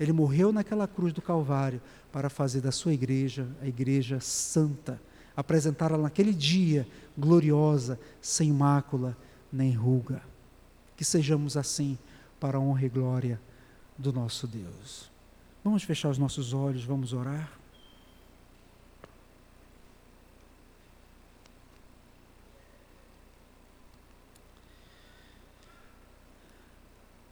ele 0.00 0.10
morreu 0.10 0.54
naquela 0.54 0.88
cruz 0.88 1.12
do 1.12 1.20
Calvário 1.20 1.82
para 2.10 2.30
fazer 2.30 2.62
da 2.62 2.72
sua 2.72 2.94
igreja 2.94 3.46
a 3.60 3.68
igreja 3.68 4.18
santa, 4.18 4.98
apresentá-la 5.36 5.98
naquele 5.98 6.32
dia 6.32 6.88
gloriosa, 7.16 8.00
sem 8.22 8.50
mácula 8.50 9.14
nem 9.52 9.72
ruga. 9.72 10.22
Que 10.96 11.04
sejamos 11.04 11.58
assim 11.58 11.98
para 12.40 12.56
a 12.56 12.60
honra 12.60 12.86
e 12.86 12.88
glória 12.88 13.38
do 13.98 14.14
nosso 14.14 14.46
Deus. 14.46 15.11
Vamos 15.64 15.84
fechar 15.84 16.08
os 16.08 16.18
nossos 16.18 16.52
olhos, 16.52 16.84
vamos 16.84 17.12
orar. 17.12 17.50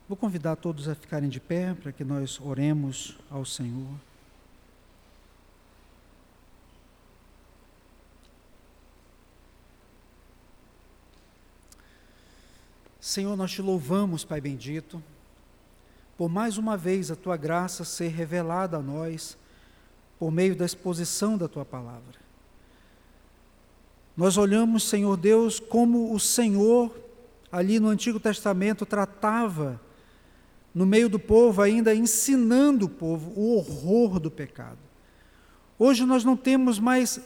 Vou 0.08 0.16
convidar 0.16 0.56
todos 0.56 0.88
a 0.88 0.94
ficarem 0.94 1.28
de 1.28 1.38
pé 1.38 1.72
para 1.74 1.92
que 1.92 2.04
nós 2.04 2.40
oremos 2.40 3.16
ao 3.30 3.44
Senhor. 3.44 3.94
Senhor, 13.00 13.36
nós 13.36 13.50
te 13.50 13.62
louvamos, 13.62 14.24
Pai 14.24 14.40
bendito, 14.40 15.02
por 16.20 16.28
mais 16.28 16.58
uma 16.58 16.76
vez 16.76 17.10
a 17.10 17.16
tua 17.16 17.34
graça 17.34 17.82
ser 17.82 18.08
revelada 18.08 18.76
a 18.76 18.82
nós 18.82 19.38
por 20.18 20.30
meio 20.30 20.54
da 20.54 20.66
exposição 20.66 21.38
da 21.38 21.48
tua 21.48 21.64
palavra. 21.64 22.20
Nós 24.14 24.36
olhamos, 24.36 24.86
Senhor 24.86 25.16
Deus, 25.16 25.58
como 25.58 26.12
o 26.12 26.20
Senhor 26.20 26.94
ali 27.50 27.80
no 27.80 27.88
Antigo 27.88 28.20
Testamento 28.20 28.84
tratava 28.84 29.80
no 30.74 30.84
meio 30.84 31.08
do 31.08 31.18
povo, 31.18 31.62
ainda 31.62 31.94
ensinando 31.94 32.84
o 32.84 32.90
povo 32.90 33.32
o 33.34 33.56
horror 33.56 34.20
do 34.20 34.30
pecado. 34.30 34.76
Hoje 35.78 36.04
nós 36.04 36.22
não 36.22 36.36
temos 36.36 36.78
mais 36.78 37.18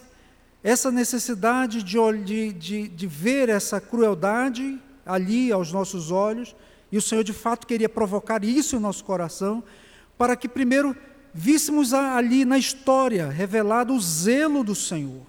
essa 0.63 0.93
necessidade 0.93 1.83
de, 1.83 1.99
de, 2.23 2.53
de, 2.53 2.87
de 2.87 3.07
ver 3.09 3.49
essa 3.49 3.81
crueldade 3.81 4.81
ali 5.05 5.51
aos 5.51 5.73
nossos 5.73 6.13
olhos, 6.13 6.55
e 6.95 6.97
o 6.97 7.03
Senhor 7.03 7.25
de 7.25 7.33
fato 7.33 7.67
queria 7.67 7.89
provocar 7.89 8.45
isso 8.45 8.77
em 8.77 8.79
nosso 8.79 9.03
coração, 9.03 9.65
para 10.17 10.37
que 10.37 10.49
primeiro 10.49 10.97
víssemos 11.35 11.93
ali 11.93 12.45
na 12.45 12.57
história 12.57 13.29
revelado 13.31 13.93
o 13.93 14.01
zelo 14.01 14.63
do 14.63 14.77
Senhor 14.77 15.27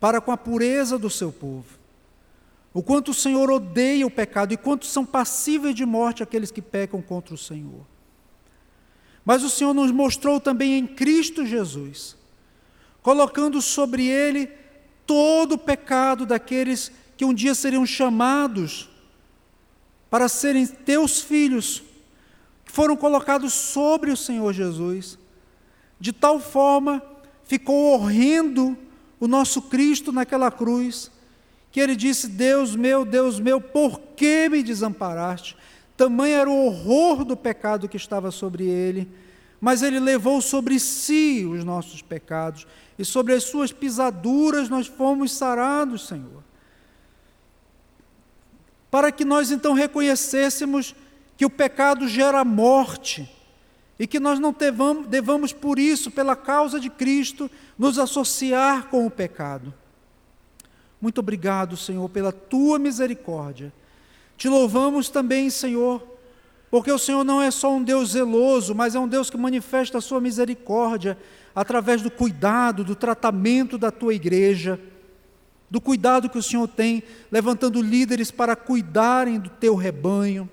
para 0.00 0.20
com 0.20 0.32
a 0.32 0.36
pureza 0.36 0.98
do 0.98 1.08
seu 1.08 1.30
povo. 1.30 1.78
O 2.72 2.82
quanto 2.82 3.12
o 3.12 3.14
Senhor 3.14 3.48
odeia 3.52 4.04
o 4.04 4.10
pecado 4.10 4.52
e 4.52 4.56
quanto 4.56 4.84
são 4.84 5.06
passíveis 5.06 5.76
de 5.76 5.86
morte 5.86 6.24
aqueles 6.24 6.50
que 6.50 6.60
pecam 6.60 7.00
contra 7.00 7.32
o 7.32 7.38
Senhor. 7.38 7.86
Mas 9.24 9.44
o 9.44 9.48
Senhor 9.48 9.72
nos 9.72 9.92
mostrou 9.92 10.40
também 10.40 10.76
em 10.76 10.88
Cristo 10.88 11.46
Jesus, 11.46 12.16
colocando 13.00 13.62
sobre 13.62 14.08
ele 14.08 14.50
todo 15.06 15.52
o 15.52 15.58
pecado 15.58 16.26
daqueles 16.26 16.90
que 17.16 17.24
um 17.24 17.32
dia 17.32 17.54
seriam 17.54 17.86
chamados 17.86 18.92
para 20.14 20.28
serem 20.28 20.64
teus 20.64 21.20
filhos, 21.20 21.82
que 22.64 22.70
foram 22.70 22.96
colocados 22.96 23.52
sobre 23.52 24.12
o 24.12 24.16
Senhor 24.16 24.52
Jesus. 24.52 25.18
De 25.98 26.12
tal 26.12 26.38
forma 26.38 27.02
ficou 27.42 27.92
horrendo 27.92 28.78
o 29.18 29.26
nosso 29.26 29.60
Cristo 29.62 30.12
naquela 30.12 30.52
cruz 30.52 31.10
que 31.72 31.80
ele 31.80 31.96
disse: 31.96 32.28
Deus 32.28 32.76
meu, 32.76 33.04
Deus 33.04 33.40
meu, 33.40 33.60
por 33.60 33.98
que 34.14 34.48
me 34.48 34.62
desamparaste? 34.62 35.56
Tamanho 35.96 36.36
era 36.36 36.48
o 36.48 36.64
horror 36.66 37.24
do 37.24 37.36
pecado 37.36 37.88
que 37.88 37.96
estava 37.96 38.30
sobre 38.30 38.68
ele, 38.68 39.10
mas 39.60 39.82
ele 39.82 39.98
levou 39.98 40.40
sobre 40.40 40.78
si 40.78 41.44
os 41.44 41.64
nossos 41.64 42.02
pecados, 42.02 42.68
e 42.96 43.04
sobre 43.04 43.34
as 43.34 43.42
suas 43.42 43.72
pisaduras 43.72 44.68
nós 44.68 44.86
fomos 44.86 45.32
sarados, 45.32 46.06
Senhor. 46.06 46.43
Para 48.94 49.10
que 49.10 49.24
nós 49.24 49.50
então 49.50 49.72
reconhecêssemos 49.72 50.94
que 51.36 51.44
o 51.44 51.50
pecado 51.50 52.06
gera 52.06 52.44
morte, 52.44 53.28
e 53.98 54.06
que 54.06 54.20
nós 54.20 54.38
não 54.38 54.52
devamos, 54.52 55.08
devamos, 55.08 55.52
por 55.52 55.80
isso, 55.80 56.12
pela 56.12 56.36
causa 56.36 56.78
de 56.78 56.88
Cristo, 56.88 57.50
nos 57.76 57.98
associar 57.98 58.86
com 58.86 59.04
o 59.04 59.10
pecado. 59.10 59.74
Muito 61.00 61.18
obrigado, 61.18 61.76
Senhor, 61.76 62.08
pela 62.08 62.30
tua 62.30 62.78
misericórdia. 62.78 63.72
Te 64.36 64.48
louvamos 64.48 65.08
também, 65.08 65.50
Senhor, 65.50 66.00
porque 66.70 66.92
o 66.92 66.98
Senhor 66.98 67.24
não 67.24 67.42
é 67.42 67.50
só 67.50 67.72
um 67.72 67.82
Deus 67.82 68.10
zeloso, 68.10 68.76
mas 68.76 68.94
é 68.94 69.00
um 69.00 69.08
Deus 69.08 69.28
que 69.28 69.36
manifesta 69.36 69.98
a 69.98 70.00
sua 70.00 70.20
misericórdia 70.20 71.18
através 71.52 72.00
do 72.00 72.12
cuidado, 72.12 72.84
do 72.84 72.94
tratamento 72.94 73.76
da 73.76 73.90
tua 73.90 74.14
igreja, 74.14 74.78
do 75.74 75.80
cuidado 75.80 76.30
que 76.30 76.38
o 76.38 76.42
Senhor 76.42 76.68
tem, 76.68 77.02
levantando 77.32 77.82
líderes 77.82 78.30
para 78.30 78.54
cuidarem 78.54 79.40
do 79.40 79.50
teu 79.50 79.74
rebanho. 79.74 80.48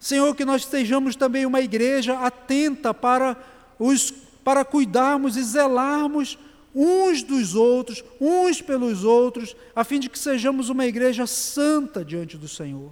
Senhor, 0.00 0.34
que 0.34 0.44
nós 0.44 0.62
estejamos 0.62 1.14
também 1.14 1.46
uma 1.46 1.60
igreja 1.60 2.18
atenta 2.18 2.92
para 2.92 3.36
os 3.78 4.12
para 4.42 4.64
cuidarmos 4.64 5.36
e 5.36 5.44
zelarmos 5.44 6.36
uns 6.74 7.22
dos 7.22 7.54
outros, 7.54 8.04
uns 8.20 8.60
pelos 8.60 9.04
outros, 9.04 9.54
a 9.76 9.84
fim 9.84 10.00
de 10.00 10.10
que 10.10 10.18
sejamos 10.18 10.68
uma 10.68 10.84
igreja 10.86 11.24
santa 11.24 12.04
diante 12.04 12.36
do 12.36 12.48
Senhor. 12.48 12.90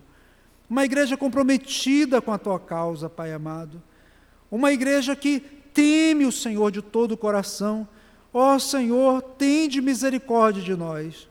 Uma 0.71 0.85
igreja 0.85 1.17
comprometida 1.17 2.23
com 2.23 2.33
a 2.33 2.39
tua 2.39 2.61
causa, 2.61 3.11
Pai 3.11 3.33
amado. 3.33 3.83
Uma 4.49 4.73
igreja 4.73 5.17
que 5.17 5.41
teme 5.75 6.27
o 6.27 6.33
Senhor 6.33 6.71
de 6.71 6.81
todo 6.81 7.13
o 7.13 7.17
coração. 7.17 7.89
Ó 8.33 8.59
Senhor, 8.59 9.21
tende 9.23 9.81
misericórdia 9.81 10.63
de 10.63 10.75
nós. 10.75 11.29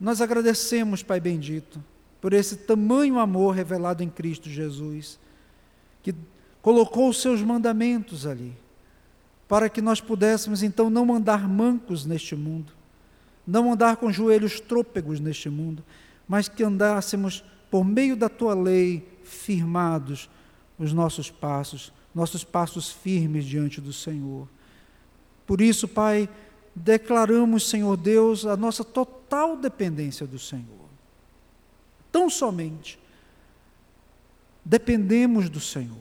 Nós 0.00 0.20
agradecemos, 0.20 1.02
Pai 1.02 1.20
bendito, 1.20 1.82
por 2.20 2.32
esse 2.32 2.56
tamanho 2.56 3.18
amor 3.18 3.54
revelado 3.54 4.02
em 4.02 4.08
Cristo 4.08 4.48
Jesus, 4.48 5.18
que 6.02 6.14
colocou 6.60 7.08
os 7.08 7.20
seus 7.20 7.40
mandamentos 7.42 8.26
ali, 8.26 8.52
para 9.48 9.68
que 9.68 9.80
nós 9.80 10.00
pudéssemos 10.00 10.62
então 10.62 10.90
não 10.90 11.14
andar 11.14 11.48
mancos 11.48 12.04
neste 12.04 12.34
mundo, 12.36 12.72
não 13.46 13.72
andar 13.72 13.96
com 13.96 14.12
joelhos 14.12 14.60
trôpegos 14.60 15.20
neste 15.20 15.48
mundo, 15.48 15.82
mas 16.28 16.48
que 16.48 16.62
andássemos 16.62 17.44
por 17.70 17.84
meio 17.84 18.16
da 18.16 18.28
tua 18.28 18.54
lei 18.54 19.06
firmados 19.24 20.28
os 20.78 20.92
nossos 20.92 21.30
passos, 21.30 21.92
nossos 22.14 22.44
passos 22.44 22.90
firmes 22.90 23.44
diante 23.44 23.80
do 23.80 23.92
Senhor. 23.92 24.48
Por 25.46 25.60
isso, 25.60 25.86
Pai, 25.86 26.28
declaramos, 26.74 27.68
Senhor 27.68 27.96
Deus, 27.96 28.46
a 28.46 28.56
nossa 28.56 28.84
total 28.84 29.56
dependência 29.56 30.26
do 30.26 30.38
Senhor. 30.38 30.88
Tão 32.10 32.28
somente 32.28 32.98
dependemos 34.64 35.48
do 35.48 35.60
Senhor. 35.60 35.96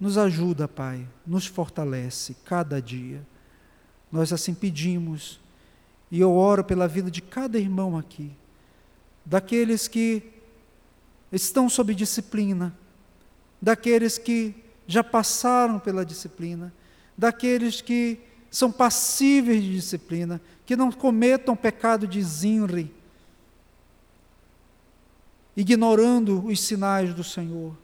Nos 0.00 0.16
ajuda, 0.16 0.66
Pai, 0.66 1.06
nos 1.26 1.46
fortalece 1.46 2.34
cada 2.44 2.80
dia. 2.80 3.24
Nós 4.10 4.32
assim 4.32 4.54
pedimos, 4.54 5.38
e 6.10 6.20
eu 6.20 6.32
oro 6.32 6.64
pela 6.64 6.88
vida 6.88 7.10
de 7.10 7.22
cada 7.22 7.58
irmão 7.58 7.96
aqui, 7.96 8.32
daqueles 9.24 9.86
que 9.86 10.32
estão 11.30 11.68
sob 11.68 11.94
disciplina, 11.94 12.74
daqueles 13.62 14.18
que 14.18 14.54
já 14.86 15.02
passaram 15.02 15.78
pela 15.78 16.04
disciplina, 16.04 16.74
daqueles 17.16 17.80
que 17.80 18.18
são 18.50 18.70
passíveis 18.70 19.62
de 19.62 19.72
disciplina, 19.72 20.38
que 20.66 20.76
não 20.76 20.92
cometam 20.92 21.56
pecado 21.56 22.06
de 22.06 22.20
zinre, 22.20 22.92
ignorando 25.56 26.44
os 26.44 26.60
sinais 26.60 27.14
do 27.14 27.24
Senhor 27.24 27.74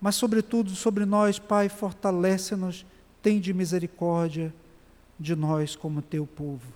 mas, 0.00 0.14
sobretudo, 0.14 0.70
sobre 0.70 1.04
nós, 1.04 1.38
Pai, 1.38 1.68
fortalece-nos, 1.68 2.86
tem 3.20 3.40
de 3.40 3.52
misericórdia 3.52 4.54
de 5.18 5.34
nós 5.34 5.74
como 5.74 6.00
teu 6.00 6.24
povo, 6.26 6.72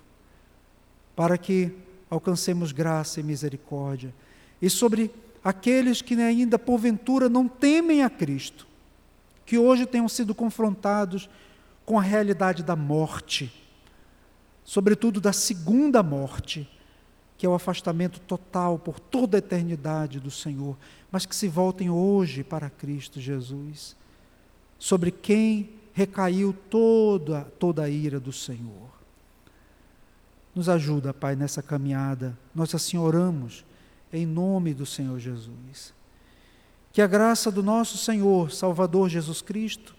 para 1.15 1.39
que 1.39 1.73
alcancemos 2.11 2.73
graça 2.73 3.21
e 3.21 3.23
misericórdia. 3.23 4.13
E 4.61 4.69
sobre 4.69 5.11
aqueles 5.45 6.01
que 6.01 6.15
ainda, 6.15 6.59
porventura, 6.59 7.29
não 7.29 7.49
temem 7.49 8.03
a 8.03 8.11
Cristo, 8.11 8.67
que 9.45 9.59
hoje 9.59 9.87
tenham 9.87 10.09
sido 10.09 10.35
confrontados 10.35 11.29
com 11.85 11.99
a 11.99 12.03
realidade 12.03 12.63
da 12.63 12.77
morte, 12.77 13.53
sobretudo 14.65 15.21
da 15.21 15.33
segunda 15.33 16.03
morte, 16.03 16.69
que 17.37 17.45
é 17.45 17.49
o 17.49 17.55
afastamento 17.55 18.21
total 18.21 18.79
por 18.79 19.01
toda 19.01 19.37
a 19.37 19.41
eternidade 19.41 20.21
do 20.21 20.31
Senhor, 20.31 20.77
mas 21.11 21.27
que 21.27 21.35
se 21.35 21.49
voltem 21.49 21.91
hoje 21.91 22.45
para 22.45 22.71
Cristo 22.71 23.21
Jesus, 23.21 23.97
sobre 24.79 25.11
quem 25.11 25.71
recaiu 25.93 26.55
toda, 26.71 27.43
toda 27.59 27.83
a 27.83 27.89
ira 27.89 28.19
do 28.19 28.33
Senhor. 28.33 28.91
Nos 30.55 30.69
ajuda, 30.69 31.13
Pai, 31.13 31.35
nessa 31.35 31.63
caminhada. 31.63 32.39
Nós 32.55 32.75
assim 32.75 32.99
oramos 32.99 33.65
em 34.13 34.27
nome 34.27 34.75
do 34.75 34.85
Senhor 34.85 35.19
Jesus. 35.19 35.95
Que 36.93 37.01
a 37.01 37.07
graça 37.07 37.51
do 37.51 37.63
nosso 37.63 37.97
Senhor, 37.97 38.53
Salvador 38.53 39.09
Jesus 39.09 39.41
Cristo, 39.41 39.95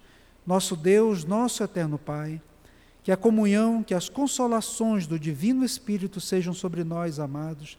nosso 0.46 0.76
Deus, 0.76 1.26
nosso 1.26 1.64
eterno 1.64 1.98
Pai, 1.98 2.42
que 3.02 3.12
a 3.12 3.18
comunhão, 3.18 3.84
que 3.84 3.94
as 3.94 4.08
consolações 4.08 5.08
do 5.08 5.18
Divino 5.18 5.66
Espírito 5.66 6.22
sejam 6.22 6.54
sobre 6.54 6.84
nós, 6.84 7.20
amados, 7.20 7.78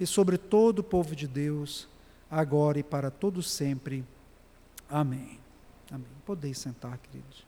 e 0.00 0.06
sobre 0.06 0.38
todo 0.38 0.80
o 0.80 0.84
povo 0.84 1.14
de 1.14 1.26
Deus, 1.26 1.88
agora 2.30 2.78
e 2.78 2.82
para 2.82 3.10
todo 3.10 3.42
sempre. 3.42 4.04
Amém. 4.88 5.38
Amém. 5.90 6.06
Podeis 6.24 6.58
sentar, 6.58 6.98
queridos. 6.98 7.46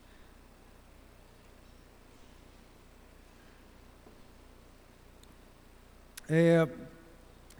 É, 6.29 6.69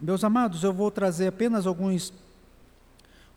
meus 0.01 0.23
amados, 0.23 0.63
eu 0.63 0.71
vou 0.71 0.89
trazer 0.89 1.27
apenas 1.27 1.67
alguns. 1.67 2.13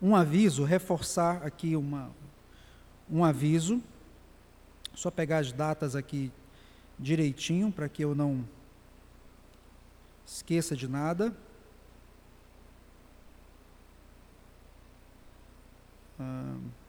Um 0.00 0.14
aviso, 0.14 0.64
reforçar 0.64 1.42
aqui 1.44 1.74
uma, 1.74 2.10
um 3.10 3.24
aviso. 3.24 3.82
Só 4.94 5.10
pegar 5.10 5.38
as 5.38 5.52
datas 5.52 5.96
aqui 5.96 6.30
direitinho 6.98 7.72
para 7.72 7.88
que 7.88 8.04
eu 8.04 8.14
não 8.14 8.44
esqueça 10.24 10.76
de 10.76 10.86
nada. 10.86 11.36
Ah. 16.18 16.82